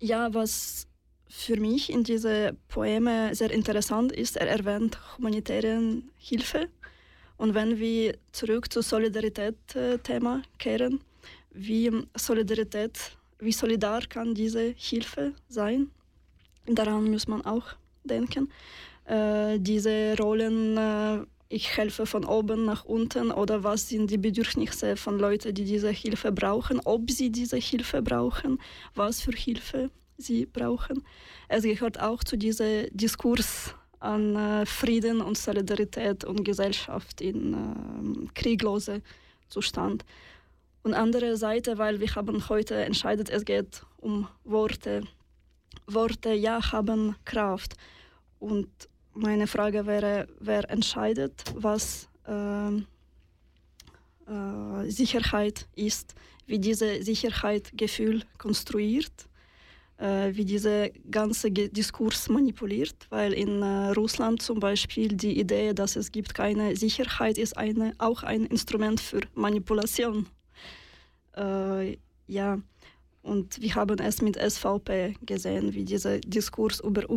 ja, 0.00 0.34
was 0.34 0.86
für 1.28 1.60
mich 1.60 1.90
in 1.90 2.02
diese 2.02 2.56
Poeme 2.68 3.34
sehr 3.34 3.50
interessant 3.50 4.12
ist, 4.12 4.36
er 4.36 4.48
erwähnt 4.48 4.98
humanitäre 5.16 6.02
Hilfe. 6.18 6.68
Und 7.36 7.54
wenn 7.54 7.78
wir 7.78 8.18
zurück 8.32 8.70
zum 8.72 8.82
Solidarität-Thema 8.82 10.42
kehren, 10.58 11.00
wie 11.52 11.90
Solidarität, 12.16 13.16
wie 13.38 13.52
solidar 13.52 14.02
kann 14.08 14.34
diese 14.34 14.74
Hilfe 14.76 15.32
sein? 15.48 15.90
Daran 16.66 17.10
muss 17.10 17.26
man 17.26 17.42
auch 17.44 17.64
denken. 18.04 18.50
Äh, 19.04 19.58
diese 19.58 20.16
Rollen 20.18 20.76
äh, 20.76 21.24
ich 21.52 21.76
helfe 21.76 22.06
von 22.06 22.24
oben 22.24 22.64
nach 22.64 22.84
unten 22.84 23.32
oder 23.32 23.64
was 23.64 23.88
sind 23.88 24.08
die 24.08 24.18
Bedürfnisse 24.18 24.96
von 24.96 25.18
Leuten, 25.18 25.52
die 25.52 25.64
diese 25.64 25.90
Hilfe 25.90 26.30
brauchen, 26.30 26.80
ob 26.84 27.10
sie 27.10 27.30
diese 27.30 27.56
Hilfe 27.56 28.02
brauchen, 28.02 28.58
was 28.94 29.20
für 29.20 29.32
Hilfe 29.32 29.90
sie 30.16 30.46
brauchen. 30.46 31.02
Es 31.48 31.64
gehört 31.64 31.98
auch 32.00 32.22
zu 32.22 32.38
diesem 32.38 32.86
Diskurs 32.92 33.74
an 33.98 34.36
äh, 34.36 34.64
Frieden 34.64 35.20
und 35.20 35.36
Solidarität 35.36 36.24
und 36.24 36.44
Gesellschaft 36.44 37.20
in 37.20 37.52
äh, 37.52 38.28
krieglose 38.32 39.02
Zustand. 39.48 40.04
Und 40.84 40.94
andere 40.94 41.36
Seite, 41.36 41.78
weil 41.78 41.98
wir 41.98 42.14
haben 42.14 42.48
heute 42.48 42.76
entscheidet, 42.76 43.28
es 43.28 43.44
geht 43.44 43.82
um 43.96 44.28
Worte. 44.44 45.02
Worte, 45.88 46.32
ja, 46.32 46.70
haben 46.70 47.16
Kraft. 47.24 47.74
Und 48.38 48.68
meine 49.14 49.46
Frage 49.46 49.86
wäre, 49.86 50.28
wer 50.38 50.68
entscheidet, 50.70 51.44
was 51.54 52.08
äh, 52.26 52.76
äh, 54.30 54.90
Sicherheit 54.90 55.66
ist, 55.74 56.14
wie 56.46 56.58
diese 56.58 57.02
Sicherheitsgefühl 57.02 58.22
konstruiert, 58.38 59.28
äh, 59.98 60.34
wie 60.34 60.44
dieser 60.44 60.90
ganze 61.10 61.50
Diskurs 61.50 62.28
manipuliert, 62.28 63.06
weil 63.10 63.32
in 63.32 63.62
äh, 63.62 63.90
Russland 63.90 64.42
zum 64.42 64.60
Beispiel 64.60 65.08
die 65.08 65.38
Idee, 65.38 65.74
dass 65.74 65.96
es 65.96 66.12
gibt 66.12 66.34
keine 66.34 66.76
Sicherheit, 66.76 67.38
ist 67.38 67.56
eine, 67.56 67.94
auch 67.98 68.22
ein 68.22 68.46
Instrument 68.46 69.00
für 69.00 69.20
Manipulation. 69.34 70.26
Äh, 71.36 71.96
ja, 72.26 72.58
und 73.22 73.60
wir 73.60 73.74
haben 73.74 73.98
es 73.98 74.22
mit 74.22 74.36
SVP 74.36 75.16
gesehen, 75.26 75.74
wie 75.74 75.84
dieser 75.84 76.18
Diskurs 76.20 76.80
über 76.80 77.08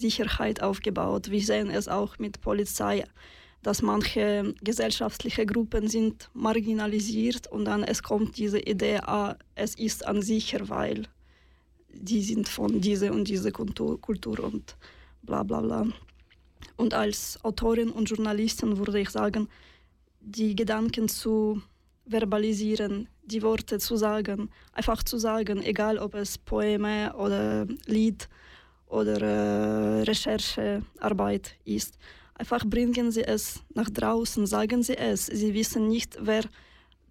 Unsicherheit 0.00 0.62
aufgebaut. 0.62 1.30
Wir 1.30 1.42
sehen 1.42 1.68
es 1.68 1.86
auch 1.86 2.18
mit 2.18 2.40
Polizei, 2.40 3.04
dass 3.62 3.82
manche 3.82 4.54
gesellschaftliche 4.62 5.44
Gruppen 5.44 5.88
sind 5.88 6.30
marginalisiert 6.32 7.46
und 7.48 7.66
dann 7.66 7.84
es 7.84 8.02
kommt 8.02 8.38
diese 8.38 8.60
Idee, 8.60 9.00
ah, 9.02 9.36
es 9.54 9.74
ist 9.74 10.08
unsicher, 10.08 10.70
weil 10.70 11.06
die 11.92 12.22
sind 12.22 12.48
von 12.48 12.80
dieser 12.80 13.12
und 13.12 13.28
dieser 13.28 13.50
Kultur, 13.50 14.00
Kultur 14.00 14.42
und 14.42 14.74
bla 15.22 15.42
bla 15.42 15.60
bla. 15.60 15.86
Und 16.78 16.94
als 16.94 17.38
Autorin 17.44 17.90
und 17.90 18.08
Journalistin 18.08 18.78
würde 18.78 19.00
ich 19.00 19.10
sagen, 19.10 19.48
die 20.22 20.56
Gedanken 20.56 21.08
zu 21.10 21.60
verbalisieren, 22.06 23.06
die 23.22 23.42
Worte 23.42 23.78
zu 23.78 23.96
sagen, 23.96 24.48
einfach 24.72 25.02
zu 25.02 25.18
sagen, 25.18 25.62
egal 25.62 25.98
ob 25.98 26.14
es 26.14 26.38
Poeme 26.38 27.14
oder 27.16 27.66
Lied 27.84 28.30
oder 28.90 29.20
äh, 29.22 30.02
Recherchearbeit 30.02 31.56
ist. 31.64 31.96
Einfach 32.34 32.64
bringen 32.64 33.10
Sie 33.10 33.22
es 33.22 33.62
nach 33.74 33.90
draußen, 33.90 34.46
sagen 34.46 34.82
Sie 34.82 34.96
es. 34.96 35.26
Sie 35.26 35.54
wissen 35.54 35.88
nicht, 35.88 36.18
wer 36.20 36.44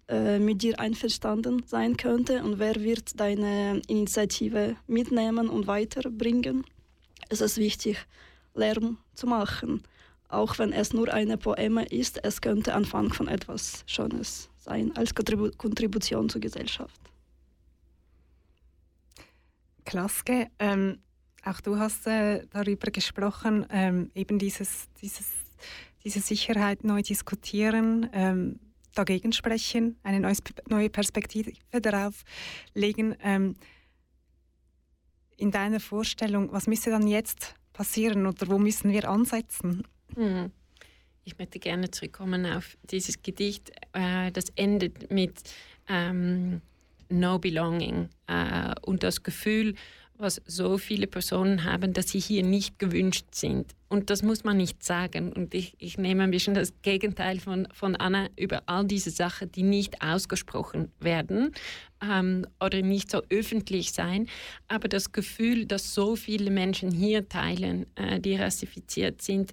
äh, 0.08 0.38
mit 0.38 0.62
dir 0.62 0.78
einverstanden 0.80 1.62
sein 1.66 1.96
könnte 1.96 2.42
und 2.42 2.58
wer 2.58 2.76
wird 2.76 3.18
deine 3.18 3.80
Initiative 3.86 4.76
mitnehmen 4.86 5.48
und 5.48 5.66
weiterbringen. 5.66 6.64
Es 7.28 7.40
ist 7.40 7.58
wichtig, 7.58 7.96
Lärm 8.54 8.98
zu 9.14 9.26
machen. 9.26 9.82
Auch 10.28 10.58
wenn 10.58 10.72
es 10.72 10.92
nur 10.92 11.12
eine 11.12 11.36
Poeme 11.36 11.86
ist, 11.86 12.24
es 12.24 12.40
könnte 12.40 12.74
Anfang 12.74 13.12
von 13.12 13.28
etwas 13.28 13.84
Schönes 13.86 14.50
sein 14.58 14.96
als 14.96 15.14
Kontribu 15.14 15.50
Kontribution 15.56 16.28
zur 16.28 16.40
Gesellschaft. 16.40 17.00
Klaske, 19.84 20.48
ähm, 20.58 20.98
auch 21.44 21.60
du 21.60 21.78
hast 21.78 22.06
äh, 22.06 22.46
darüber 22.50 22.90
gesprochen, 22.90 23.66
ähm, 23.70 24.10
eben 24.14 24.38
dieses, 24.38 24.88
dieses, 25.00 25.28
diese 26.04 26.20
Sicherheit 26.20 26.84
neu 26.84 27.02
diskutieren, 27.02 28.08
ähm, 28.12 28.60
dagegen 28.94 29.32
sprechen, 29.32 29.96
eine 30.02 30.20
neues, 30.20 30.42
neue 30.68 30.90
Perspektive 30.90 31.52
darauf 31.70 32.22
legen. 32.74 33.16
Ähm, 33.22 33.54
in 35.36 35.50
deiner 35.50 35.80
Vorstellung, 35.80 36.52
was 36.52 36.66
müsste 36.66 36.90
dann 36.90 37.06
jetzt 37.06 37.54
passieren 37.72 38.26
oder 38.26 38.48
wo 38.48 38.58
müssen 38.58 38.92
wir 38.92 39.08
ansetzen? 39.08 39.86
Hm. 40.14 40.50
Ich 41.24 41.38
möchte 41.38 41.58
gerne 41.58 41.90
zurückkommen 41.90 42.46
auf 42.46 42.76
dieses 42.90 43.22
Gedicht. 43.22 43.70
Äh, 43.92 44.32
das 44.32 44.46
endet 44.56 45.10
mit 45.10 45.42
ähm, 45.88 46.60
No 47.08 47.38
Belonging 47.38 48.08
äh, 48.26 48.74
und 48.82 49.02
das 49.02 49.22
Gefühl, 49.22 49.74
was 50.20 50.40
so 50.46 50.78
viele 50.78 51.06
Personen 51.06 51.64
haben, 51.64 51.92
dass 51.92 52.10
sie 52.10 52.20
hier 52.20 52.42
nicht 52.42 52.78
gewünscht 52.78 53.26
sind. 53.32 53.74
Und 53.88 54.10
das 54.10 54.22
muss 54.22 54.44
man 54.44 54.56
nicht 54.56 54.84
sagen. 54.84 55.32
Und 55.32 55.52
ich, 55.54 55.74
ich 55.78 55.98
nehme 55.98 56.22
ein 56.22 56.30
bisschen 56.30 56.54
das 56.54 56.72
Gegenteil 56.82 57.40
von, 57.40 57.66
von 57.72 57.96
Anna 57.96 58.28
über 58.36 58.62
all 58.66 58.84
diese 58.84 59.10
Sachen, 59.10 59.50
die 59.50 59.64
nicht 59.64 60.00
ausgesprochen 60.02 60.92
werden 61.00 61.52
ähm, 62.00 62.46
oder 62.64 62.82
nicht 62.82 63.10
so 63.10 63.22
öffentlich 63.30 63.92
sein. 63.92 64.28
Aber 64.68 64.88
das 64.88 65.12
Gefühl, 65.12 65.66
dass 65.66 65.92
so 65.94 66.14
viele 66.14 66.50
Menschen 66.50 66.92
hier 66.92 67.28
teilen, 67.28 67.86
äh, 67.96 68.20
die 68.20 68.36
rassifiziert 68.36 69.22
sind, 69.22 69.52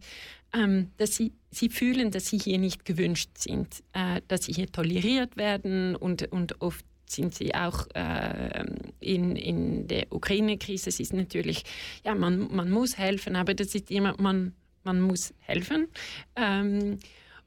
ähm, 0.54 0.92
dass 0.98 1.16
sie, 1.16 1.34
sie 1.52 1.70
fühlen, 1.70 2.12
dass 2.12 2.28
sie 2.28 2.38
hier 2.38 2.58
nicht 2.58 2.86
gewünscht 2.86 3.32
sind, 3.38 3.84
äh, 3.94 4.22
dass 4.28 4.46
sie 4.46 4.54
hier 4.54 4.72
toleriert 4.72 5.36
werden 5.38 5.96
und, 5.96 6.32
und 6.32 6.62
oft 6.62 6.86
sind 7.10 7.34
sie 7.34 7.54
auch 7.56 7.88
äh, 7.94 8.66
in, 9.00 9.36
in 9.36 9.88
der 9.88 10.08
Ukraine-Krise. 10.12 10.90
Es 10.90 11.00
ist 11.00 11.14
natürlich, 11.14 11.64
ja, 12.04 12.16
man, 12.16 12.54
man 12.54 12.70
muss 12.70 12.98
helfen, 12.98 13.36
aber 13.36 13.54
das 13.54 13.74
ist 13.76 13.92
immer, 13.92 14.16
man, 14.20 14.54
man 14.84 15.02
muss 15.02 15.34
helfen. 15.40 15.88
Ähm, 16.36 17.00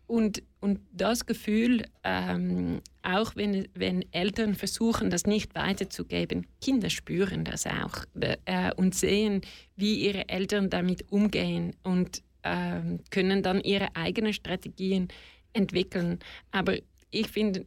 und, 0.06 0.42
und 0.60 0.80
das 0.92 1.24
Gefühl, 1.24 1.84
ähm, 2.02 2.80
auch 3.02 3.36
wenn, 3.36 3.68
wenn 3.74 4.04
Eltern 4.12 4.56
versuchen, 4.56 5.08
das 5.08 5.24
nicht 5.24 5.54
weiterzugeben, 5.54 6.48
Kinder 6.60 6.90
spüren 6.90 7.44
das 7.44 7.64
auch 7.64 8.04
äh, 8.18 8.74
und 8.74 8.96
sehen, 8.96 9.42
wie 9.76 9.94
ihre 10.06 10.28
Eltern 10.28 10.68
damit 10.68 11.12
umgehen 11.12 11.76
und 11.84 12.22
äh, 12.42 12.80
können 13.10 13.44
dann 13.44 13.60
ihre 13.60 13.94
eigenen 13.94 14.32
Strategien 14.32 15.06
entwickeln. 15.52 16.18
Aber 16.50 16.74
ich 17.12 17.28
finde, 17.28 17.66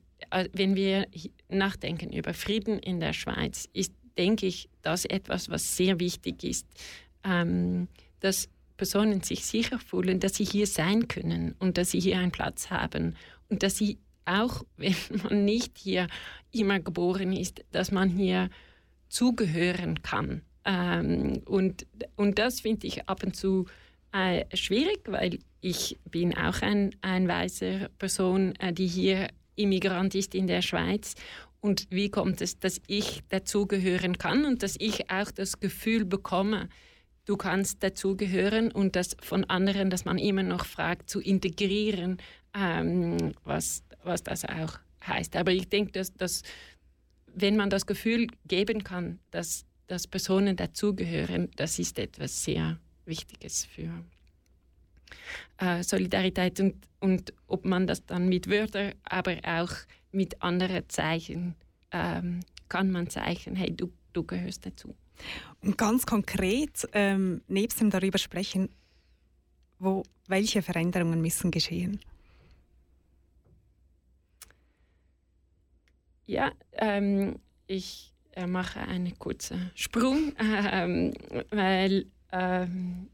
wenn 0.53 0.75
wir 0.75 1.07
nachdenken 1.49 2.11
über 2.11 2.33
Frieden 2.33 2.79
in 2.79 2.99
der 2.99 3.13
Schweiz, 3.13 3.69
ist, 3.73 3.93
denke 4.17 4.45
ich, 4.45 4.69
das 4.81 5.05
etwas, 5.05 5.49
was 5.49 5.77
sehr 5.77 5.99
wichtig 5.99 6.43
ist, 6.43 6.67
ähm, 7.23 7.87
dass 8.19 8.49
Personen 8.77 9.21
sich 9.21 9.45
sicher 9.45 9.79
fühlen, 9.79 10.19
dass 10.19 10.35
sie 10.35 10.45
hier 10.45 10.67
sein 10.67 11.07
können 11.07 11.55
und 11.59 11.77
dass 11.77 11.91
sie 11.91 11.99
hier 11.99 12.17
einen 12.17 12.31
Platz 12.31 12.69
haben 12.69 13.15
und 13.49 13.63
dass 13.63 13.77
sie 13.77 13.97
auch, 14.25 14.63
wenn 14.77 14.95
man 15.23 15.45
nicht 15.45 15.77
hier 15.77 16.07
immer 16.51 16.79
geboren 16.79 17.33
ist, 17.33 17.63
dass 17.71 17.91
man 17.91 18.09
hier 18.09 18.49
zugehören 19.09 20.01
kann. 20.01 20.41
Ähm, 20.65 21.41
und, 21.45 21.85
und 22.15 22.39
das 22.39 22.61
finde 22.61 22.87
ich 22.87 23.07
ab 23.07 23.23
und 23.23 23.35
zu 23.35 23.67
äh, 24.11 24.45
schwierig, 24.55 25.01
weil 25.07 25.39
ich 25.61 25.97
bin 26.09 26.35
auch 26.37 26.61
ein, 26.61 26.95
ein 27.01 27.27
weiße 27.27 27.89
Person, 27.97 28.55
äh, 28.55 28.73
die 28.73 28.87
hier 28.87 29.27
Immigrant 29.55 30.15
ist 30.15 30.35
in 30.35 30.47
der 30.47 30.61
Schweiz. 30.61 31.15
Und 31.59 31.87
wie 31.89 32.09
kommt 32.09 32.41
es, 32.41 32.59
dass 32.59 32.81
ich 32.87 33.21
dazugehören 33.29 34.17
kann 34.17 34.45
und 34.45 34.63
dass 34.63 34.75
ich 34.79 35.09
auch 35.09 35.31
das 35.31 35.59
Gefühl 35.59 36.03
bekomme, 36.05 36.67
du 37.25 37.37
kannst 37.37 37.81
dazugehören 37.83 38.71
und 38.71 38.95
das 38.95 39.15
von 39.21 39.45
anderen, 39.45 39.89
dass 39.89 40.05
man 40.05 40.17
immer 40.17 40.43
noch 40.43 40.65
fragt, 40.65 41.09
zu 41.09 41.21
integrieren, 41.21 42.17
ähm, 42.53 43.31
was, 43.43 43.83
was 44.03 44.23
das 44.23 44.43
auch 44.45 44.79
heißt. 45.07 45.35
Aber 45.35 45.51
ich 45.51 45.69
denke, 45.69 45.93
dass, 45.93 46.13
dass 46.13 46.43
wenn 47.27 47.55
man 47.55 47.69
das 47.69 47.85
Gefühl 47.85 48.27
geben 48.45 48.83
kann, 48.83 49.19
dass, 49.31 49.65
dass 49.87 50.07
Personen 50.07 50.55
dazugehören, 50.55 51.49
das 51.55 51.79
ist 51.79 51.97
etwas 51.97 52.43
sehr 52.43 52.79
Wichtiges 53.05 53.65
für 53.65 54.03
äh, 55.57 55.83
Solidarität 55.83 56.59
und, 56.59 56.75
und 56.99 57.33
ob 57.47 57.65
man 57.65 57.87
das 57.87 58.05
dann 58.05 58.29
mit 58.29 58.49
Wörtern, 58.49 58.93
aber 59.03 59.37
auch 59.43 59.71
mit 60.11 60.41
anderen 60.41 60.87
Zeichen 60.89 61.55
ähm, 61.91 62.41
kann 62.69 62.91
man 62.91 63.09
zeichnen, 63.09 63.55
hey, 63.55 63.75
du, 63.75 63.91
du 64.13 64.23
gehörst 64.23 64.65
dazu. 64.65 64.95
Und 65.61 65.77
ganz 65.77 66.05
konkret, 66.05 66.87
ähm, 66.93 67.41
nebst 67.47 67.79
dem 67.79 67.89
darüber 67.89 68.17
sprechen, 68.17 68.69
wo, 69.79 70.03
welche 70.27 70.61
Veränderungen 70.61 71.21
müssen 71.21 71.51
geschehen? 71.51 71.99
Ja, 76.25 76.51
ähm, 76.73 77.39
ich 77.67 78.13
äh, 78.31 78.47
mache 78.47 78.79
einen 78.79 79.17
kurzen 79.19 79.71
Sprung, 79.75 80.33
ähm, 80.39 81.13
weil 81.51 82.07
ähm, 82.31 83.09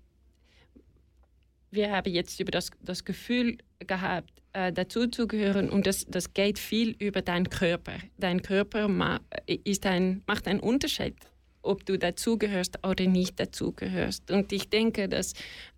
wir 1.72 1.92
haben 1.92 2.12
jetzt 2.12 2.40
über 2.40 2.52
das, 2.52 2.72
das 2.82 3.06
Gefühl 3.06 3.58
gehabt, 3.80 4.32
äh, 4.54 4.72
dazuzugehören 4.72 5.70
und 5.70 5.86
das, 5.86 6.06
das 6.08 6.34
geht 6.34 6.60
viel 6.60 6.96
über 7.00 7.22
deinen 7.22 7.50
Körper. 7.50 7.94
Dein 8.18 8.42
Körper 8.42 8.88
ma 8.88 9.20
ist 9.46 9.86
ein, 9.86 10.24
macht 10.26 10.48
einen 10.48 10.60
Unterschied, 10.60 11.16
ob 11.62 11.86
du 11.86 11.98
dazugehörst 11.98 12.86
oder 12.86 13.06
nicht 13.06 13.40
dazugehörst. 13.40 14.32
Und 14.32 14.52
ich 14.52 14.70
denke, 14.70 15.08
dass 15.08 15.34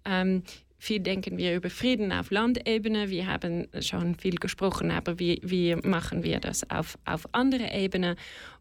ähm, 0.06 0.44
viel 0.78 1.00
denken 1.00 1.38
wir 1.38 1.56
über 1.56 1.70
Frieden 1.70 2.12
auf 2.12 2.32
Landebene. 2.32 3.10
Wir 3.10 3.28
haben 3.28 3.68
schon 3.82 4.16
viel 4.16 4.36
gesprochen, 4.36 4.90
aber 4.90 5.20
wie, 5.20 5.40
wie 5.44 5.76
machen 5.76 6.24
wir 6.24 6.40
das 6.40 6.68
auf, 6.70 6.98
auf 7.06 7.28
andere 7.34 7.72
Ebene? 7.72 8.16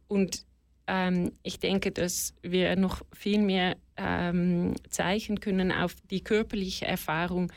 Und 0.09 0.45
ähm, 0.91 1.31
ich 1.45 1.61
denke, 1.61 1.93
dass 1.93 2.35
wir 2.43 2.75
noch 2.75 3.03
viel 3.13 3.41
mehr 3.41 3.77
ähm, 3.97 4.75
zeichnen 4.89 5.39
können 5.39 5.71
auf 5.71 5.95
die 6.11 6.21
körperliche 6.21 6.85
Erfahrung. 6.85 7.53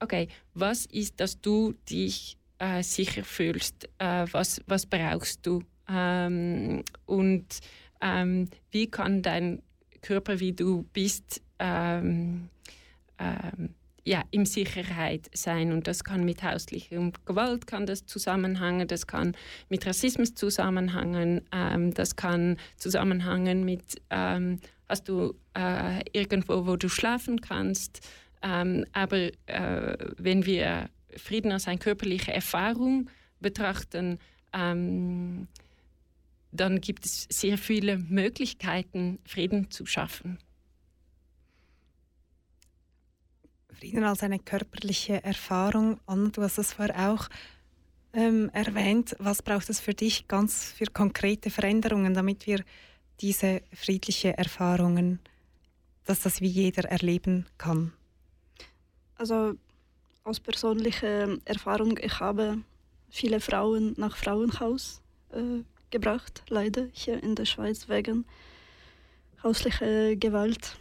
Okay, 0.00 0.28
was 0.52 0.84
ist, 0.84 1.18
dass 1.18 1.40
du 1.40 1.72
dich 1.88 2.36
äh, 2.58 2.82
sicher 2.82 3.24
fühlst? 3.24 3.88
Äh, 3.98 4.26
was, 4.30 4.60
was 4.66 4.84
brauchst 4.84 5.46
du? 5.46 5.62
Ähm, 5.88 6.84
und 7.06 7.46
ähm, 8.02 8.50
wie 8.70 8.86
kann 8.90 9.22
dein 9.22 9.62
Körper, 10.02 10.38
wie 10.38 10.52
du 10.52 10.82
bist, 10.92 11.40
ähm, 11.58 12.50
ähm, 13.18 13.74
ja, 14.04 14.22
in 14.30 14.44
Sicherheit 14.44 15.30
sein. 15.34 15.72
Und 15.72 15.86
das 15.86 16.04
kann 16.04 16.24
mit 16.24 16.42
häuslicher 16.42 17.10
Gewalt 17.24 17.66
kann 17.66 17.86
das 17.86 18.06
zusammenhängen, 18.06 18.86
das 18.86 19.06
kann 19.06 19.36
mit 19.68 19.86
Rassismus 19.86 20.34
zusammenhängen, 20.34 21.42
ähm, 21.52 21.92
das 21.94 22.16
kann 22.16 22.58
zusammenhängen 22.76 23.64
mit, 23.64 24.00
ähm, 24.10 24.60
hast 24.88 25.08
du 25.08 25.34
äh, 25.54 26.00
irgendwo, 26.12 26.66
wo 26.66 26.76
du 26.76 26.88
schlafen 26.88 27.40
kannst. 27.40 28.00
Ähm, 28.42 28.84
aber 28.92 29.30
äh, 29.46 29.96
wenn 30.18 30.44
wir 30.44 30.90
Frieden 31.16 31.52
als 31.52 31.66
eine 31.66 31.78
körperliche 31.78 32.32
Erfahrung 32.32 33.08
betrachten, 33.40 34.18
ähm, 34.52 35.48
dann 36.52 36.80
gibt 36.80 37.06
es 37.06 37.26
sehr 37.30 37.58
viele 37.58 37.98
Möglichkeiten, 37.98 39.18
Frieden 39.24 39.70
zu 39.70 39.86
schaffen. 39.86 40.38
Frieden 43.74 44.04
als 44.04 44.22
eine 44.22 44.38
körperliche 44.38 45.22
Erfahrung. 45.24 45.98
Anna, 46.06 46.28
du 46.30 46.42
hast 46.42 46.58
es 46.58 46.72
vorher 46.72 47.10
auch 47.10 47.28
ähm, 48.12 48.50
erwähnt. 48.52 49.16
Was 49.18 49.42
braucht 49.42 49.68
es 49.68 49.80
für 49.80 49.94
dich 49.94 50.28
ganz 50.28 50.72
für 50.76 50.86
konkrete 50.86 51.50
Veränderungen, 51.50 52.14
damit 52.14 52.46
wir 52.46 52.64
diese 53.20 53.62
friedliche 53.72 54.36
Erfahrungen, 54.36 55.18
dass 56.04 56.20
das 56.20 56.40
wie 56.40 56.48
jeder 56.48 56.84
erleben 56.84 57.46
kann? 57.58 57.92
Also 59.16 59.54
aus 60.22 60.40
persönlicher 60.40 61.36
Erfahrung, 61.44 61.98
ich 62.00 62.20
habe 62.20 62.58
viele 63.10 63.40
Frauen 63.40 63.94
nach 63.96 64.16
Frauenhaus 64.16 65.00
äh, 65.32 65.62
gebracht, 65.90 66.42
leider 66.48 66.88
hier 66.92 67.22
in 67.22 67.34
der 67.34 67.44
Schweiz 67.44 67.88
wegen 67.88 68.24
häuslicher 69.42 70.16
Gewalt 70.16 70.76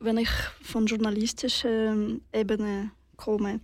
wenn 0.00 0.18
ich 0.18 0.30
von 0.62 0.86
journalistischer 0.86 1.96
Ebene 2.32 2.90
komme, 3.16 3.60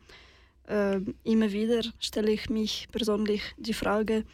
äh, 0.69 1.01
immer 1.25 1.53
wieder 1.53 1.83
stelle 1.99 2.31
ich 2.31 2.49
mich 2.49 2.89
persönlich 2.93 3.43
die 3.59 3.75
Frage, 3.75 4.25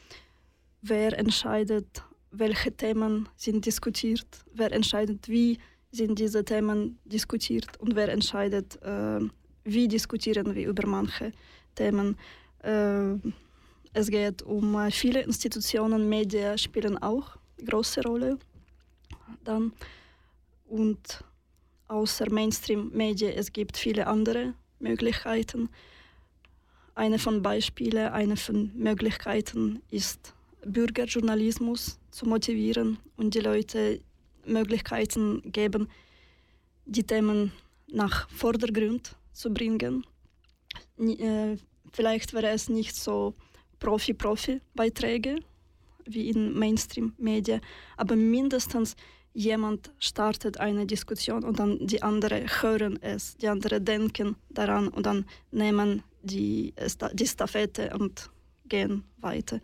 wer 0.83 1.19
entscheidet, 1.19 2.03
welche 2.31 2.73
Themen 2.73 3.29
sind 3.37 3.65
diskutiert, 3.65 4.27
wer 4.53 4.73
entscheidet, 4.73 5.29
wie 5.29 5.59
sind 5.91 6.19
diese 6.19 6.45
Themen 6.45 6.99
diskutiert 7.05 7.79
und 7.81 7.97
wer 7.97 8.09
entscheidet, 8.11 8.81
äh, 8.83 9.21
wie 9.65 9.89
diskutieren 9.89 10.55
wir 10.55 10.69
über 10.69 10.87
manche 10.87 11.33
Themen. 11.75 12.17
Äh, 12.63 13.15
es 13.93 14.11
geht 14.11 14.43
um 14.43 14.91
viele 14.91 15.23
Institutionen, 15.23 16.09
Medien 16.09 16.59
spielen 16.59 16.99
auch 16.99 17.37
große 17.65 18.03
Rolle. 18.03 18.39
dann. 19.45 19.73
Und 20.69 21.25
außer 21.89 22.31
Mainstream-Medien, 22.31 23.33
es 23.33 23.53
gibt 23.53 23.77
viele 23.77 24.07
andere 24.07 24.55
Möglichkeiten. 24.79 25.69
Eine 26.95 27.19
von 27.19 27.43
Beispielen, 27.43 28.09
eine 28.09 28.37
von 28.37 28.73
Möglichkeiten 28.75 29.83
ist 29.91 30.35
Bürgerjournalismus 30.65 31.99
zu 32.11 32.27
motivieren 32.27 32.99
und 33.17 33.35
die 33.35 33.41
Leute 33.41 34.01
Möglichkeiten 34.45 35.43
geben, 35.53 35.89
die 36.87 37.05
Themen 37.05 37.53
nach 37.89 38.29
Vordergrund 38.31 39.17
zu 39.33 39.53
bringen. 39.53 40.05
Äh, 40.99 41.57
vielleicht 41.93 42.33
wäre 42.33 42.49
es 42.49 42.69
nicht 42.69 42.97
so 42.97 43.35
Profi-Profi-Beiträge 43.79 45.37
wie 46.07 46.31
in 46.31 46.57
Mainstream-Medien, 46.59 47.61
aber 47.97 48.17
mindestens 48.17 48.97
jemand 49.37 49.91
startet 49.99 50.59
eine 50.59 50.87
Diskussion 50.87 51.45
und 51.45 51.59
dann 51.59 51.87
die 51.87 52.03
anderen 52.03 52.47
hören 52.63 52.99
es, 53.03 53.37
die 53.37 53.49
anderen 53.49 53.85
denken 53.85 54.37
daran 54.49 54.89
und 54.89 55.05
dann 55.05 55.27
nehmen 55.53 56.03
die, 56.23 56.73
die 57.13 57.27
Stafette 57.27 57.91
und 57.99 58.31
gehen 58.69 59.05
weiter. 59.19 59.61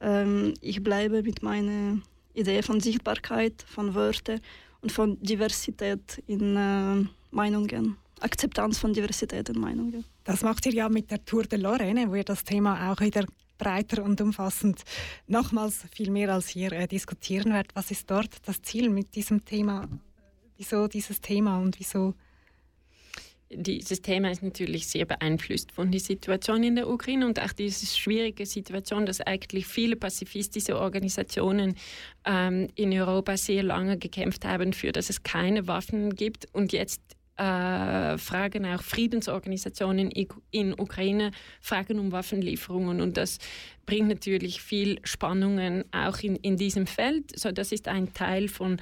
Ähm, 0.00 0.54
ich 0.62 0.82
bleibe 0.82 1.22
mit 1.22 1.42
meiner 1.42 2.00
Idee 2.32 2.62
von 2.62 2.80
Sichtbarkeit, 2.80 3.62
von 3.66 3.94
Wörtern 3.94 4.40
und 4.80 4.90
von 4.90 5.20
Diversität 5.20 6.22
in 6.26 6.56
äh, 6.56 7.06
Meinungen, 7.30 7.98
Akzeptanz 8.20 8.78
von 8.78 8.94
Diversität 8.94 9.50
in 9.50 9.60
Meinungen. 9.60 10.04
Das 10.24 10.42
macht 10.42 10.64
ihr 10.66 10.72
ja 10.72 10.88
mit 10.88 11.10
der 11.10 11.22
Tour 11.24 11.42
de 11.44 11.58
Lorraine, 11.58 12.08
wo 12.10 12.14
ihr 12.14 12.24
das 12.24 12.44
Thema 12.44 12.90
auch 12.90 13.00
wieder 13.00 13.26
breiter 13.58 14.02
und 14.02 14.20
umfassend 14.20 14.82
nochmals 15.26 15.84
viel 15.92 16.10
mehr 16.10 16.32
als 16.32 16.48
hier 16.48 16.72
äh, 16.72 16.86
diskutieren 16.86 17.52
werdet. 17.52 17.74
Was 17.74 17.90
ist 17.90 18.10
dort 18.10 18.30
das 18.46 18.62
Ziel 18.62 18.90
mit 18.90 19.14
diesem 19.14 19.44
Thema? 19.44 19.88
Wieso 20.56 20.88
dieses 20.88 21.20
Thema 21.20 21.58
und 21.58 21.78
wieso? 21.78 22.14
Dieses 23.54 24.00
Thema 24.00 24.30
ist 24.30 24.42
natürlich 24.42 24.86
sehr 24.86 25.04
beeinflusst 25.04 25.72
von 25.72 25.90
der 25.90 26.00
Situation 26.00 26.62
in 26.62 26.76
der 26.76 26.88
Ukraine 26.88 27.26
und 27.26 27.38
auch 27.38 27.52
diese 27.52 27.84
schwierige 27.84 28.46
Situation, 28.46 29.04
dass 29.04 29.20
eigentlich 29.20 29.66
viele 29.66 29.96
pazifistische 29.96 30.78
Organisationen 30.78 31.74
ähm, 32.24 32.68
in 32.76 32.92
Europa 32.98 33.36
sehr 33.36 33.62
lange 33.62 33.98
gekämpft 33.98 34.46
haben, 34.46 34.72
für 34.72 34.90
dass 34.90 35.10
es 35.10 35.22
keine 35.22 35.66
Waffen 35.66 36.14
gibt 36.14 36.46
und 36.54 36.72
jetzt 36.72 37.02
äh, 37.42 38.18
fragen 38.18 38.66
auch 38.66 38.82
Friedensorganisationen 38.82 40.12
in 40.50 40.78
Ukraine 40.78 41.32
fragen 41.60 41.98
um 41.98 42.12
Waffenlieferungen 42.12 43.00
und 43.00 43.16
das 43.16 43.38
bringt 43.84 44.08
natürlich 44.08 44.62
viel 44.62 45.00
Spannungen 45.02 45.84
auch 45.92 46.18
in, 46.20 46.36
in 46.36 46.56
diesem 46.56 46.86
Feld. 46.86 47.36
So 47.36 47.50
das 47.50 47.72
ist 47.72 47.88
ein 47.88 48.14
Teil 48.14 48.48
von 48.48 48.80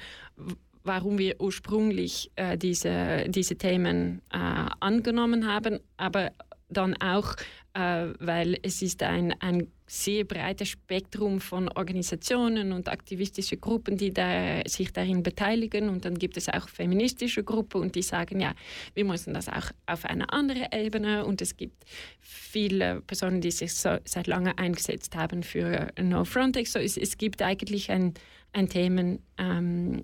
warum 0.83 1.17
wir 1.17 1.39
ursprünglich 1.39 2.31
äh, 2.35 2.57
diese, 2.57 3.25
diese 3.27 3.55
Themen 3.55 4.21
äh, 4.31 4.37
angenommen 4.79 5.47
haben, 5.47 5.79
aber 5.97 6.31
dann 6.69 6.95
auch, 7.01 7.35
äh, 7.73 8.07
weil 8.19 8.57
es 8.63 8.81
ist 8.81 9.03
ein, 9.03 9.35
ein 9.41 9.71
sehr 9.91 10.23
breites 10.23 10.69
Spektrum 10.69 11.41
von 11.41 11.67
Organisationen 11.67 12.71
und 12.71 12.87
aktivistische 12.87 13.57
Gruppen, 13.57 13.97
die 13.97 14.13
da, 14.13 14.61
sich 14.65 14.93
darin 14.93 15.21
beteiligen. 15.21 15.89
Und 15.89 16.05
dann 16.05 16.17
gibt 16.17 16.37
es 16.37 16.47
auch 16.47 16.69
feministische 16.69 17.43
Gruppen 17.43 17.81
und 17.81 17.95
die 17.95 18.01
sagen, 18.01 18.39
ja, 18.39 18.53
wir 18.93 19.03
müssen 19.03 19.33
das 19.33 19.49
auch 19.49 19.69
auf 19.87 20.05
eine 20.05 20.31
andere 20.31 20.69
Ebene. 20.71 21.25
Und 21.25 21.41
es 21.41 21.57
gibt 21.57 21.83
viele 22.21 23.01
Personen, 23.01 23.41
die 23.41 23.51
sich 23.51 23.73
so, 23.73 23.97
seit 24.05 24.27
langem 24.27 24.53
eingesetzt 24.55 25.17
haben 25.17 25.43
für 25.43 25.89
No 26.01 26.23
Frontex. 26.23 26.71
So, 26.71 26.79
es, 26.79 26.95
es 26.95 27.17
gibt 27.17 27.41
eigentlich 27.41 27.91
ein, 27.91 28.13
ein 28.53 28.69
Themen, 28.69 29.19
ähm, 29.37 30.03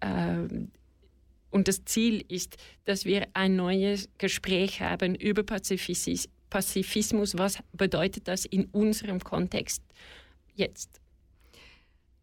ähm, 0.00 0.70
und 1.50 1.68
das 1.68 1.84
Ziel 1.84 2.24
ist, 2.28 2.56
dass 2.84 3.04
wir 3.04 3.26
ein 3.34 3.56
neues 3.56 4.08
Gespräch 4.18 4.80
haben 4.80 5.14
über 5.14 5.42
Pazifis 5.42 6.28
Pazifismus. 6.50 7.36
Was 7.36 7.58
bedeutet 7.72 8.28
das 8.28 8.44
in 8.44 8.66
unserem 8.66 9.20
Kontext 9.20 9.82
jetzt? 10.54 11.00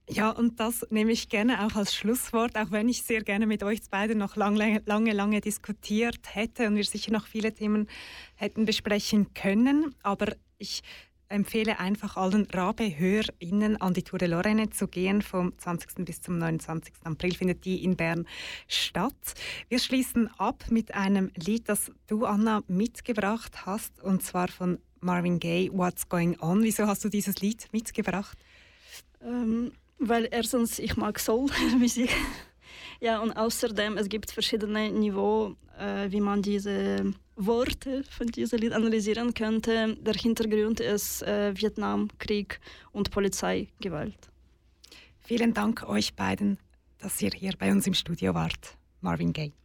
Ja, 0.08 0.30
und 0.30 0.60
das 0.60 0.86
nehme 0.92 1.12
ich 1.12 1.30
gerne 1.30 1.66
auch 1.66 1.76
als 1.76 1.96
Schlusswort, 1.96 2.56
auch 2.58 2.70
wenn 2.70 2.88
ich 2.88 3.02
sehr 3.02 3.24
gerne 3.24 3.48
mit 3.48 3.64
euch 3.64 3.82
beiden 3.90 4.20
noch 4.20 4.36
lange, 4.36 4.84
lange, 4.86 5.14
lange 5.14 5.42
diskutiert 5.42 6.36
hätte 6.36 6.68
und 6.68 6.76
wir 6.76 6.84
sicher 6.84 7.12
noch 7.12 7.26
viele 7.26 7.54
Themen 7.54 7.88
hätten 8.36 8.66
besprechen 8.66 9.34
können. 9.34 9.96
Aber 10.04 10.36
ich 10.60 10.84
empfehle 11.30 11.80
einfach 11.80 12.18
allen 12.18 12.48
Rabe-HörerInnen 12.52 13.80
an 13.82 13.94
die 13.94 14.04
Tour 14.04 14.20
de 14.20 14.28
Lorraine 14.28 14.70
zu 14.70 14.88
gehen. 14.88 15.22
Vom 15.22 15.58
20. 15.58 16.06
bis 16.06 16.22
zum 16.22 16.38
29. 16.38 16.94
April 17.04 17.36
findet 17.36 17.66
die 17.66 17.84
in 17.84 17.96
Bern 17.96 18.28
statt. 18.68 19.34
Wir 19.70 19.80
schließen 19.80 20.30
ab 20.38 20.66
mit 20.70 20.94
einem 20.94 21.32
Lied, 21.36 21.70
das 21.70 21.92
du, 22.08 22.26
Anna, 22.26 22.62
mitgebracht 22.68 23.66
hast, 23.66 24.02
und 24.02 24.24
zwar 24.24 24.48
von 24.48 24.80
Marvin 25.02 25.40
Gaye, 25.40 25.70
What's 25.72 26.10
Going 26.10 26.38
On. 26.40 26.64
Wieso 26.64 26.88
hast 26.88 27.04
du 27.04 27.10
dieses 27.10 27.42
Lied 27.42 27.68
mitgebracht? 27.72 28.38
Ähm, 29.22 29.72
weil 29.98 30.28
erstens, 30.32 30.80
ich 30.80 30.98
mag 30.98 31.20
Soul-Musik. 31.20 32.10
Ja, 33.02 33.20
und 33.20 33.32
außerdem, 33.34 33.98
es 33.98 34.10
gibt 34.10 34.32
verschiedene 34.32 34.92
Niveaus, 34.92 35.56
äh, 35.80 36.12
wie 36.12 36.22
man 36.22 36.42
diese 36.42 37.14
Worte 37.36 38.04
von 38.04 38.28
diesem 38.28 38.60
Lied 38.60 38.74
analysieren 38.74 39.34
könnte. 39.34 39.98
Der 40.00 40.14
Hintergrund 40.14 40.80
ist 40.80 41.22
äh, 41.24 41.54
Vietnamkrieg 41.56 42.60
und 42.92 43.12
Polizeigewalt. 43.12 44.30
Vielen 45.20 45.54
Dank 45.54 45.88
euch 45.88 46.16
beiden, 46.16 46.58
dass 47.00 47.22
ihr 47.22 47.32
hier 47.32 47.54
bei 47.58 47.72
uns 47.72 47.88
im 47.88 47.94
Studio 47.94 48.34
wart. 48.34 48.78
Marvin 49.02 49.34
Gaye. 49.34 49.65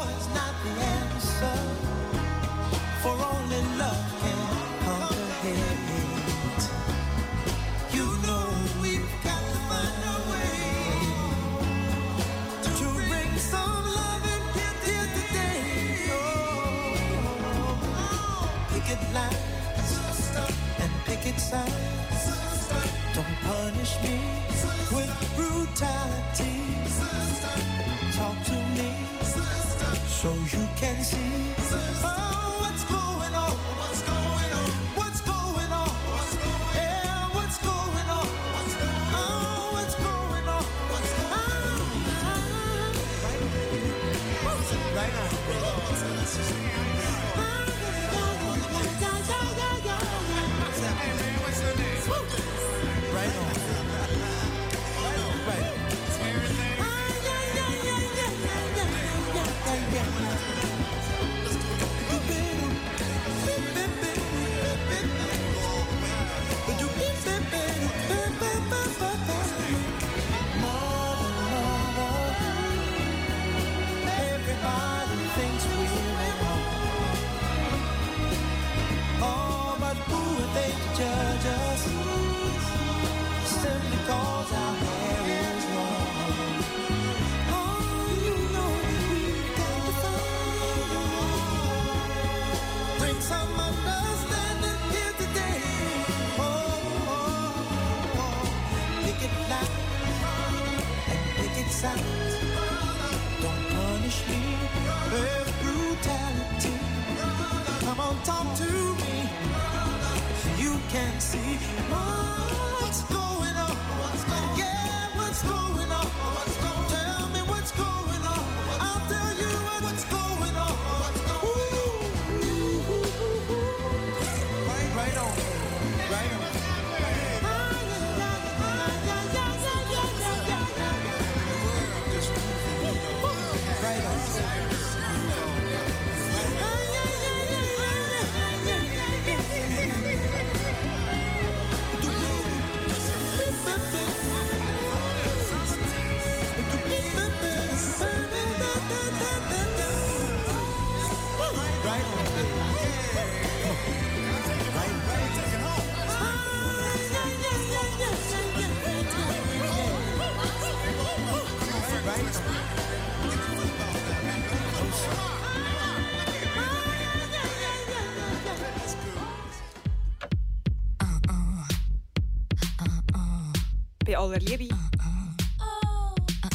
aller 174.21 174.39
Liebe. 174.39 174.67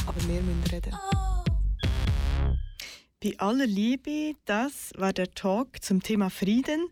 Aber 0.07 0.21
wir 0.29 0.41
müssen 0.41 0.65
reden. 0.71 0.93
Bei 3.21 3.35
aller 3.39 3.67
Liebe, 3.67 4.35
das 4.45 4.93
war 4.97 5.13
der 5.13 5.33
Talk 5.35 5.83
zum 5.83 6.01
Thema 6.01 6.31
Frieden. 6.31 6.89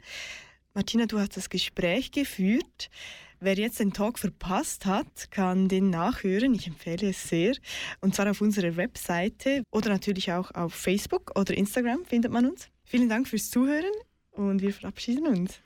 Martina, 0.74 1.06
du 1.06 1.20
hast 1.20 1.36
das 1.36 1.48
Gespräch 1.48 2.10
geführt. 2.10 2.90
Wer 3.38 3.54
jetzt 3.54 3.78
den 3.78 3.92
Talk 3.92 4.18
verpasst 4.18 4.84
hat, 4.84 5.30
kann 5.30 5.68
den 5.68 5.90
nachhören. 5.90 6.54
Ich 6.54 6.66
empfehle 6.66 7.10
es 7.10 7.28
sehr. 7.28 7.54
Und 8.00 8.16
zwar 8.16 8.28
auf 8.28 8.40
unserer 8.40 8.74
Webseite 8.76 9.62
oder 9.70 9.90
natürlich 9.90 10.32
auch 10.32 10.50
auf 10.56 10.74
Facebook 10.74 11.38
oder 11.38 11.54
Instagram 11.54 12.04
findet 12.04 12.32
man 12.32 12.46
uns. 12.46 12.68
Vielen 12.82 13.08
Dank 13.08 13.28
fürs 13.28 13.50
Zuhören 13.50 13.92
und 14.32 14.60
wir 14.60 14.72
verabschieden 14.72 15.28
uns. 15.28 15.60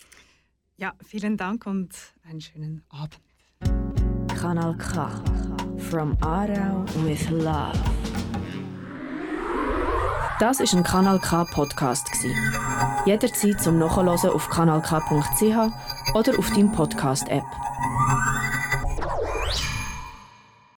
Ja, 0.76 0.92
vielen 1.02 1.38
Dank 1.38 1.64
und 1.66 1.94
einen 2.24 2.42
schönen 2.42 2.84
Abend. 2.90 3.20
Kanal 4.41 4.74
K. 4.74 5.11
From 5.91 6.16
Aarau 6.20 6.84
with 7.05 7.28
Love. 7.30 7.72
Das 10.39 10.61
ist 10.61 10.74
ein 10.74 10.84
Kanal 10.84 11.18
K 11.18 11.45
Podcast. 11.45 12.09
Jederzeit 13.05 13.61
zum 13.61 13.80
Nachhören 13.80 14.09
auf 14.09 14.49
kanalk.ch 14.49 16.14
oder 16.14 16.39
auf 16.39 16.51
deinem 16.51 16.70
Podcast 16.70 17.28
App. 17.28 17.43